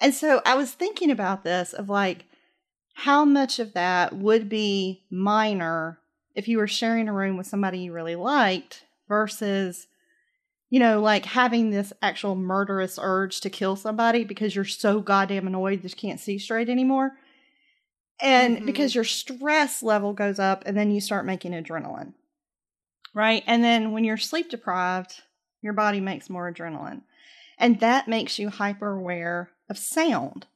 and 0.00 0.14
so 0.14 0.40
i 0.44 0.54
was 0.54 0.72
thinking 0.72 1.10
about 1.10 1.42
this 1.44 1.72
of 1.72 1.88
like 1.88 2.26
how 2.94 3.24
much 3.24 3.58
of 3.58 3.72
that 3.72 4.12
would 4.14 4.48
be 4.48 5.02
minor 5.10 5.98
if 6.34 6.48
you 6.48 6.58
were 6.58 6.68
sharing 6.68 7.08
a 7.08 7.12
room 7.12 7.36
with 7.36 7.46
somebody 7.46 7.78
you 7.80 7.92
really 7.92 8.16
liked 8.16 8.84
versus 9.08 9.86
you 10.72 10.78
know, 10.78 11.00
like 11.00 11.24
having 11.24 11.70
this 11.70 11.92
actual 12.00 12.36
murderous 12.36 12.96
urge 13.02 13.40
to 13.40 13.50
kill 13.50 13.74
somebody 13.74 14.22
because 14.22 14.54
you're 14.54 14.64
so 14.64 15.00
goddamn 15.00 15.48
annoyed 15.48 15.82
that 15.82 15.90
you 15.90 15.96
can't 15.96 16.20
see 16.20 16.38
straight 16.38 16.68
anymore. 16.68 17.10
And 18.22 18.58
Mhm. 18.58 18.66
because 18.66 18.94
your 18.94 19.02
stress 19.02 19.82
level 19.82 20.12
goes 20.12 20.38
up 20.38 20.62
and 20.66 20.76
then 20.76 20.92
you 20.92 21.00
start 21.00 21.26
making 21.26 21.52
adrenaline. 21.52 22.14
Right? 23.14 23.42
And 23.48 23.64
then 23.64 23.90
when 23.90 24.04
you're 24.04 24.16
sleep 24.16 24.48
deprived, 24.48 25.22
your 25.62 25.72
body 25.72 26.00
makes 26.00 26.30
more 26.30 26.52
adrenaline. 26.52 27.02
And 27.58 27.80
that 27.80 28.08
makes 28.08 28.38
you 28.38 28.48
hyper 28.48 28.92
aware 28.92 29.50
of 29.68 29.78
sound. 29.78 30.46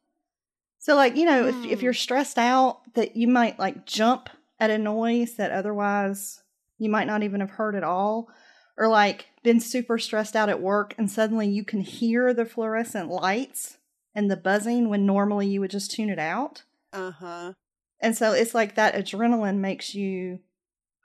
So 0.79 0.95
like, 0.95 1.17
you 1.17 1.25
know, 1.25 1.47
if 1.47 1.65
if 1.65 1.79
Hmm. 1.79 1.85
you're 1.85 1.93
stressed 1.93 2.39
out 2.39 2.81
that 2.95 3.17
you 3.17 3.29
might 3.29 3.59
like 3.59 3.87
jump 3.87 4.29
at 4.61 4.71
a 4.71 4.79
noise 4.79 5.35
that 5.37 5.51
otherwise 5.51 6.43
you 6.79 6.89
might 6.91 7.07
not 7.07 7.23
even 7.23 7.41
have 7.41 7.51
heard 7.51 7.75
at 7.75 7.85
all 7.85 8.29
or 8.77 8.89
like 8.89 9.27
been 9.43 9.61
super 9.61 9.99
stressed 9.99 10.35
out 10.37 10.49
at 10.49 10.61
work 10.61 10.95
and 10.99 11.11
suddenly 11.11 11.49
you 11.49 11.65
can 11.65 11.81
hear 11.81 12.35
the 12.35 12.45
fluorescent 12.45 13.09
lights 13.09 13.79
and 14.15 14.31
the 14.31 14.37
buzzing 14.37 14.89
when 14.89 15.07
normally 15.07 15.47
you 15.47 15.61
would 15.61 15.71
just 15.71 15.91
tune 15.91 16.11
it 16.11 16.19
out. 16.19 16.63
Uh-huh. 16.93 17.53
And 18.01 18.17
so 18.17 18.33
it's 18.33 18.55
like 18.55 18.75
that 18.75 18.95
adrenaline 18.95 19.59
makes 19.59 19.95
you 19.95 20.41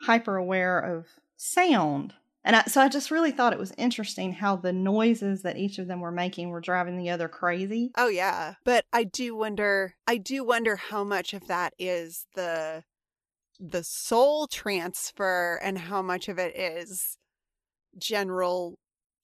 hyper 0.01 0.35
aware 0.35 0.79
of 0.79 1.07
sound. 1.37 2.13
And 2.43 2.55
I, 2.55 2.63
so 2.63 2.81
I 2.81 2.87
just 2.87 3.11
really 3.11 3.31
thought 3.31 3.53
it 3.53 3.59
was 3.59 3.73
interesting 3.77 4.33
how 4.33 4.55
the 4.55 4.71
noises 4.71 5.41
that 5.41 5.57
each 5.57 5.77
of 5.77 5.87
them 5.87 5.99
were 5.99 6.11
making 6.11 6.49
were 6.49 6.61
driving 6.61 6.97
the 6.97 7.09
other 7.09 7.27
crazy. 7.27 7.91
Oh 7.97 8.07
yeah. 8.07 8.55
But 8.63 8.85
I 8.93 9.03
do 9.03 9.35
wonder 9.35 9.95
I 10.07 10.17
do 10.17 10.43
wonder 10.45 10.77
how 10.77 11.03
much 11.03 11.33
of 11.33 11.47
that 11.47 11.73
is 11.77 12.25
the 12.35 12.83
the 13.59 13.83
soul 13.83 14.47
transfer 14.47 15.59
and 15.61 15.77
how 15.77 16.01
much 16.01 16.29
of 16.29 16.39
it 16.39 16.57
is 16.57 17.17
general, 17.97 18.79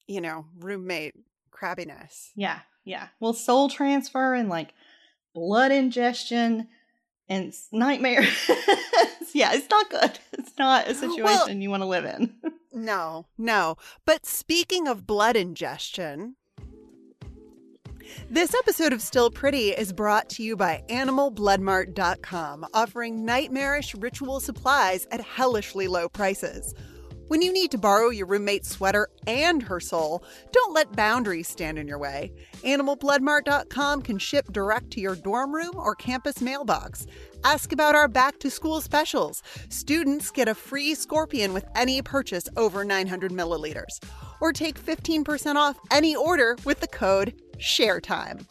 you 0.08 0.20
know, 0.20 0.48
roommate 0.60 1.16
crabbiness. 1.52 2.32
Yeah, 2.36 2.60
yeah. 2.84 3.08
Well, 3.22 3.34
soul 3.34 3.70
transfer 3.70 4.34
and 4.34 4.50
like 4.50 4.74
blood 5.34 5.72
ingestion 5.72 6.68
and 7.30 7.54
nightmare. 7.72 8.28
yeah, 9.36 9.52
it's 9.54 9.70
not 9.70 9.90
good. 9.90 10.18
It's 10.40 10.54
not 10.58 10.88
a 10.88 10.94
situation 10.96 11.24
Well- 11.24 11.50
you 11.50 11.70
want 11.70 11.84
to 11.84 11.88
live 11.88 12.06
in. 12.06 12.34
No, 12.78 13.26
no. 13.38 13.78
But 14.06 14.26
speaking 14.26 14.86
of 14.86 15.08
blood 15.08 15.38
ingestion, 15.38 16.36
this 18.30 18.54
episode 18.54 18.92
of 18.92 19.02
Still 19.02 19.32
Pretty 19.32 19.70
is 19.70 19.94
brought 19.94 20.28
to 20.32 20.44
you 20.44 20.58
by 20.58 20.84
AnimalBloodMart.com, 20.90 22.66
offering 22.74 23.24
nightmarish 23.24 23.96
ritual 23.96 24.42
supplies 24.42 25.08
at 25.10 25.22
hellishly 25.22 25.88
low 25.88 26.10
prices. 26.10 26.74
When 27.28 27.42
you 27.42 27.52
need 27.52 27.72
to 27.72 27.80
borrow 27.80 28.10
your 28.10 28.28
roommate's 28.28 28.70
sweater 28.70 29.08
and 29.26 29.64
her 29.64 29.80
soul, 29.80 30.24
don't 30.52 30.76
let 30.76 30.96
boundaries 30.96 31.48
stand 31.48 31.80
in 31.80 31.88
your 31.88 31.98
way. 31.98 32.32
AnimalBloodMart.com 32.64 34.04
can 34.04 34.20
ship 34.20 34.52
direct 34.52 34.92
to 34.92 35.02
your 35.02 35.16
dorm 35.16 35.54
room 35.54 35.74
or 35.76 35.96
campus 35.96 36.40
mailbox. 36.40 37.08
Ask 37.44 37.72
about 37.72 37.96
our 37.96 38.08
back 38.08 38.38
to 38.40 38.52
school 38.52 38.80
specials. 38.80 39.42
Students 39.70 40.30
get 40.30 40.48
a 40.48 40.54
free 40.54 40.94
scorpion 40.94 41.52
with 41.52 41.66
any 41.76 42.00
purchase 42.04 42.48
over 42.58 42.86
900 42.86 43.32
milliliters. 43.32 44.00
Or 44.40 44.54
take 44.54 44.80
15% 44.80 45.56
off 45.56 45.80
any 45.92 46.16
order 46.16 46.58
with 46.64 46.80
the 46.80 46.88
code 46.88 47.42
SHARETIME. 47.58 48.46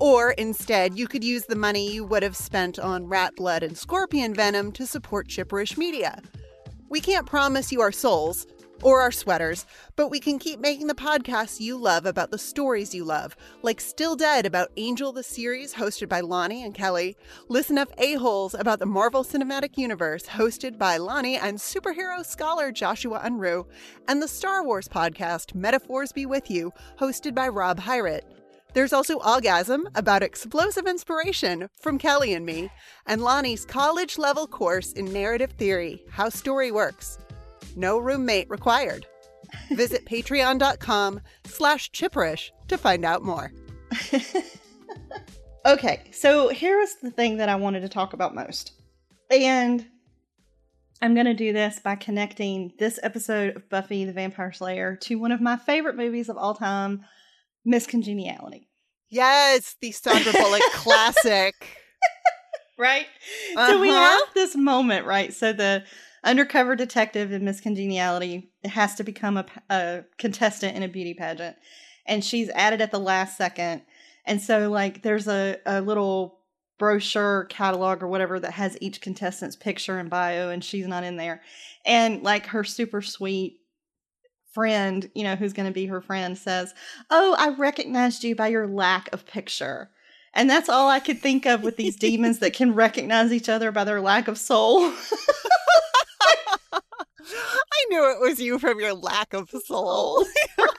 Or 0.00 0.30
instead, 0.32 0.98
you 0.98 1.06
could 1.06 1.22
use 1.22 1.44
the 1.44 1.56
money 1.56 1.92
you 1.92 2.04
would 2.04 2.22
have 2.22 2.36
spent 2.36 2.78
on 2.78 3.06
rat 3.06 3.36
blood 3.36 3.62
and 3.62 3.76
scorpion 3.76 4.32
venom 4.32 4.72
to 4.72 4.86
support 4.86 5.28
Chipperish 5.28 5.76
Media. 5.76 6.22
We 6.94 7.00
can't 7.00 7.26
promise 7.26 7.72
you 7.72 7.80
our 7.80 7.90
souls, 7.90 8.46
or 8.80 9.00
our 9.00 9.10
sweaters, 9.10 9.66
but 9.96 10.12
we 10.12 10.20
can 10.20 10.38
keep 10.38 10.60
making 10.60 10.86
the 10.86 10.94
podcasts 10.94 11.58
you 11.58 11.76
love 11.76 12.06
about 12.06 12.30
the 12.30 12.38
stories 12.38 12.94
you 12.94 13.04
love, 13.04 13.34
like 13.62 13.80
Still 13.80 14.14
Dead 14.14 14.46
about 14.46 14.70
Angel 14.76 15.12
the 15.12 15.24
series 15.24 15.74
hosted 15.74 16.08
by 16.08 16.20
Lani 16.20 16.62
and 16.62 16.72
Kelly, 16.72 17.16
Listen 17.48 17.78
Up 17.78 17.90
A-Holes 17.98 18.54
about 18.54 18.78
the 18.78 18.86
Marvel 18.86 19.24
Cinematic 19.24 19.76
Universe 19.76 20.24
hosted 20.24 20.78
by 20.78 20.96
Lani 20.96 21.36
and 21.36 21.58
superhero 21.58 22.24
scholar 22.24 22.70
Joshua 22.70 23.20
Unruh, 23.24 23.66
and 24.06 24.22
the 24.22 24.28
Star 24.28 24.64
Wars 24.64 24.86
podcast 24.86 25.52
Metaphors 25.52 26.12
Be 26.12 26.26
With 26.26 26.48
You 26.48 26.72
hosted 27.00 27.34
by 27.34 27.48
Rob 27.48 27.80
Hyrat. 27.80 28.22
There's 28.74 28.92
also 28.92 29.20
Orgasm 29.20 29.88
about 29.94 30.24
explosive 30.24 30.86
inspiration 30.86 31.68
from 31.80 31.96
Kelly 31.96 32.34
and 32.34 32.44
me, 32.44 32.70
and 33.06 33.22
Lani's 33.22 33.64
college 33.64 34.18
level 34.18 34.48
course 34.48 34.92
in 34.92 35.12
narrative 35.12 35.52
theory, 35.52 36.04
How 36.10 36.28
Story 36.28 36.72
Works. 36.72 37.18
No 37.76 37.98
roommate 37.98 38.50
required. 38.50 39.06
Visit 39.70 40.04
patreon.com 40.10 41.20
slash 41.44 41.92
chipperish 41.92 42.50
to 42.66 42.76
find 42.76 43.04
out 43.04 43.22
more. 43.22 43.52
okay, 45.66 46.02
so 46.10 46.48
here 46.48 46.80
is 46.80 46.96
the 47.00 47.12
thing 47.12 47.36
that 47.36 47.48
I 47.48 47.54
wanted 47.54 47.80
to 47.80 47.88
talk 47.88 48.12
about 48.12 48.34
most. 48.34 48.72
And 49.30 49.86
I'm 51.00 51.14
going 51.14 51.26
to 51.26 51.34
do 51.34 51.52
this 51.52 51.78
by 51.78 51.94
connecting 51.94 52.72
this 52.78 52.98
episode 53.04 53.56
of 53.56 53.68
Buffy 53.68 54.04
the 54.04 54.12
Vampire 54.12 54.52
Slayer 54.52 54.96
to 55.02 55.14
one 55.16 55.32
of 55.32 55.40
my 55.40 55.56
favorite 55.56 55.96
movies 55.96 56.28
of 56.28 56.36
all 56.36 56.54
time, 56.54 57.04
Miss 57.64 57.86
Congeniality. 57.86 58.68
Yes, 59.08 59.76
the 59.80 59.92
Sandra 59.92 60.32
Bullock 60.32 60.62
classic. 60.72 61.54
Right? 62.78 63.06
Uh-huh. 63.56 63.68
So 63.68 63.80
we 63.80 63.88
have 63.88 64.22
this 64.34 64.56
moment, 64.56 65.06
right? 65.06 65.32
So 65.32 65.52
the 65.52 65.84
undercover 66.24 66.74
detective 66.74 67.32
in 67.32 67.44
Miss 67.44 67.60
Congeniality 67.60 68.50
has 68.64 68.96
to 68.96 69.04
become 69.04 69.36
a, 69.36 69.46
a 69.70 70.04
contestant 70.18 70.76
in 70.76 70.82
a 70.82 70.88
beauty 70.88 71.14
pageant, 71.14 71.56
and 72.06 72.24
she's 72.24 72.50
added 72.50 72.80
at 72.80 72.90
the 72.90 72.98
last 72.98 73.36
second. 73.36 73.82
And 74.26 74.40
so, 74.40 74.70
like, 74.70 75.02
there's 75.02 75.28
a, 75.28 75.58
a 75.66 75.80
little 75.80 76.40
brochure 76.78 77.44
catalog 77.44 78.02
or 78.02 78.08
whatever 78.08 78.40
that 78.40 78.52
has 78.52 78.76
each 78.80 79.00
contestant's 79.00 79.56
picture 79.56 79.98
and 79.98 80.10
bio, 80.10 80.50
and 80.50 80.64
she's 80.64 80.86
not 80.86 81.04
in 81.04 81.16
there. 81.16 81.42
And 81.84 82.22
like 82.22 82.46
her 82.46 82.64
super 82.64 83.02
sweet 83.02 83.60
friend, 84.54 85.10
you 85.14 85.24
know, 85.24 85.36
who's 85.36 85.52
going 85.52 85.68
to 85.68 85.74
be 85.74 85.86
her 85.86 86.00
friend 86.00 86.38
says, 86.38 86.72
Oh, 87.10 87.36
I 87.38 87.48
recognized 87.50 88.24
you 88.24 88.34
by 88.34 88.48
your 88.48 88.66
lack 88.66 89.12
of 89.12 89.26
picture. 89.26 89.90
And 90.32 90.50
that's 90.50 90.68
all 90.68 90.88
I 90.88 91.00
could 91.00 91.20
think 91.20 91.46
of 91.46 91.62
with 91.62 91.76
these 91.76 91.96
demons 91.96 92.40
that 92.40 92.54
can 92.54 92.74
recognize 92.74 93.32
each 93.32 93.48
other 93.48 93.70
by 93.70 93.84
their 93.84 94.00
lack 94.00 94.26
of 94.26 94.38
soul. 94.38 94.80
I 97.22 97.86
knew 97.88 98.10
it 98.10 98.20
was 98.20 98.40
you 98.40 98.58
from 98.58 98.80
your 98.80 98.94
lack 98.94 99.32
of 99.32 99.50
soul. 99.50 100.24
right? 100.58 100.76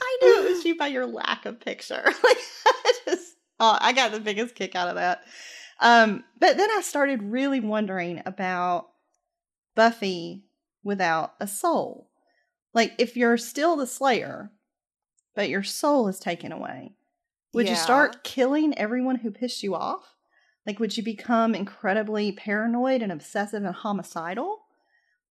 I 0.00 0.18
knew 0.22 0.44
it 0.44 0.50
was 0.50 0.64
you 0.64 0.76
by 0.76 0.86
your 0.88 1.06
lack 1.06 1.46
of 1.46 1.60
picture. 1.60 2.04
Like 2.22 2.38
I 2.66 2.92
just 3.06 3.34
oh, 3.60 3.78
I 3.80 3.92
got 3.92 4.12
the 4.12 4.20
biggest 4.20 4.54
kick 4.54 4.74
out 4.74 4.88
of 4.88 4.96
that. 4.96 5.22
Um, 5.80 6.24
but 6.38 6.56
then 6.56 6.70
I 6.70 6.80
started 6.82 7.22
really 7.22 7.60
wondering 7.60 8.22
about 8.26 8.88
Buffy 9.74 10.44
without 10.82 11.34
a 11.40 11.46
soul. 11.46 12.08
Like 12.76 12.92
if 12.98 13.16
you're 13.16 13.38
still 13.38 13.74
the 13.74 13.86
slayer, 13.86 14.50
but 15.34 15.48
your 15.48 15.62
soul 15.62 16.08
is 16.08 16.20
taken 16.20 16.52
away, 16.52 16.92
would 17.54 17.64
yeah. 17.64 17.72
you 17.72 17.76
start 17.78 18.22
killing 18.22 18.76
everyone 18.76 19.16
who 19.16 19.30
pissed 19.30 19.62
you 19.62 19.74
off? 19.74 20.14
Like 20.66 20.78
would 20.78 20.94
you 20.94 21.02
become 21.02 21.54
incredibly 21.54 22.32
paranoid 22.32 23.00
and 23.00 23.10
obsessive 23.10 23.64
and 23.64 23.74
homicidal? 23.74 24.60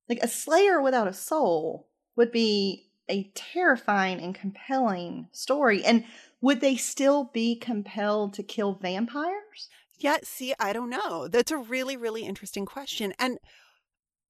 Like 0.10 0.18
a 0.24 0.28
slayer 0.28 0.82
without 0.82 1.08
a 1.08 1.14
soul 1.14 1.88
would 2.16 2.32
be 2.32 2.89
a 3.08 3.32
terrifying 3.36 4.20
and 4.20 4.34
compelling 4.34 5.28
story. 5.32 5.86
And 5.86 6.04
would 6.41 6.62
they 6.62 6.76
still 6.76 7.26
be 7.26 7.56
compelled 7.56 8.34
to 8.34 8.43
kill 8.43 8.74
vampires? 8.74 9.70
Yeah, 10.00 10.18
see, 10.24 10.56
I 10.60 10.74
don't 10.74 10.89
know. 10.89 11.28
That's 11.28 11.52
a 11.52 11.58
really, 11.58 11.96
really 11.96 12.24
interesting 12.24 12.66
question. 12.66 13.14
And 13.20 13.38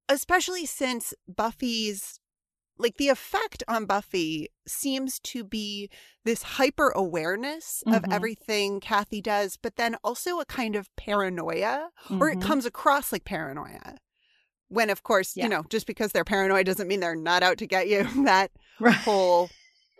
especially 0.09 0.65
since 0.65 1.13
Buffy's 1.33 2.19
like 2.77 2.97
the 2.97 3.09
effect 3.09 3.63
on 3.67 3.85
Buffy 3.85 4.49
seems 4.67 5.19
to 5.19 5.43
be 5.43 5.89
this 6.23 6.43
hyper 6.43 6.89
awareness 6.89 7.83
mm-hmm. 7.85 7.95
of 7.95 8.11
everything 8.11 8.79
Kathy 8.79 9.21
does, 9.21 9.57
but 9.57 9.77
then 9.77 9.95
also 10.03 10.39
a 10.39 10.45
kind 10.45 10.75
of 10.75 10.93
paranoia, 10.95 11.89
mm-hmm. 12.05 12.21
or 12.21 12.29
it 12.29 12.39
mm-hmm. 12.39 12.47
comes 12.47 12.65
across 12.65 13.11
like 13.11 13.25
paranoia. 13.25 13.97
When, 14.67 14.89
of 14.89 15.03
course, 15.03 15.37
yeah. 15.37 15.43
you 15.43 15.49
know, 15.49 15.63
just 15.69 15.87
because 15.87 16.11
they're 16.11 16.25
paranoid 16.25 16.65
doesn't 16.65 16.87
mean 16.87 16.99
they're 16.99 17.15
not 17.15 17.43
out 17.43 17.57
to 17.59 17.67
get 17.67 17.87
you. 17.87 18.07
that 18.25 18.51
right. 18.79 18.93
whole, 18.93 19.49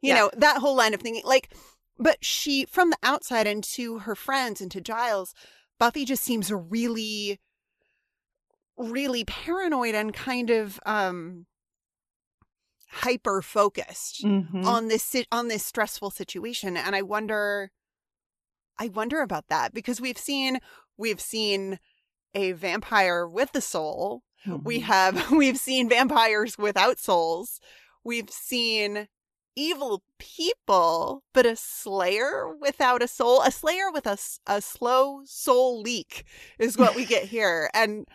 you 0.00 0.10
yeah. 0.10 0.14
know, 0.14 0.30
that 0.36 0.58
whole 0.58 0.76
line 0.76 0.94
of 0.94 1.00
thinking. 1.00 1.24
Like, 1.24 1.52
but 1.98 2.24
she, 2.24 2.64
from 2.66 2.90
the 2.90 2.98
outside 3.02 3.46
and 3.46 3.62
to 3.64 4.00
her 4.00 4.14
friends 4.14 4.60
and 4.60 4.70
to 4.70 4.80
Giles, 4.80 5.34
Buffy 5.78 6.04
just 6.04 6.22
seems 6.22 6.50
really, 6.52 7.40
really 8.76 9.24
paranoid 9.24 9.94
and 9.94 10.14
kind 10.14 10.50
of 10.50 10.80
um 10.86 11.46
hyper 12.90 13.42
focused 13.42 14.24
mm-hmm. 14.24 14.64
on 14.64 14.88
this 14.88 15.14
on 15.30 15.48
this 15.48 15.64
stressful 15.64 16.10
situation 16.10 16.76
and 16.76 16.96
i 16.96 17.02
wonder 17.02 17.70
i 18.78 18.88
wonder 18.88 19.20
about 19.20 19.48
that 19.48 19.74
because 19.74 20.00
we've 20.00 20.18
seen 20.18 20.58
we've 20.96 21.20
seen 21.20 21.78
a 22.34 22.52
vampire 22.52 23.26
with 23.26 23.54
a 23.54 23.60
soul. 23.60 24.22
Mm-hmm. 24.46 24.64
We 24.64 24.80
have 24.80 25.30
we've 25.30 25.58
seen 25.58 25.88
vampires 25.88 26.58
without 26.58 26.98
souls. 26.98 27.60
We've 28.04 28.30
seen 28.30 29.08
evil 29.56 30.02
people, 30.18 31.24
but 31.34 31.44
a 31.44 31.56
slayer 31.56 32.54
without 32.60 33.02
a 33.02 33.08
soul, 33.08 33.42
a 33.42 33.50
slayer 33.50 33.90
with 33.92 34.06
a, 34.06 34.16
a 34.46 34.60
slow 34.60 35.22
soul 35.24 35.80
leak 35.82 36.24
is 36.58 36.78
what 36.78 36.94
we 36.94 37.04
get 37.04 37.24
here. 37.36 37.70
And 37.74 38.06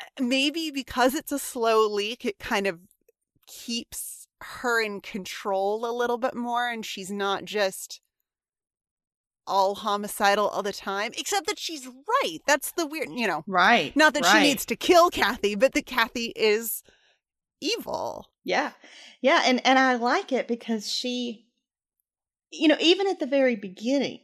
uh, 0.00 0.22
maybe 0.22 0.70
because 0.72 1.14
it's 1.14 1.32
a 1.32 1.38
slow 1.38 1.86
leak, 1.86 2.24
it 2.24 2.38
kind 2.40 2.66
of 2.66 2.80
keeps 3.46 4.26
her 4.40 4.82
in 4.82 5.00
control 5.00 5.86
a 5.88 5.96
little 5.96 6.18
bit 6.18 6.34
more 6.34 6.68
and 6.68 6.84
she's 6.84 7.10
not 7.10 7.44
just 7.44 8.00
all 9.46 9.74
homicidal 9.74 10.48
all 10.48 10.62
the 10.62 10.72
time, 10.72 11.12
except 11.18 11.46
that 11.46 11.58
she's 11.58 11.86
right. 11.86 12.38
That's 12.46 12.72
the 12.72 12.86
weird, 12.86 13.08
you 13.10 13.26
know. 13.26 13.44
Right. 13.46 13.94
Not 13.96 14.14
that 14.14 14.24
right. 14.24 14.42
she 14.42 14.48
needs 14.48 14.64
to 14.66 14.76
kill 14.76 15.10
Kathy, 15.10 15.54
but 15.54 15.72
that 15.72 15.86
Kathy 15.86 16.32
is 16.36 16.82
evil. 17.60 18.28
Yeah. 18.44 18.72
Yeah, 19.20 19.42
and 19.44 19.64
and 19.66 19.78
I 19.78 19.94
like 19.94 20.32
it 20.32 20.48
because 20.48 20.90
she 20.90 21.46
you 22.52 22.68
know, 22.68 22.76
even 22.80 23.06
at 23.06 23.18
the 23.18 23.26
very 23.26 23.56
beginning, 23.56 24.20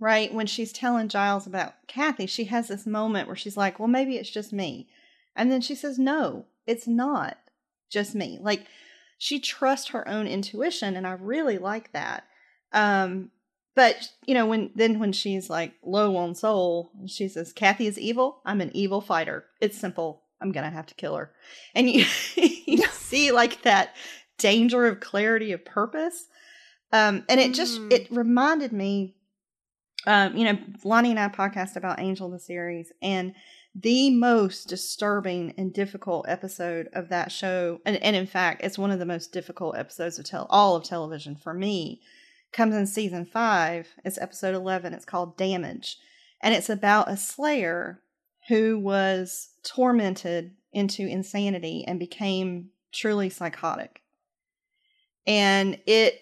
right, 0.00 0.34
when 0.34 0.46
she's 0.46 0.72
telling 0.72 1.08
Giles 1.08 1.46
about 1.46 1.74
Kathy, 1.86 2.26
she 2.26 2.44
has 2.44 2.66
this 2.68 2.86
moment 2.86 3.28
where 3.28 3.36
she's 3.36 3.56
like, 3.56 3.78
"Well, 3.78 3.88
maybe 3.88 4.16
it's 4.16 4.30
just 4.30 4.52
me." 4.52 4.88
And 5.36 5.50
then 5.50 5.60
she 5.60 5.74
says, 5.74 5.98
"No, 5.98 6.46
it's 6.66 6.88
not 6.88 7.38
just 7.90 8.14
me." 8.14 8.38
Like 8.40 8.66
she 9.18 9.40
trusts 9.40 9.88
her 9.88 10.06
own 10.06 10.26
intuition 10.26 10.96
and 10.96 11.06
I 11.06 11.12
really 11.12 11.58
like 11.58 11.92
that. 11.92 12.24
Um 12.72 13.30
but 13.78 14.10
you 14.26 14.34
know, 14.34 14.44
when 14.46 14.72
then 14.74 14.98
when 14.98 15.12
she's 15.12 15.48
like 15.48 15.72
low 15.84 16.16
on 16.16 16.34
soul, 16.34 16.90
she 17.06 17.28
says, 17.28 17.52
"Kathy 17.52 17.86
is 17.86 17.96
evil. 17.96 18.42
I'm 18.44 18.60
an 18.60 18.72
evil 18.74 19.00
fighter. 19.00 19.44
It's 19.60 19.78
simple. 19.78 20.24
I'm 20.40 20.50
gonna 20.50 20.68
have 20.68 20.86
to 20.86 20.96
kill 20.96 21.14
her." 21.14 21.30
And 21.76 21.88
you, 21.88 22.04
you 22.36 22.78
see 22.92 23.30
like 23.30 23.62
that 23.62 23.94
danger 24.36 24.86
of 24.86 24.98
clarity 24.98 25.52
of 25.52 25.64
purpose. 25.64 26.26
Um, 26.92 27.24
and 27.28 27.38
it 27.38 27.54
just 27.54 27.80
mm. 27.80 27.92
it 27.92 28.08
reminded 28.10 28.72
me, 28.72 29.14
um, 30.08 30.36
you 30.36 30.44
know, 30.44 30.58
Lani 30.82 31.10
and 31.10 31.20
I 31.20 31.28
podcast 31.28 31.76
about 31.76 32.00
Angel 32.00 32.28
the 32.28 32.40
series, 32.40 32.90
and 33.00 33.32
the 33.80 34.10
most 34.10 34.68
disturbing 34.68 35.54
and 35.56 35.72
difficult 35.72 36.26
episode 36.28 36.88
of 36.92 37.08
that 37.10 37.30
show, 37.30 37.80
and, 37.84 37.96
and 38.02 38.16
in 38.16 38.26
fact, 38.26 38.62
it's 38.64 38.78
one 38.78 38.90
of 38.90 38.98
the 38.98 39.06
most 39.06 39.32
difficult 39.32 39.76
episodes 39.76 40.18
of 40.18 40.46
all 40.50 40.76
of 40.76 40.84
television 40.84 41.36
for 41.36 41.54
me 41.54 42.00
comes 42.52 42.74
in 42.74 42.86
season 42.86 43.24
five. 43.24 43.88
It's 44.04 44.18
episode 44.18 44.54
11. 44.54 44.94
It's 44.94 45.04
called 45.04 45.36
Damage. 45.36 45.98
And 46.42 46.54
it's 46.54 46.70
about 46.70 47.10
a 47.10 47.16
slayer 47.16 48.00
who 48.48 48.78
was 48.78 49.50
tormented 49.62 50.52
into 50.72 51.06
insanity 51.06 51.84
and 51.86 51.98
became 51.98 52.70
truly 52.92 53.28
psychotic. 53.28 54.00
And 55.26 55.78
it 55.86 56.20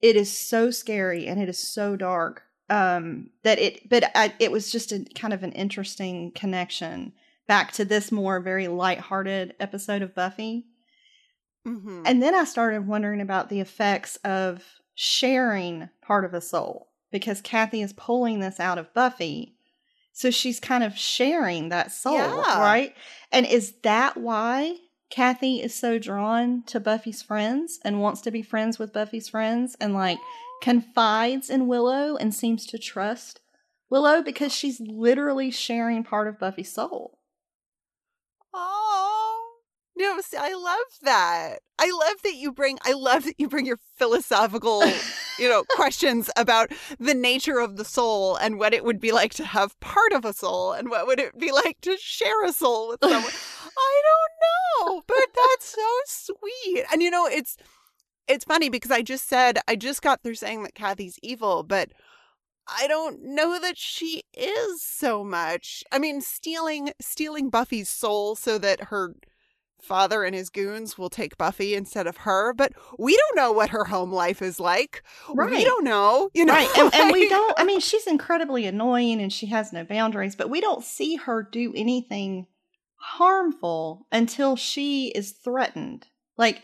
it 0.00 0.14
is 0.14 0.36
so 0.36 0.70
scary 0.70 1.26
and 1.26 1.40
it 1.40 1.48
is 1.48 1.58
so 1.58 1.96
dark 1.96 2.44
um 2.70 3.30
that 3.44 3.58
it 3.58 3.88
but 3.88 4.10
I, 4.14 4.34
it 4.38 4.52
was 4.52 4.70
just 4.70 4.92
a 4.92 5.04
kind 5.14 5.32
of 5.32 5.42
an 5.42 5.52
interesting 5.52 6.32
connection 6.32 7.12
back 7.46 7.72
to 7.72 7.84
this 7.84 8.12
more 8.12 8.40
very 8.40 8.68
light-hearted 8.68 9.54
episode 9.58 10.02
of 10.02 10.14
Buffy. 10.14 10.66
Mm-hmm. 11.66 12.02
And 12.04 12.22
then 12.22 12.34
I 12.34 12.44
started 12.44 12.86
wondering 12.86 13.20
about 13.20 13.48
the 13.48 13.60
effects 13.60 14.16
of 14.16 14.62
sharing 14.94 15.88
part 16.02 16.24
of 16.24 16.34
a 16.34 16.40
soul 16.40 16.88
because 17.10 17.40
Kathy 17.40 17.80
is 17.80 17.92
pulling 17.94 18.40
this 18.40 18.60
out 18.60 18.78
of 18.78 18.92
Buffy. 18.92 19.54
So 20.12 20.30
she's 20.30 20.60
kind 20.60 20.82
of 20.84 20.98
sharing 20.98 21.68
that 21.68 21.92
soul, 21.92 22.14
yeah. 22.14 22.60
right? 22.60 22.94
And 23.32 23.46
is 23.46 23.74
that 23.82 24.16
why 24.16 24.76
Kathy 25.10 25.62
is 25.62 25.74
so 25.74 25.98
drawn 25.98 26.64
to 26.64 26.80
Buffy's 26.80 27.22
friends 27.22 27.78
and 27.84 28.00
wants 28.00 28.20
to 28.22 28.30
be 28.30 28.42
friends 28.42 28.78
with 28.78 28.92
Buffy's 28.92 29.28
friends 29.28 29.76
and 29.80 29.94
like 29.94 30.18
confides 30.60 31.50
in 31.50 31.66
Willow 31.66 32.16
and 32.16 32.34
seems 32.34 32.66
to 32.66 32.78
trust 32.78 33.40
Willow 33.90 34.22
because 34.22 34.52
she's 34.52 34.80
literally 34.80 35.50
sharing 35.50 36.04
part 36.04 36.28
of 36.28 36.38
Buffy's 36.38 36.72
soul. 36.72 37.18
Oh. 38.52 39.08
No, 39.98 40.20
see, 40.20 40.36
I 40.36 40.54
love 40.54 40.86
that. 41.02 41.58
I 41.76 41.90
love 41.90 42.22
that 42.22 42.36
you 42.36 42.52
bring 42.52 42.78
I 42.84 42.92
love 42.92 43.24
that 43.24 43.34
you 43.38 43.48
bring 43.48 43.66
your 43.66 43.80
philosophical, 43.96 44.84
you 45.38 45.48
know, 45.48 45.64
questions 45.70 46.30
about 46.36 46.70
the 47.00 47.14
nature 47.14 47.58
of 47.58 47.76
the 47.76 47.84
soul 47.84 48.36
and 48.36 48.60
what 48.60 48.72
it 48.72 48.84
would 48.84 49.00
be 49.00 49.10
like 49.10 49.34
to 49.34 49.44
have 49.44 49.78
part 49.80 50.12
of 50.12 50.24
a 50.24 50.32
soul 50.32 50.72
and 50.72 50.88
what 50.88 51.08
would 51.08 51.18
it 51.18 51.36
be 51.36 51.50
like 51.50 51.80
to 51.80 51.96
share 51.98 52.44
a 52.44 52.52
soul 52.52 52.90
with 52.90 53.00
someone. 53.02 53.32
I 53.76 54.02
don't 54.06 54.94
know, 54.94 55.02
but 55.06 55.26
that's 55.34 55.66
so 55.66 56.34
sweet. 56.36 56.84
And 56.92 57.02
you 57.02 57.10
know, 57.10 57.26
it's 57.26 57.56
it's 58.28 58.44
funny 58.44 58.68
because 58.68 58.90
I 58.90 59.02
just 59.02 59.28
said 59.28 59.58
I 59.66 59.76
just 59.76 60.02
got 60.02 60.22
through 60.22 60.34
saying 60.36 60.62
that 60.62 60.74
Kathy's 60.74 61.18
evil, 61.22 61.62
but 61.62 61.90
I 62.66 62.86
don't 62.86 63.22
know 63.22 63.58
that 63.60 63.78
she 63.78 64.22
is 64.34 64.82
so 64.82 65.24
much. 65.24 65.82
I 65.90 65.98
mean, 65.98 66.20
stealing 66.20 66.90
stealing 67.00 67.50
Buffy's 67.50 67.88
soul 67.88 68.36
so 68.36 68.58
that 68.58 68.84
her 68.84 69.14
father 69.80 70.24
and 70.24 70.34
his 70.34 70.50
goons 70.50 70.98
will 70.98 71.08
take 71.08 71.38
Buffy 71.38 71.74
instead 71.74 72.06
of 72.06 72.18
her, 72.18 72.52
but 72.52 72.72
we 72.98 73.16
don't 73.16 73.36
know 73.36 73.52
what 73.52 73.70
her 73.70 73.84
home 73.84 74.12
life 74.12 74.42
is 74.42 74.60
like. 74.60 75.02
Right. 75.32 75.50
We 75.50 75.64
don't 75.64 75.84
know, 75.84 76.30
you 76.34 76.44
know. 76.44 76.52
Right. 76.52 76.68
And, 76.76 76.94
and 76.94 77.12
we 77.12 77.28
don't, 77.30 77.58
I 77.58 77.64
mean, 77.64 77.80
she's 77.80 78.06
incredibly 78.06 78.66
annoying 78.66 79.20
and 79.20 79.32
she 79.32 79.46
has 79.46 79.72
no 79.72 79.84
boundaries, 79.84 80.36
but 80.36 80.50
we 80.50 80.60
don't 80.60 80.84
see 80.84 81.16
her 81.16 81.42
do 81.42 81.72
anything 81.74 82.46
harmful 82.96 84.06
until 84.10 84.56
she 84.56 85.08
is 85.08 85.32
threatened. 85.32 86.08
Like, 86.36 86.62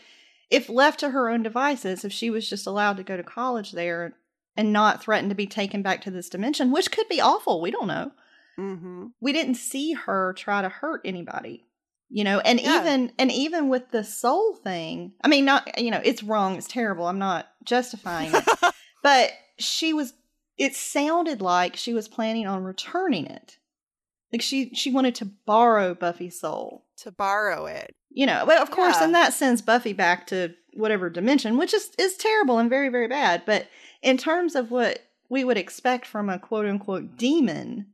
if 0.55 0.69
left 0.69 0.99
to 1.01 1.09
her 1.09 1.29
own 1.29 1.43
devices, 1.43 2.05
if 2.05 2.11
she 2.11 2.29
was 2.29 2.49
just 2.49 2.65
allowed 2.67 2.97
to 2.97 3.03
go 3.03 3.17
to 3.17 3.23
college 3.23 3.71
there 3.71 4.13
and 4.55 4.71
not 4.71 5.01
threatened 5.01 5.29
to 5.31 5.35
be 5.35 5.47
taken 5.47 5.81
back 5.81 6.01
to 6.03 6.11
this 6.11 6.29
dimension, 6.29 6.71
which 6.71 6.91
could 6.91 7.07
be 7.09 7.21
awful, 7.21 7.61
we 7.61 7.71
don't 7.71 7.87
know. 7.87 8.11
Mhm. 8.57 9.11
We 9.19 9.33
didn't 9.33 9.55
see 9.55 9.93
her 9.93 10.33
try 10.33 10.61
to 10.61 10.69
hurt 10.69 11.01
anybody. 11.05 11.65
You 12.09 12.23
know, 12.23 12.39
and 12.39 12.61
Yeah. 12.61 12.79
even 12.81 13.11
and 13.17 13.31
even 13.31 13.67
with 13.67 13.89
the 13.91 14.03
soul 14.03 14.55
thing, 14.55 15.13
I 15.23 15.27
mean, 15.27 15.43
not 15.43 15.81
you 15.81 15.91
know, 15.91 16.01
it's 16.03 16.23
wrong, 16.23 16.55
it's 16.55 16.67
terrible. 16.67 17.07
I'm 17.07 17.19
not 17.19 17.47
justifying 17.63 18.31
it, 18.33 18.43
but 19.03 19.31
she 19.57 19.91
was 19.93 20.13
it 20.57 20.75
sounded 20.75 21.41
like 21.41 21.75
she 21.75 21.93
was 21.93 22.07
planning 22.07 22.47
on 22.47 22.63
returning 22.63 23.25
it 23.25 23.57
like 24.31 24.41
she 24.41 24.73
she 24.73 24.91
wanted 24.91 25.15
to 25.15 25.25
borrow 25.25 25.93
buffy's 25.93 26.39
soul 26.39 26.85
to 26.97 27.11
borrow 27.11 27.65
it. 27.65 27.93
You 28.15 28.25
know 28.25 28.43
but 28.47 28.57
of 28.61 28.71
course 28.71 28.95
Yeah. 28.97 29.03
and 29.05 29.13
that 29.15 29.33
sends 29.33 29.61
buffy 29.61 29.93
back 29.93 30.25
to 30.27 30.53
whatever 30.73 31.09
dimension 31.09 31.57
which 31.57 31.73
is 31.73 31.91
is 31.99 32.15
terrible 32.17 32.57
and 32.57 32.69
very 32.69 32.89
very 32.89 33.07
bad 33.07 33.43
but 33.45 33.67
in 34.01 34.17
terms 34.17 34.55
of 34.55 34.71
what 34.71 34.99
we 35.29 35.43
would 35.43 35.57
expect 35.57 36.05
from 36.05 36.29
a 36.29 36.39
quote 36.39 36.65
unquote 36.65 37.17
demon 37.17 37.87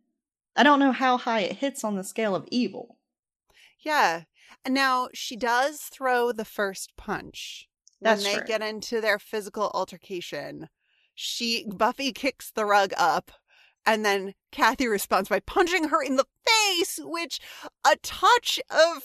i 0.56 0.64
don't 0.64 0.80
know 0.80 0.92
how 0.94 1.18
high 1.18 1.42
it 1.42 1.58
hits 1.58 1.84
on 1.84 1.96
the 1.96 2.04
scale 2.04 2.36
of 2.36 2.48
evil 2.52 2.98
Yeah. 3.84 4.24
And 4.64 4.76
now 4.76 5.10
she 5.14 5.36
does 5.36 5.82
throw 5.82 6.32
the 6.32 6.46
first 6.46 6.96
punch 6.96 7.68
That's 8.00 8.24
when 8.24 8.32
they 8.34 8.38
true. 8.40 8.48
get 8.48 8.62
into 8.62 9.02
their 9.02 9.18
physical 9.18 9.72
altercation. 9.74 10.70
She 11.16 11.66
Buffy 11.68 12.12
kicks 12.12 12.52
the 12.52 12.66
rug 12.66 12.94
up 12.96 13.32
and 13.88 14.06
then 14.06 14.36
Kathy 14.52 14.88
responds 14.88 15.30
by 15.30 15.40
punching 15.40 15.88
her 15.88 16.04
in 16.04 16.16
the 16.16 16.28
face, 16.48 17.00
which 17.02 17.40
a 17.84 17.96
touch 18.04 18.60
of 18.70 19.02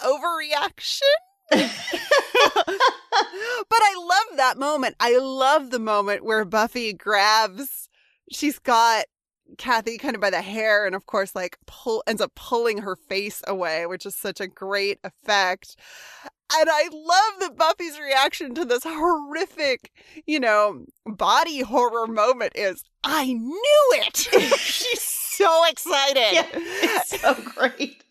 overreaction. 0.00 1.00
but 1.50 1.60
I 3.70 3.94
love 3.98 4.36
that 4.36 4.58
moment. 4.58 4.96
I 4.98 5.16
love 5.18 5.70
the 5.70 5.78
moment 5.78 6.24
where 6.24 6.44
Buffy 6.44 6.92
grabs 6.92 7.86
she's 8.30 8.58
got 8.58 9.06
Kathy 9.58 9.96
kind 9.96 10.16
of 10.16 10.20
by 10.20 10.30
the 10.30 10.42
hair 10.42 10.86
and 10.86 10.94
of 10.94 11.06
course 11.06 11.34
like 11.34 11.56
pull 11.66 12.02
ends 12.06 12.20
up 12.20 12.34
pulling 12.34 12.78
her 12.78 12.96
face 12.96 13.42
away, 13.46 13.86
which 13.86 14.04
is 14.04 14.14
such 14.14 14.40
a 14.40 14.48
great 14.48 14.98
effect. 15.04 15.76
And 16.52 16.68
I 16.70 16.88
love 16.92 17.40
that 17.40 17.56
Buffy's 17.56 17.98
reaction 17.98 18.54
to 18.54 18.64
this 18.64 18.84
horrific, 18.84 19.90
you 20.26 20.38
know, 20.38 20.84
body 21.04 21.60
horror 21.60 22.06
moment 22.06 22.52
is 22.54 22.84
I 23.04 23.32
knew 23.32 23.90
it. 23.92 24.16
She's 24.58 25.02
so 25.02 25.64
excited. 25.68 26.16
yeah 26.32 26.46
it's 26.52 27.20
so 27.20 27.34
great 27.34 28.02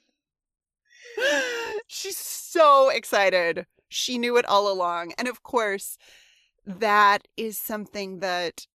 She's 1.87 2.17
so 2.17 2.89
excited. 2.89 3.65
She 3.89 4.17
knew 4.17 4.37
it 4.37 4.45
all 4.45 4.71
along. 4.71 5.13
And 5.17 5.27
of 5.27 5.43
course, 5.43 5.97
that 6.65 7.27
is 7.37 7.57
something 7.57 8.19
that 8.19 8.65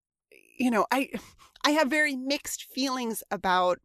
you 0.59 0.71
know, 0.71 0.87
I 0.91 1.11
I 1.65 1.71
have 1.73 1.89
very 1.89 2.17
mixed 2.17 2.65
feelings 2.65 3.23
about 3.31 3.79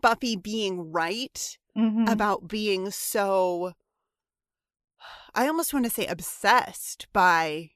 Buffy 0.00 0.36
being 0.36 0.90
right, 0.92 1.58
Mhm. 1.76 2.10
about 2.10 2.48
being 2.48 2.90
so 2.90 3.72
I 5.34 5.46
almost 5.48 5.72
want 5.74 5.84
to 5.86 5.90
say 5.90 6.06
obsessed 6.06 7.08
by 7.12 7.70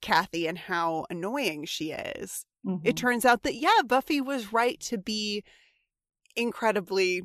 Kathy 0.00 0.46
and 0.46 0.58
how 0.58 1.06
annoying 1.10 1.64
she 1.64 1.92
is. 1.92 2.44
Mhm. 2.66 2.80
It 2.84 2.96
turns 2.96 3.24
out 3.24 3.42
that 3.44 3.54
yeah, 3.56 3.82
Buffy 3.86 4.20
was 4.20 4.52
right 4.52 4.78
to 4.80 4.98
be 4.98 5.44
incredibly 6.36 7.22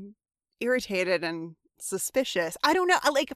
irritated 0.64 1.24
and 1.24 1.55
suspicious. 1.80 2.57
I 2.64 2.74
don't 2.74 2.88
know. 2.88 2.97
I 3.03 3.09
like 3.09 3.34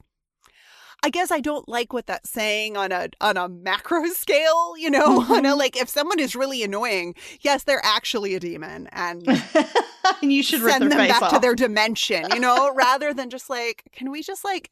I 1.04 1.10
guess 1.10 1.30
I 1.30 1.38
don't 1.38 1.68
like 1.68 1.92
what 1.92 2.06
that's 2.06 2.28
saying 2.28 2.76
on 2.76 2.90
a 2.90 3.08
on 3.20 3.36
a 3.36 3.48
macro 3.48 4.04
scale, 4.24 4.76
you 4.76 4.90
know, 4.90 5.20
on 5.22 5.46
a 5.46 5.50
Mhm. 5.52 5.58
like 5.58 5.76
if 5.76 5.88
someone 5.88 6.18
is 6.18 6.34
really 6.34 6.62
annoying, 6.64 7.14
yes, 7.40 7.62
they're 7.62 7.84
actually 7.84 8.34
a 8.34 8.40
demon 8.40 8.88
and 8.90 9.26
and 10.22 10.32
you 10.32 10.42
should 10.42 10.60
send 10.62 10.90
them 10.90 11.06
back 11.08 11.22
off. 11.22 11.32
to 11.34 11.38
their 11.38 11.54
dimension, 11.54 12.26
you 12.34 12.40
know, 12.40 12.72
rather 12.74 13.14
than 13.14 13.30
just 13.30 13.48
like, 13.48 13.84
can 13.92 14.10
we 14.10 14.22
just 14.22 14.44
like 14.44 14.70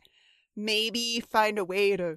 maybe 0.57 1.21
find 1.21 1.59
a 1.59 1.65
way 1.65 1.97
to 1.97 2.17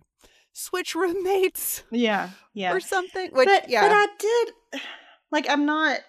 switch 0.54 0.96
roommates 0.96 1.84
yeah 1.92 2.30
yeah 2.54 2.74
or 2.74 2.80
something? 2.80 3.30
Which, 3.32 3.48
but 3.48 3.70
yeah. 3.70 3.82
but 3.88 3.92
I 3.94 4.08
did 4.18 4.82
like 5.32 5.48
I'm 5.50 5.66
not 5.68 6.00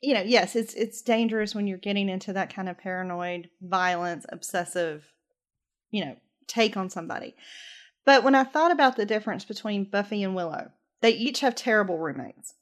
you 0.00 0.14
know, 0.14 0.22
yes, 0.22 0.54
it's 0.56 0.74
it's 0.74 1.02
dangerous 1.02 1.54
when 1.54 1.66
you're 1.66 1.78
getting 1.78 2.08
into 2.08 2.32
that 2.32 2.54
kind 2.54 2.68
of 2.68 2.78
paranoid, 2.78 3.48
violence, 3.62 4.26
obsessive, 4.28 5.04
you 5.90 6.04
know, 6.04 6.16
take 6.46 6.76
on 6.76 6.90
somebody. 6.90 7.34
But 8.04 8.22
when 8.22 8.34
I 8.34 8.44
thought 8.44 8.70
about 8.70 8.96
the 8.96 9.06
difference 9.06 9.44
between 9.44 9.84
Buffy 9.84 10.22
and 10.22 10.34
Willow, 10.34 10.70
they 11.00 11.10
each 11.10 11.40
have 11.40 11.54
terrible 11.54 11.98
roommates. 11.98 12.54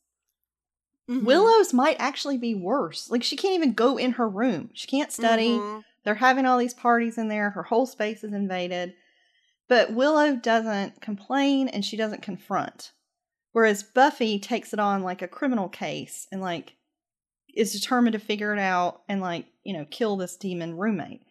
Mhm. 1.09 1.25
Willow's 1.25 1.73
might 1.73 1.97
actually 1.99 2.39
be 2.39 2.55
worse. 2.55 3.11
Like 3.11 3.25
she 3.25 3.37
can't 3.37 3.55
even 3.55 3.73
go 3.73 3.97
in 3.97 4.13
her 4.13 4.29
room. 4.29 4.71
She 4.73 4.87
can't 4.87 5.11
study. 5.11 5.59
Mhm. 5.59 5.85
They're 6.05 6.15
having 6.17 6.47
all 6.47 6.59
these 6.59 6.75
parties 6.75 7.19
in 7.19 7.29
there. 7.29 7.51
Her 7.51 7.65
whole 7.65 7.87
space 7.87 8.23
is 8.23 8.33
invaded. 8.33 8.95
But 9.69 9.93
Willow 9.93 10.37
doesn't 10.37 11.01
complain 11.01 11.69
and 11.69 11.85
she 11.85 11.97
doesn't 11.97 12.23
confront. 12.23 12.93
Whereas 13.53 13.83
Buffy 13.83 14.39
takes 14.39 14.73
it 14.73 14.79
on 14.79 15.03
like 15.03 15.23
a 15.23 15.29
criminal 15.29 15.69
case 15.69 16.27
and 16.31 16.41
like 16.41 16.77
is 17.55 17.73
determined 17.73 18.15
to 18.15 18.19
figure 18.19 18.53
it 18.53 18.59
out 18.59 19.03
and 19.09 19.21
like, 19.21 19.47
you 19.65 19.73
know, 19.73 19.87
kill 19.91 20.17
this 20.17 20.37
demon 20.37 20.77
roommate. 20.77 21.23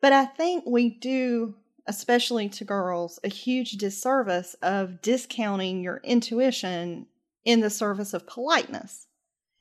But 0.00 0.12
I 0.12 0.24
think 0.24 0.64
we 0.66 0.88
do, 0.88 1.54
especially 1.86 2.48
to 2.50 2.64
girls, 2.64 3.18
a 3.22 3.28
huge 3.28 3.72
disservice 3.72 4.54
of 4.62 5.02
discounting 5.02 5.82
your 5.82 6.00
intuition 6.04 7.06
in 7.44 7.60
the 7.60 7.70
service 7.70 8.14
of 8.14 8.26
politeness. 8.26 9.06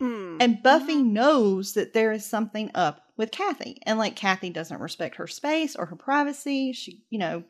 Mm. 0.02 0.38
And 0.40 0.64
Buffy 0.64 1.02
knows 1.04 1.74
that 1.74 1.94
there 1.94 2.12
is 2.12 2.26
something 2.26 2.72
up 2.74 3.02
with 3.18 3.32
Kathy. 3.32 3.80
And 3.86 4.00
like 4.00 4.16
Kathy 4.16 4.50
doesn't 4.50 4.80
respect 4.80 5.18
her 5.18 5.28
space 5.28 5.76
or 5.76 5.86
her 5.88 5.96
privacy. 5.96 6.72
She, 6.72 7.04
you 7.10 7.20
know, 7.20 7.44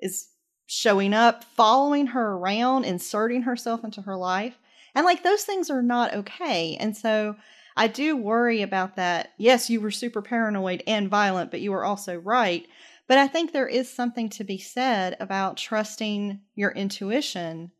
is 0.00 0.28
showing 0.66 1.12
up, 1.12 1.44
following 1.44 2.08
her 2.08 2.32
around, 2.32 2.84
inserting 2.84 3.42
herself 3.42 3.84
into 3.84 4.02
her 4.02 4.16
life. 4.16 4.58
And 4.94 5.04
like 5.04 5.22
those 5.22 5.44
things 5.44 5.70
are 5.70 5.82
not 5.82 6.14
okay. 6.14 6.76
And 6.76 6.96
so 6.96 7.36
I 7.76 7.88
do 7.88 8.16
worry 8.16 8.62
about 8.62 8.96
that. 8.96 9.30
Yes, 9.38 9.70
you 9.70 9.80
were 9.80 9.90
super 9.90 10.22
paranoid 10.22 10.82
and 10.86 11.08
violent, 11.08 11.50
but 11.50 11.60
you 11.60 11.72
were 11.72 11.84
also 11.84 12.16
right. 12.16 12.66
But 13.08 13.18
I 13.18 13.26
think 13.28 13.52
there 13.52 13.66
is 13.68 13.92
something 13.92 14.28
to 14.30 14.44
be 14.44 14.58
said 14.58 15.16
about 15.20 15.56
trusting 15.56 16.40
your 16.54 16.70
intuition 16.70 17.72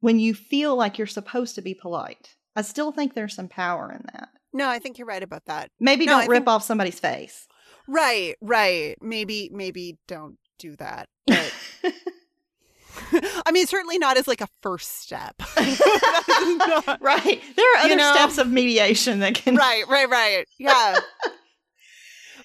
when 0.00 0.18
you 0.18 0.34
feel 0.34 0.74
like 0.76 0.98
you're 0.98 1.06
supposed 1.06 1.54
to 1.54 1.62
be 1.62 1.74
polite. 1.74 2.34
I 2.56 2.62
still 2.62 2.92
think 2.92 3.14
there's 3.14 3.34
some 3.34 3.48
power 3.48 3.92
in 3.92 4.02
that. 4.12 4.28
no, 4.52 4.68
I 4.68 4.78
think 4.78 4.98
you're 4.98 5.06
right 5.06 5.22
about 5.22 5.44
that. 5.46 5.70
Maybe 5.78 6.04
No, 6.06 6.12
don't 6.12 6.22
I 6.22 6.26
rip 6.26 6.38
think- 6.40 6.48
off 6.48 6.62
somebody's 6.64 6.98
face. 7.00 7.46
Right, 7.86 8.36
right. 8.40 8.96
Maybe, 9.00 9.50
maybe 9.52 9.98
don't 10.08 10.36
do 10.58 10.76
that. 10.76 11.08
But 11.26 11.52
I 13.46 13.52
mean, 13.52 13.66
certainly 13.66 13.98
not 13.98 14.16
as 14.16 14.26
like 14.28 14.40
a 14.40 14.48
first 14.62 15.00
step. 15.02 15.34
Not- 15.58 16.98
right. 17.00 17.40
There 17.56 17.76
are 17.76 17.86
You 17.86 17.94
other 17.94 17.96
know? 17.96 18.12
steps 18.14 18.38
of 18.38 18.50
mediation 18.50 19.20
that 19.20 19.34
can 19.34 19.56
right, 19.56 19.86
right, 19.88 20.08
right. 20.08 20.46
Yeah. 20.58 20.98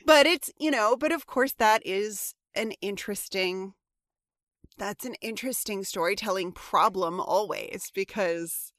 but 0.06 0.26
it's, 0.26 0.52
you 0.60 0.72
know, 0.72 0.96
but 0.96 1.12
of 1.12 1.26
course 1.26 1.54
that 1.54 1.82
is 1.86 2.34
an 2.56 2.72
interesting 2.82 3.74
that's 4.78 5.06
an 5.06 5.16
interesting 5.22 5.84
storytelling 5.86 6.52
problem 6.52 7.20
always 7.22 7.92
because 7.96 8.74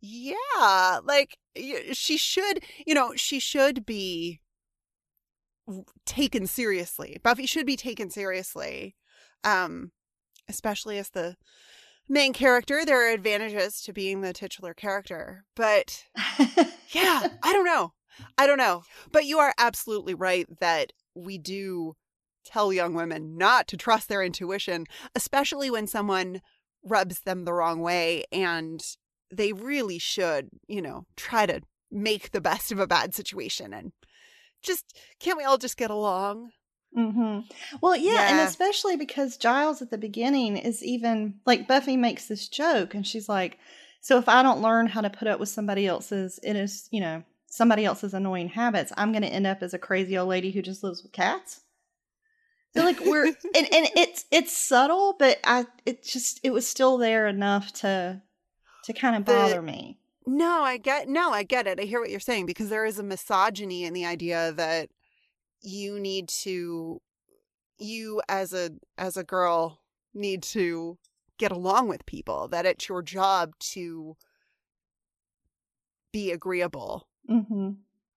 yeah, 0.00 0.98
like 1.04 1.36
she 1.92 2.16
should, 2.16 2.60
you 2.86 2.94
know, 2.94 3.12
she 3.16 3.40
should 3.40 3.84
be 3.84 4.40
taken 6.04 6.46
seriously. 6.46 7.18
Buffy 7.24 7.46
should 7.46 7.66
be 7.66 7.76
taken 7.76 8.08
seriously. 8.10 8.94
Um 9.42 9.90
especially 10.48 10.98
as 10.98 11.10
the 11.10 11.36
main 12.08 12.32
character, 12.32 12.84
there 12.84 13.06
are 13.08 13.12
advantages 13.12 13.80
to 13.82 13.92
being 13.92 14.20
the 14.20 14.32
titular 14.32 14.74
character. 14.74 15.44
But 15.54 16.04
yeah, 16.90 17.28
I 17.42 17.52
don't 17.52 17.64
know. 17.64 17.92
I 18.38 18.46
don't 18.46 18.58
know. 18.58 18.82
But 19.12 19.26
you 19.26 19.38
are 19.38 19.54
absolutely 19.58 20.14
right 20.14 20.46
that 20.60 20.92
we 21.14 21.38
do 21.38 21.94
tell 22.44 22.72
young 22.72 22.94
women 22.94 23.36
not 23.36 23.66
to 23.68 23.76
trust 23.76 24.08
their 24.08 24.22
intuition, 24.22 24.86
especially 25.14 25.70
when 25.70 25.86
someone 25.86 26.40
rubs 26.84 27.20
them 27.20 27.44
the 27.44 27.52
wrong 27.52 27.80
way 27.80 28.24
and 28.30 28.80
they 29.32 29.52
really 29.52 29.98
should, 29.98 30.48
you 30.68 30.80
know, 30.80 31.06
try 31.16 31.46
to 31.46 31.60
make 31.90 32.30
the 32.30 32.40
best 32.40 32.70
of 32.70 32.78
a 32.78 32.86
bad 32.86 33.14
situation 33.14 33.72
and 33.72 33.92
just 34.62 34.98
can't 35.20 35.38
we 35.38 35.44
all 35.44 35.58
just 35.58 35.76
get 35.76 35.90
along? 35.90 36.50
Hmm 36.96 37.40
Well, 37.82 37.94
yeah, 37.94 38.24
and 38.26 38.40
especially 38.48 38.96
because 38.96 39.36
Giles 39.36 39.82
at 39.82 39.90
the 39.90 39.98
beginning 39.98 40.56
is 40.56 40.82
even 40.82 41.34
like 41.44 41.68
Buffy 41.68 41.96
makes 41.96 42.26
this 42.26 42.48
joke, 42.48 42.94
and 42.94 43.06
she's 43.06 43.28
like, 43.28 43.58
"So 44.00 44.16
if 44.18 44.28
I 44.30 44.42
don't 44.42 44.62
learn 44.62 44.86
how 44.86 45.02
to 45.02 45.10
put 45.10 45.28
up 45.28 45.38
with 45.38 45.50
somebody 45.50 45.86
else's, 45.86 46.40
it 46.42 46.56
is 46.56 46.88
you 46.90 47.00
know 47.00 47.22
somebody 47.48 47.84
else's 47.84 48.14
annoying 48.14 48.48
habits, 48.48 48.92
I'm 48.96 49.12
going 49.12 49.22
to 49.22 49.28
end 49.28 49.46
up 49.46 49.62
as 49.62 49.74
a 49.74 49.78
crazy 49.78 50.16
old 50.16 50.30
lady 50.30 50.50
who 50.52 50.62
just 50.62 50.82
lives 50.82 51.02
with 51.02 51.12
cats." 51.12 51.60
So 52.74 52.82
like 52.82 53.00
we're 53.00 53.26
and, 53.26 53.36
and 53.54 53.88
it's 53.94 54.24
it's 54.30 54.56
subtle, 54.56 55.16
but 55.18 55.38
I 55.44 55.66
it 55.84 56.02
just 56.02 56.40
it 56.42 56.50
was 56.50 56.66
still 56.66 56.96
there 56.96 57.26
enough 57.26 57.72
to 57.74 58.22
to 58.84 58.92
kind 58.94 59.16
of 59.16 59.26
The- 59.26 59.32
bother 59.32 59.60
me. 59.60 59.98
No, 60.28 60.62
I 60.62 60.78
get 60.78 61.08
no, 61.08 61.30
I 61.30 61.42
get 61.42 61.66
it. 61.66 61.78
I 61.78 61.84
hear 61.84 62.00
what 62.00 62.10
you're 62.10 62.20
saying 62.20 62.46
because 62.46 62.68
there 62.68 62.84
is 62.84 62.98
a 62.98 63.02
misogyny 63.04 63.84
in 63.84 63.92
the 63.92 64.06
idea 64.06 64.50
that 64.52 64.88
you 65.62 65.98
need 65.98 66.28
to 66.28 67.00
you 67.78 68.22
as 68.28 68.52
a 68.52 68.70
as 68.96 69.16
a 69.16 69.24
girl 69.24 69.80
need 70.14 70.42
to 70.42 70.98
get 71.38 71.52
along 71.52 71.88
with 71.88 72.06
people, 72.06 72.48
that 72.48 72.64
it's 72.66 72.88
your 72.88 73.02
job 73.02 73.52
to 73.58 74.16
be 76.12 76.30
agreeable, 76.30 77.06
hmm 77.28 77.70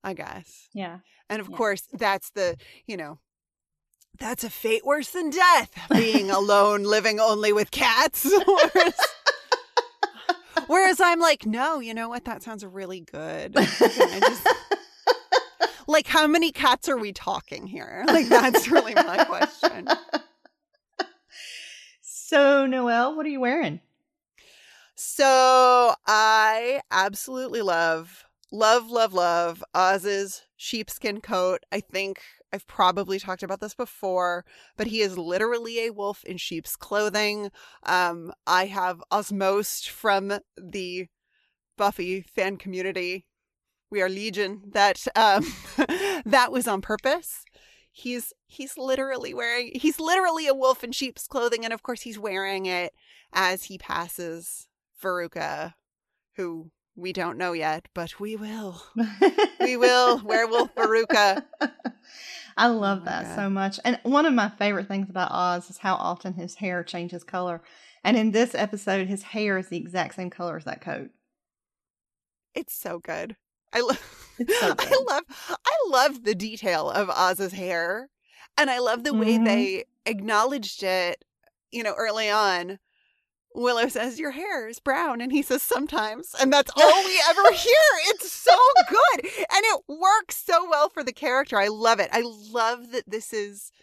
I 0.04 0.14
guess. 0.14 0.70
Yeah. 0.74 1.00
And 1.30 1.42
of 1.42 1.50
Yeah. 1.50 1.58
course, 1.58 1.84
that's 1.94 2.30
the, 2.32 2.56
you 2.88 2.96
know, 2.96 3.20
that's 4.18 4.44
a 4.44 4.50
fate 4.50 4.86
worse 4.86 5.10
than 5.10 5.30
death, 5.30 5.72
being 5.94 6.32
alone, 6.32 6.84
living 6.84 7.20
only 7.20 7.52
with 7.52 7.72
cats. 7.72 8.32
Whereas, 8.46 8.94
whereas 10.68 11.02
I'm 11.02 11.20
like, 11.20 11.46
no, 11.46 11.80
you 11.80 11.94
know 11.94 12.08
what? 12.10 12.26
That 12.26 12.42
sounds 12.42 12.66
really 12.66 13.02
good. 13.02 13.56
Can 15.90 15.96
I 15.96 16.00
just- 16.00 16.08
like, 16.08 16.08
how 16.08 16.28
many 16.28 16.52
cats 16.52 16.88
are 16.90 16.98
we 16.98 17.12
talking 17.14 17.68
here? 17.68 18.06
Like, 18.08 18.28
that's 18.30 18.68
really 18.68 18.94
my 18.96 19.24
question. 19.26 19.88
So 22.02 22.66
Noelle, 22.66 23.16
what 23.16 23.26
are 23.26 23.30
you 23.30 23.40
wearing? 23.40 23.82
So 24.96 25.94
I 26.06 26.82
absolutely 26.92 27.62
love, 27.62 28.26
love, 28.52 28.92
love, 28.92 29.14
love 29.14 29.64
Oz's 29.74 30.44
sheepskin 30.58 31.22
coat. 31.22 31.62
I 31.72 31.80
think 31.80 32.20
I've 32.52 32.68
probably 32.68 33.18
talked 33.18 33.44
about 33.44 33.62
this 33.62 33.74
before, 33.74 34.44
but 34.78 34.88
he 34.88 35.02
is 35.02 35.18
literally 35.18 35.86
a 35.86 35.92
wolf 35.94 36.24
in 36.24 36.38
sheep's 36.38 36.76
clothing. 36.76 37.50
Um, 37.84 38.32
I 38.46 38.66
have 38.66 39.02
Osmost 39.12 39.90
from 39.90 40.34
the 40.58 41.08
Buffy 41.78 42.22
fan 42.22 42.58
community. 42.58 43.26
We 43.92 44.02
are 44.02 44.10
Legion. 44.10 44.62
That 44.74 45.06
um, 45.16 45.46
that 46.26 46.52
was 46.52 46.68
on 46.68 46.82
purpose. 46.82 47.44
He's 47.92 48.34
he's 48.48 48.78
literally 48.78 49.34
wearing 49.34 49.72
he's 49.76 50.00
literally 50.00 50.48
a 50.48 50.54
wolf 50.54 50.84
in 50.84 50.92
sheep's 50.92 51.28
clothing, 51.28 51.64
and 51.64 51.74
of 51.74 51.84
course 51.84 52.02
he's 52.02 52.20
wearing 52.20 52.66
it 52.66 52.94
as 53.34 53.66
he 53.66 53.78
passes 53.78 54.68
Veruca, 55.02 55.74
who 56.36 56.72
we 56.96 57.14
don't 57.14 57.38
know 57.38 57.54
yet, 57.54 57.88
but 57.94 58.20
we 58.20 58.36
will. 58.36 58.82
We 59.62 59.76
will. 59.78 60.20
Werewolf 60.24 60.74
Veruca. 60.74 61.44
I 62.58 62.68
love 62.68 63.02
Oh 63.02 63.06
that 63.06 63.24
God. 63.26 63.36
so 63.36 63.50
much. 63.50 63.80
And 63.84 64.00
one 64.04 64.26
of 64.26 64.34
my 64.34 64.50
favorite 64.50 64.88
things 64.88 65.10
about 65.10 65.32
Oz 65.32 65.70
is 65.70 65.78
how 65.78 65.96
often 65.96 66.34
his 66.34 66.56
hair 66.56 66.82
changes 66.84 67.24
color. 67.24 67.62
And 68.04 68.18
in 68.18 68.32
this 68.32 68.56
episode, 68.56 69.08
his 69.08 69.22
hair 69.22 69.58
is 69.58 69.68
the 69.68 69.78
exact 69.78 70.16
same 70.16 70.30
color 70.30 70.56
as 70.58 70.64
that 70.64 70.82
coat. 70.82 71.10
It's 72.56 72.74
so 72.74 73.00
good. 73.00 73.36
I 73.74 73.82
love. 73.82 74.16
So 74.40 74.74
I 74.80 74.98
love. 75.10 75.24
I 75.66 75.76
love 75.90 76.24
the 76.24 76.34
detail 76.34 76.90
of 76.90 77.10
Oz's 77.10 77.52
hair, 77.52 78.08
and 78.58 78.70
I 78.70 78.80
love 78.80 79.04
the 79.04 79.14
way 79.14 79.38
Mhm. 79.38 79.44
they 79.44 79.84
acknowledged 80.06 80.82
it. 80.82 81.26
You 81.72 81.84
know, 81.84 81.94
early 81.98 82.30
on, 82.30 82.80
Willow 83.54 83.90
says, 83.90 84.18
"Your 84.18 84.32
hair 84.32 84.70
is 84.70 84.80
brown," 84.80 85.20
and 85.20 85.34
he 85.34 85.42
says, 85.42 85.62
"Sometimes," 85.62 86.34
and 86.40 86.54
that's 86.54 86.72
all 86.74 87.04
we 87.04 87.22
ever 87.28 87.42
hear. 87.52 87.76
It's 88.06 88.32
so 88.32 88.56
good, 88.88 89.26
and 89.26 89.66
it 89.66 89.82
works 89.90 90.38
so 90.38 90.70
well 90.70 90.88
for 90.88 91.04
the 91.04 91.12
character. 91.12 91.58
I 91.60 91.68
love 91.68 92.00
it. 92.00 92.10
I 92.14 92.22
love 92.24 92.92
that 92.92 93.10
this 93.10 93.34
is 93.34 93.74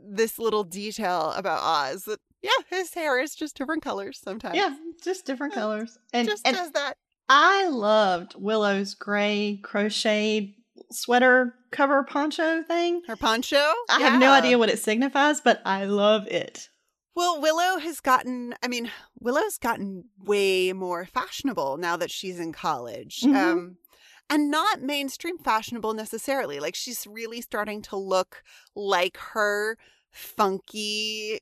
this 0.00 0.38
little 0.38 0.62
detail 0.62 1.32
about 1.32 1.60
Oz. 1.62 2.04
That 2.04 2.20
yeah, 2.40 2.50
his 2.70 2.94
hair 2.94 3.18
is 3.20 3.34
just 3.34 3.56
different 3.56 3.82
colors 3.82 4.20
sometimes. 4.22 4.56
Yeah, 4.56 4.76
just 5.02 5.26
different 5.26 5.54
colors. 5.54 5.98
And, 6.12 6.28
just 6.28 6.46
and 6.46 6.56
does 6.56 6.70
that. 6.70 6.94
I 7.32 7.68
loved 7.68 8.34
Willow's 8.36 8.94
gray 8.94 9.60
crocheted 9.62 10.52
sweater 10.90 11.54
cover 11.70 12.02
poncho 12.02 12.64
thing. 12.64 13.02
Her 13.06 13.14
poncho. 13.14 13.72
I 13.88 14.00
have 14.00 14.18
no 14.20 14.32
idea 14.32 14.58
what 14.58 14.68
it 14.68 14.80
signifies, 14.80 15.40
but 15.40 15.62
I 15.64 15.84
love 15.84 16.26
it. 16.26 16.68
Well, 17.14 17.40
Willow 17.40 17.78
has 17.78 18.00
gotten, 18.00 18.56
I 18.64 18.66
mean, 18.68 18.90
Willow's 19.20 19.58
gotten 19.58 20.06
way 20.18 20.72
more 20.72 21.06
fashionable 21.06 21.76
now 21.76 21.96
that 21.96 22.10
she's 22.10 22.40
in 22.40 22.52
college. 22.52 23.20
Mhm. 23.20 23.36
Um, 23.36 23.76
and 24.28 24.50
not 24.50 24.80
mainstream 24.82 25.38
fashionable 25.38 25.94
necessarily. 25.94 26.58
Like 26.58 26.74
she's 26.74 27.06
really 27.06 27.40
starting 27.40 27.80
to 27.82 27.96
look 27.96 28.42
like 28.74 29.16
her 29.34 29.76
funky 30.10 31.38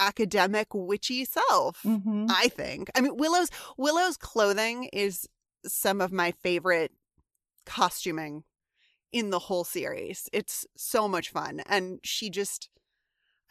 academic 0.00 0.68
witchy 0.72 1.24
self. 1.24 1.82
Mm-hmm. 1.84 2.26
I 2.30 2.48
think. 2.48 2.90
I 2.94 3.00
mean, 3.00 3.16
Willow's 3.16 3.50
Willow's 3.76 4.16
clothing 4.16 4.88
is 4.92 5.28
some 5.64 6.00
of 6.00 6.12
my 6.12 6.32
favorite 6.32 6.92
costuming 7.66 8.44
in 9.12 9.30
the 9.30 9.38
whole 9.38 9.64
series. 9.64 10.28
It's 10.32 10.66
so 10.76 11.06
much 11.06 11.30
fun, 11.30 11.60
and 11.66 12.00
she 12.02 12.30
just. 12.30 12.68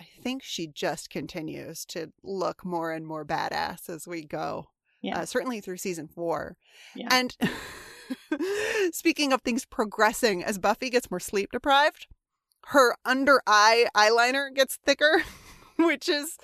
I 0.02 0.06
think 0.24 0.44
she 0.44 0.66
just 0.66 1.10
continues 1.10 1.84
to 1.88 2.14
look 2.24 2.64
more 2.64 2.94
and 2.94 3.06
more 3.06 3.26
badass 3.26 3.90
as 3.90 4.08
we 4.08 4.24
go. 4.24 4.68
Yeah. 5.02 5.20
Uh, 5.20 5.26
certainly 5.26 5.60
through 5.60 5.76
season 5.76 6.08
four. 6.08 6.56
Yeah. 6.96 7.10
And 7.12 7.36
speaking 8.94 9.34
of 9.34 9.42
things 9.42 9.66
progressing, 9.66 10.42
as 10.42 10.58
Buffy 10.58 10.90
gets 10.90 11.12
more 11.12 11.20
sleep 11.20 11.52
deprived, 11.52 12.08
her 12.68 12.96
under 13.06 13.42
eye 13.48 13.88
eyeliner 13.96 14.54
gets 14.54 14.78
thicker, 14.78 15.24
which 15.88 16.10
is 16.10 16.38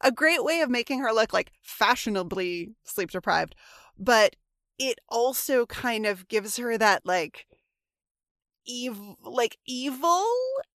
a 0.00 0.12
great 0.12 0.44
way 0.44 0.60
of 0.60 0.70
making 0.70 1.00
her 1.00 1.12
look 1.12 1.32
like 1.32 1.52
fashionably 1.62 2.74
sleep 2.84 3.10
deprived. 3.10 3.54
But 3.98 4.36
it 4.78 4.98
also 5.08 5.66
kind 5.66 6.06
of 6.06 6.28
gives 6.28 6.56
her 6.58 6.76
that 6.78 7.04
like 7.04 7.46
evil 8.66 9.16
like 9.22 9.58
evil 9.66 10.24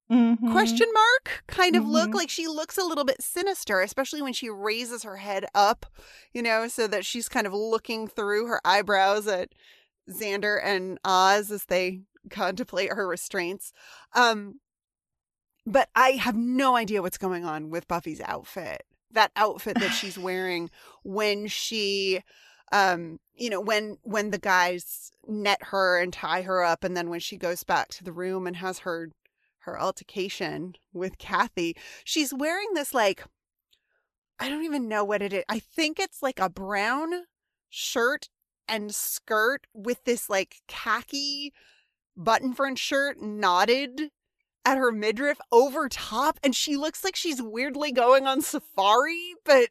Mhm. 0.10 0.52
question 0.52 0.88
mark 0.94 1.44
kind 1.48 1.76
of 1.76 1.86
look 1.86 2.12
Mhm. 2.12 2.16
like 2.16 2.30
she 2.30 2.48
looks 2.48 2.78
a 2.78 2.84
little 2.84 3.04
bit 3.04 3.22
sinister 3.22 3.82
especially 3.82 4.22
when 4.22 4.34
she 4.34 4.50
raises 4.50 5.04
her 5.04 5.18
head 5.18 5.46
up 5.54 5.86
you 6.34 6.42
know 6.42 6.68
so 6.68 6.88
that 6.88 7.06
she's 7.06 7.30
kind 7.30 7.46
of 7.48 7.54
looking 7.54 8.08
through 8.08 8.48
her 8.48 8.60
eyebrows 8.66 9.28
at 9.28 9.50
xander 10.10 10.60
and 10.64 11.00
oz 11.06 11.52
as 11.52 11.66
they 11.66 12.02
contemplate 12.30 12.92
her 12.94 13.08
restraints 13.08 13.72
um 14.14 14.60
but 15.66 15.90
i 15.96 16.12
have 16.12 16.36
no 16.36 16.76
idea 16.76 17.02
what's 17.02 17.18
going 17.18 17.46
on 17.46 17.70
with 17.70 17.88
buffy's 17.88 18.22
outfit 18.22 18.84
that 19.12 19.32
outfit 19.36 19.80
that 19.80 19.92
she's 19.92 20.18
wearing 20.20 20.70
when 21.04 21.48
she 21.48 22.22
um 22.72 23.20
you 23.36 23.50
know 23.50 23.60
when 23.60 23.98
when 24.04 24.32
the 24.32 24.38
guys 24.38 25.12
net 25.28 25.60
her 25.62 26.00
and 26.00 26.14
tie 26.14 26.42
her 26.42 26.64
up 26.64 26.84
and 26.84 26.96
then 26.96 27.10
when 27.10 27.20
she 27.20 27.38
goes 27.38 27.64
back 27.64 27.90
to 27.90 28.04
the 28.04 28.14
room 28.14 28.48
and 28.48 28.58
has 28.58 28.80
her 28.80 29.10
her 29.62 29.80
altercation 29.80 30.76
with 30.94 31.18
Kathy, 31.18 31.76
she's 32.04 32.34
wearing 32.34 32.74
this 32.74 32.94
like 32.94 33.24
I 34.40 34.50
don't 34.50 34.64
even 34.64 34.88
know 34.88 35.04
what 35.04 35.22
it 35.22 35.34
is. 35.34 35.44
I 35.48 35.60
think 35.60 36.00
it's 36.00 36.24
like 36.24 36.40
a 36.40 36.50
brown 36.50 37.26
shirt 37.70 38.30
and 38.68 38.94
skirt 38.94 39.68
with 39.74 40.04
this 40.04 40.30
like 40.30 40.62
khaki 40.68 41.54
button 42.18 42.54
front 42.54 42.80
shirt 42.80 43.22
knotted 43.22 44.10
at 44.72 44.78
her 44.78 44.92
midriff 44.92 45.38
over 45.52 45.90
top 45.90 46.40
and 46.44 46.56
she 46.56 46.78
looks 46.78 47.04
like 47.04 47.16
she's 47.16 47.42
weirdly 47.42 47.92
going 47.92 48.26
on 48.26 48.42
safari, 48.42 49.34
but 49.44 49.68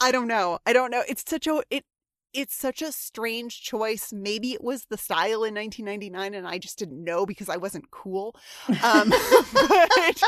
I 0.00 0.10
don't 0.10 0.26
know. 0.26 0.58
I 0.66 0.72
don't 0.72 0.90
know. 0.90 1.04
It's 1.08 1.24
such 1.28 1.46
a 1.46 1.62
it 1.70 1.84
it's 2.32 2.54
such 2.54 2.82
a 2.82 2.90
strange 2.90 3.62
choice. 3.62 4.12
Maybe 4.12 4.52
it 4.52 4.62
was 4.62 4.86
the 4.86 4.96
style 4.96 5.44
in 5.44 5.54
1999 5.54 6.34
and 6.34 6.46
I 6.46 6.58
just 6.58 6.78
didn't 6.78 7.02
know 7.02 7.24
because 7.24 7.48
I 7.48 7.56
wasn't 7.56 7.90
cool. 7.92 8.34
Um, 8.82 9.10
but, 9.52 10.22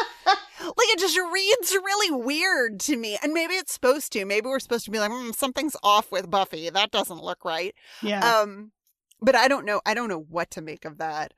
like 0.76 0.88
it 0.90 0.98
just 0.98 1.16
reads 1.16 1.72
really 1.72 2.10
weird 2.24 2.78
to 2.80 2.96
me. 2.96 3.18
And 3.20 3.32
maybe 3.32 3.54
it's 3.54 3.72
supposed 3.72 4.12
to. 4.12 4.24
Maybe 4.24 4.46
we're 4.46 4.60
supposed 4.60 4.84
to 4.84 4.92
be 4.92 5.00
like, 5.00 5.10
mm, 5.10 5.34
something's 5.34 5.76
off 5.82 6.12
with 6.12 6.30
Buffy. 6.30 6.70
That 6.70 6.92
doesn't 6.92 7.22
look 7.22 7.44
right. 7.44 7.74
Yeah. 8.00 8.20
Um, 8.20 8.70
but 9.20 9.34
I 9.34 9.48
don't 9.48 9.66
know. 9.66 9.80
I 9.84 9.94
don't 9.94 10.08
know 10.08 10.24
what 10.28 10.52
to 10.52 10.60
make 10.60 10.84
of 10.84 10.98
that. 10.98 11.32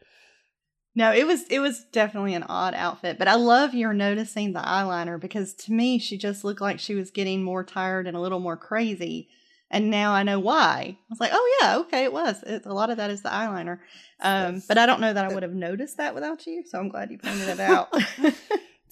No, 0.97 1.13
it 1.13 1.27
was 1.27 1.45
it 1.49 1.59
was 1.59 1.85
definitely 1.93 2.35
an 2.35 2.45
odd 2.45 2.75
outfit, 2.75 3.19
but 3.19 3.29
I 3.29 3.35
love 3.35 3.75
you're 3.75 3.93
noticing 3.93 4.53
the 4.53 4.61
eyeliner 4.61 5.21
because 5.21 5.53
to 5.55 5.73
me 5.73 5.99
she 5.99 6.17
just 6.17 6.45
looked 6.45 6.61
like 6.61 6.79
she 6.79 6.95
was 6.95 7.11
getting 7.11 7.43
more 7.43 7.65
tired 7.65 8.07
and 8.07 8.17
a 8.17 8.21
little 8.21 8.41
more 8.41 8.57
crazy. 8.57 9.29
And 9.71 9.91
now 9.91 10.13
I 10.13 10.23
know 10.23 10.39
why. 10.39 10.97
I 11.01 11.07
was 11.11 11.19
like, 11.19 11.33
oh 11.33 11.59
yeah, 11.61 11.79
okay, 11.79 12.05
it 12.05 12.13
was. 12.13 12.41
It, 12.45 12.65
a 12.65 12.73
lot 12.73 12.91
of 12.91 12.99
that 12.99 13.11
is 13.11 13.23
the 13.23 13.31
eyeliner. 13.31 13.81
Um, 14.21 14.63
but 14.69 14.79
I 14.79 14.87
don't 14.87 15.01
know 15.01 15.13
that 15.13 15.25
I 15.25 15.35
would 15.35 15.43
have 15.43 15.55
noticed 15.55 15.97
that 15.97 16.15
without 16.15 16.47
you, 16.47 16.63
so 16.65 16.79
I'm 16.79 16.89
glad 16.89 17.11
you 17.11 17.19
pointed 17.19 17.49
it 17.49 17.61
out. 17.61 17.93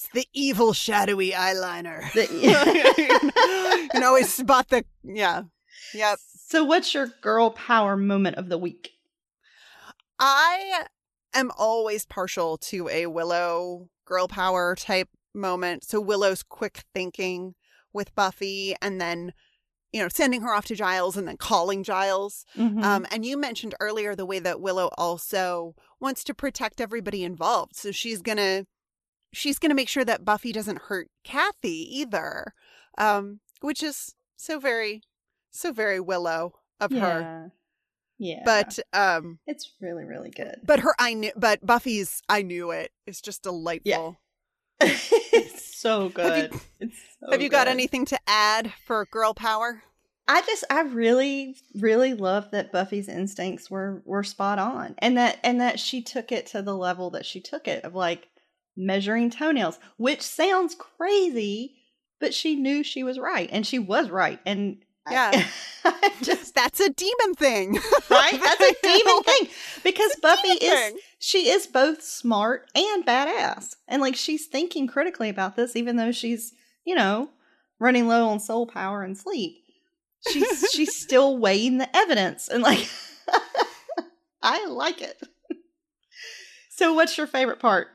It's 0.03 0.09
the 0.15 0.27
evil 0.33 0.73
shadowy 0.73 1.31
eyeliner. 1.31 2.03
The- 2.15 2.27
you 3.83 3.89
can 3.91 4.03
always 4.03 4.35
spot 4.35 4.69
the 4.69 4.85
yeah. 5.05 5.43
Yep. 5.95 6.19
so, 6.49 6.65
what's 6.65 6.93
your 6.93 7.07
girl 7.21 7.51
power 7.51 7.97
moment 7.97 8.37
of 8.37 8.49
the 8.49 8.59
week? 8.59 8.91
I 10.19 10.87
am 11.35 11.51
always 11.57 12.05
partial 12.07 12.57
to 12.59 12.89
a 12.89 13.07
Willow 13.07 13.89
girl 14.05 14.29
power 14.29 14.75
type 14.75 15.09
moment. 15.35 15.85
So 15.85 16.01
Willow's 16.01 16.43
quick 16.43 16.85
thinking 16.95 17.55
with 17.93 18.15
Buffy 18.15 18.75
and 18.83 19.01
then 19.01 19.33
you 19.93 20.01
know 20.03 20.09
sending 20.09 20.43
her 20.43 20.53
off 20.55 20.65
to 20.67 20.75
Giles 20.75 21.17
and 21.17 21.29
then 21.29 21.37
calling 21.37 21.83
Giles. 21.83 22.45
Mhm. 22.57 22.83
Um 22.83 23.07
and 23.11 23.25
you 23.25 23.37
mentioned 23.37 23.75
earlier 23.81 24.15
the 24.15 24.27
way 24.27 24.39
that 24.39 24.61
Willow 24.61 24.91
also 24.99 25.75
wants 26.01 26.25
to 26.25 26.35
protect 26.35 26.81
everybody 26.81 27.23
involved. 27.25 27.77
So 27.77 27.93
she's 27.93 28.23
going 28.23 28.39
to 28.39 28.67
she's 29.33 29.59
going 29.59 29.71
to 29.71 29.75
make 29.77 29.89
sure 29.89 30.05
that 30.05 30.25
Buffy 30.25 30.53
doesn't 30.53 30.83
hurt 30.83 31.09
Kathy 31.25 31.99
either. 32.01 32.55
Um 32.99 33.41
which 33.61 33.83
is 33.83 34.15
so 34.37 34.59
very 34.59 35.03
so 35.51 35.73
very 35.73 36.01
Willow 36.01 36.55
of 36.81 36.91
her. 36.93 37.53
Yeah, 38.23 38.43
But 38.45 38.79
um 38.93 39.39
it's 39.47 39.73
really 39.81 40.05
really 40.05 40.31
good. 40.31 40.61
but 40.65 40.81
her 40.81 40.95
I 40.99 41.15
knew 41.15 41.33
but 41.37 41.65
Buffy's 41.67 42.23
I 42.29 42.43
knew 42.43 42.71
it 42.71 42.91
is 43.07 43.21
just 43.21 43.43
delightful. 43.43 44.19
Yeah. 44.81 44.97
it's 45.33 45.77
so 45.81 46.03
Have 46.03 46.15
good. 46.15 46.53
you- 46.53 46.61
it's 46.81 46.97
so 47.21 47.31
Have 47.33 47.43
you 47.43 47.49
got 47.49 47.69
anything 47.69 48.05
to 48.07 48.19
add 48.27 48.73
for 48.87 49.05
girl 49.07 49.35
power? 49.35 49.83
I 50.29 50.41
just 50.43 50.65
I 50.71 50.83
really 50.83 51.57
really 51.75 52.15
love 52.15 52.53
that 52.53 52.71
Buffy's 52.73 53.09
instincts 53.09 53.69
were 53.71 54.03
were 54.05 54.23
spot 54.23 54.59
on 54.61 54.95
and 54.99 55.17
that 55.19 55.39
and 55.43 55.61
that 55.61 55.81
she 55.81 56.01
took 56.01 56.31
it 56.31 56.47
to 56.49 56.63
the 56.63 56.77
level 56.77 57.11
that 57.11 57.27
she 57.27 57.41
took 57.41 57.67
it 57.67 57.85
of 57.85 57.95
like 57.97 58.29
measuring 58.77 59.31
toenails, 59.31 59.79
which 59.99 60.23
sounds 60.23 60.77
crazy, 60.77 61.75
but 62.21 62.33
she 62.33 62.55
knew 62.55 62.83
she 62.85 63.03
was 63.03 63.19
right 63.19 63.49
and 63.53 63.67
she 63.67 63.79
was 63.81 64.11
right 64.11 64.39
and 64.47 64.79
Yeah. 65.11 65.47
I 65.85 66.13
just 66.23 66.55
That's 66.55 66.79
a 66.81 66.91
demon 66.91 67.35
thing. 67.35 67.75
right 68.11 68.41
that's 68.41 68.61
a 68.61 68.75
demon 68.83 69.23
thing 69.25 69.49
because 69.83 70.15
Buffy 70.23 70.49
is 70.49 70.79
thing. 70.79 70.99
she 71.19 71.49
is 71.49 71.67
both 71.67 72.03
smart 72.03 72.71
and 72.75 73.05
badass 73.05 73.75
and 73.89 74.01
like 74.01 74.15
she's 74.15 74.47
thinking 74.47 74.87
critically 74.87 75.29
about 75.29 75.57
this 75.57 75.75
even 75.75 75.97
though 75.97 76.13
she's 76.13 76.53
you 76.85 76.95
know 76.95 77.31
running 77.81 78.07
low 78.07 78.29
on 78.29 78.39
soul 78.39 78.67
power 78.67 79.03
and 79.03 79.19
sleep 79.19 79.57
she's 80.29 80.69
she's 80.73 80.95
still 80.95 81.37
weighing 81.39 81.79
the 81.79 81.97
evidence 81.97 82.49
and 82.49 82.63
like 82.63 82.89
i 84.43 84.65
like 84.67 85.01
it 85.01 85.21
so 86.71 86.93
what's 86.93 87.17
your 87.19 87.27
favorite 87.27 87.59
part 87.59 87.89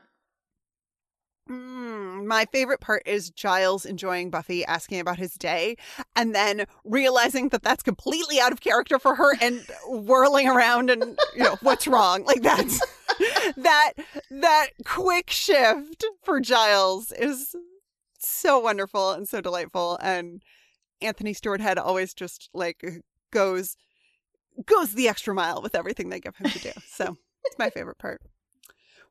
my 2.28 2.44
favorite 2.52 2.80
part 2.80 3.02
is 3.06 3.30
Giles 3.30 3.86
enjoying 3.86 4.30
Buffy 4.30 4.64
asking 4.64 5.00
about 5.00 5.18
his 5.18 5.32
day 5.32 5.76
and 6.14 6.34
then 6.34 6.66
realizing 6.84 7.48
that 7.48 7.62
that's 7.62 7.82
completely 7.82 8.38
out 8.38 8.52
of 8.52 8.60
character 8.60 8.98
for 8.98 9.14
her 9.14 9.34
and 9.40 9.64
whirling 9.86 10.46
around 10.46 10.90
and 10.90 11.18
you 11.34 11.42
know 11.42 11.56
what's 11.62 11.86
wrong 11.86 12.24
like 12.24 12.42
that's 12.42 12.80
that 13.56 13.94
that 14.30 14.68
quick 14.84 15.30
shift 15.30 16.04
for 16.22 16.38
Giles 16.38 17.10
is 17.12 17.56
so 18.18 18.58
wonderful 18.58 19.12
and 19.12 19.26
so 19.26 19.40
delightful 19.40 19.98
and 20.02 20.42
Anthony 21.00 21.32
Stewart 21.32 21.60
Head 21.60 21.78
always 21.78 22.12
just 22.12 22.50
like 22.52 23.02
goes 23.32 23.76
goes 24.66 24.94
the 24.94 25.08
extra 25.08 25.34
mile 25.34 25.62
with 25.62 25.74
everything 25.74 26.08
they 26.08 26.20
give 26.20 26.36
him 26.36 26.50
to 26.50 26.58
do. 26.58 26.72
So 26.88 27.16
it's 27.44 27.58
my 27.58 27.70
favorite 27.70 27.98
part. 27.98 28.20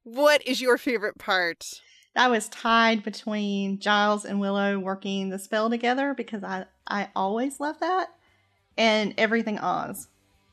What 0.04 0.46
is 0.46 0.62
your 0.62 0.78
favorite 0.78 1.18
part? 1.18 1.82
I 2.18 2.28
was 2.28 2.50
tied 2.50 3.04
between 3.04 3.80
giles 3.80 4.26
and 4.26 4.40
willow 4.40 4.78
working 4.78 5.30
the 5.30 5.40
spell 5.40 5.70
together 5.70 6.14
because 6.14 6.44
i 6.44 6.66
i 6.88 7.08
always 7.16 7.60
love 7.60 7.80
that 7.80 8.10
and 8.78 9.14
everything 9.18 9.58
oz 9.60 10.08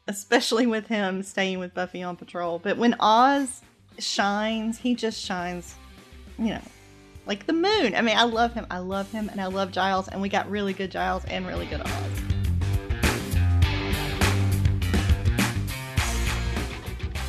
especially 0.06 0.66
with 0.66 0.86
him 0.86 1.22
staying 1.22 1.58
with 1.58 1.74
buffy 1.74 2.02
on 2.02 2.16
patrol. 2.16 2.58
But 2.58 2.76
when 2.76 2.94
oz 3.00 3.62
shines 3.98 4.78
he 4.78 4.94
just 4.94 5.20
shines 5.20 5.76
you 6.38 6.46
know 6.46 6.62
like 7.26 7.46
the 7.46 7.52
moon. 7.52 7.94
I 7.94 8.02
mean 8.02 8.16
i 8.16 8.24
love 8.24 8.52
him. 8.54 8.66
I 8.70 8.78
love 8.78 9.10
him 9.10 9.28
and 9.28 9.40
i 9.40 9.46
love 9.46 9.70
giles 9.70 10.08
and 10.08 10.20
we 10.20 10.28
got 10.28 10.50
really 10.50 10.72
good 10.72 10.90
giles 10.90 11.24
and 11.26 11.46
really 11.46 11.66
good 11.66 11.80
oz 11.80 12.23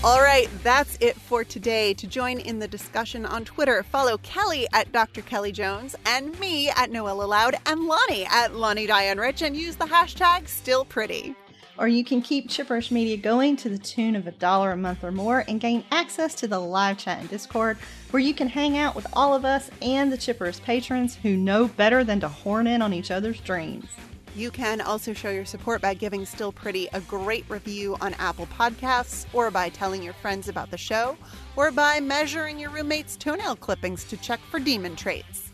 All 0.06 0.22
right, 0.22 0.48
that's 0.62 1.00
it 1.02 1.16
for 1.16 1.44
today. 1.44 1.96
To 1.96 2.06
join 2.06 2.38
in 2.38 2.60
the 2.60 2.68
discussion 2.68 3.26
on 3.26 3.44
Twitter, 3.44 3.82
follow 3.82 4.20
Kelly 4.20 4.68
at 4.72 4.92
Dr. 4.92 5.24
Kelly 5.24 5.52
Jones 5.52 5.96
and 6.06 6.40
me 6.40 6.70
at 6.70 6.92
Noella 6.92 7.28
Loud 7.28 7.56
and 7.66 7.86
Lani 7.86 8.24
at 8.26 8.54
Lani 8.54 8.86
Diane 8.86 9.18
Rich 9.18 9.42
and 9.42 9.58
use 9.58 9.78
the 9.78 9.86
hashtag 9.86 10.48
still 10.48 10.86
pretty. 10.86 11.34
or 11.80 11.88
you 11.88 12.04
can 12.06 12.22
keep 12.22 12.48
chipperish 12.48 12.92
media 12.92 13.18
going 13.18 13.58
to 13.58 13.68
the 13.68 13.80
tune 13.80 14.16
of 14.16 14.28
a 14.28 14.32
dollar 14.34 14.74
a 14.74 14.78
month 14.78 15.04
or 15.04 15.12
more 15.12 15.44
and 15.48 15.60
gain 15.60 15.84
access 15.90 16.36
to 16.36 16.48
the 16.48 16.60
live 16.60 17.00
chat 17.00 17.20
and 17.20 17.28
discord 17.28 17.76
where 18.12 18.22
you 18.22 18.36
can 18.36 18.48
hang 18.48 18.78
out 18.78 18.96
with 18.96 19.08
all 19.14 19.34
of 19.34 19.44
us 19.44 19.72
and 19.82 20.12
the 20.12 20.18
chipperish 20.18 20.62
patrons 20.62 21.16
who 21.16 21.36
know 21.36 21.68
better 21.68 22.04
than 22.04 22.20
to 22.20 22.28
horn 22.28 22.68
in 22.68 22.84
on 22.84 22.94
each 22.94 23.10
other's 23.10 23.40
dreams 23.42 23.88
You 24.36 24.52
can 24.52 24.82
also 24.82 25.14
show 25.14 25.30
your 25.30 25.46
support 25.46 25.82
by 25.82 25.94
giving 25.94 26.26
Still 26.26 26.52
Pretty 26.52 26.90
a 26.92 27.00
great 27.00 27.46
review 27.48 27.96
on 28.02 28.14
Apple 28.16 28.48
Podcasts, 28.48 29.26
or 29.32 29.50
by 29.50 29.70
telling 29.70 30.04
your 30.04 30.12
friends 30.12 30.50
about 30.50 30.72
the 30.72 30.78
show, 30.78 31.16
or 31.56 31.72
by 31.72 32.02
measuring 32.02 32.60
your 32.60 32.70
roommate's 32.70 33.16
toenail 33.16 33.56
clippings 33.56 34.04
to 34.04 34.18
check 34.18 34.42
for 34.52 34.60
demon 34.60 34.98
traits. 34.98 35.54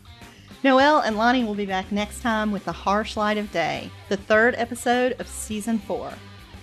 Noelle 0.64 0.98
and 0.98 1.16
Lani 1.16 1.44
will 1.44 1.54
be 1.54 1.64
back 1.64 1.92
next 1.92 2.22
time 2.22 2.50
with 2.50 2.64
The 2.64 2.72
Harsh 2.72 3.16
Light 3.16 3.38
of 3.38 3.52
Day, 3.52 3.88
the 4.08 4.16
third 4.16 4.56
episode 4.58 5.12
of 5.20 5.28
season 5.28 5.78
four. 5.78 6.12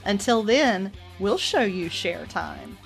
Until 0.04 0.44
then, 0.44 0.92
we'll 1.20 1.38
show 1.38 1.62
you 1.62 1.88
share 1.88 2.26
time. 2.26 2.78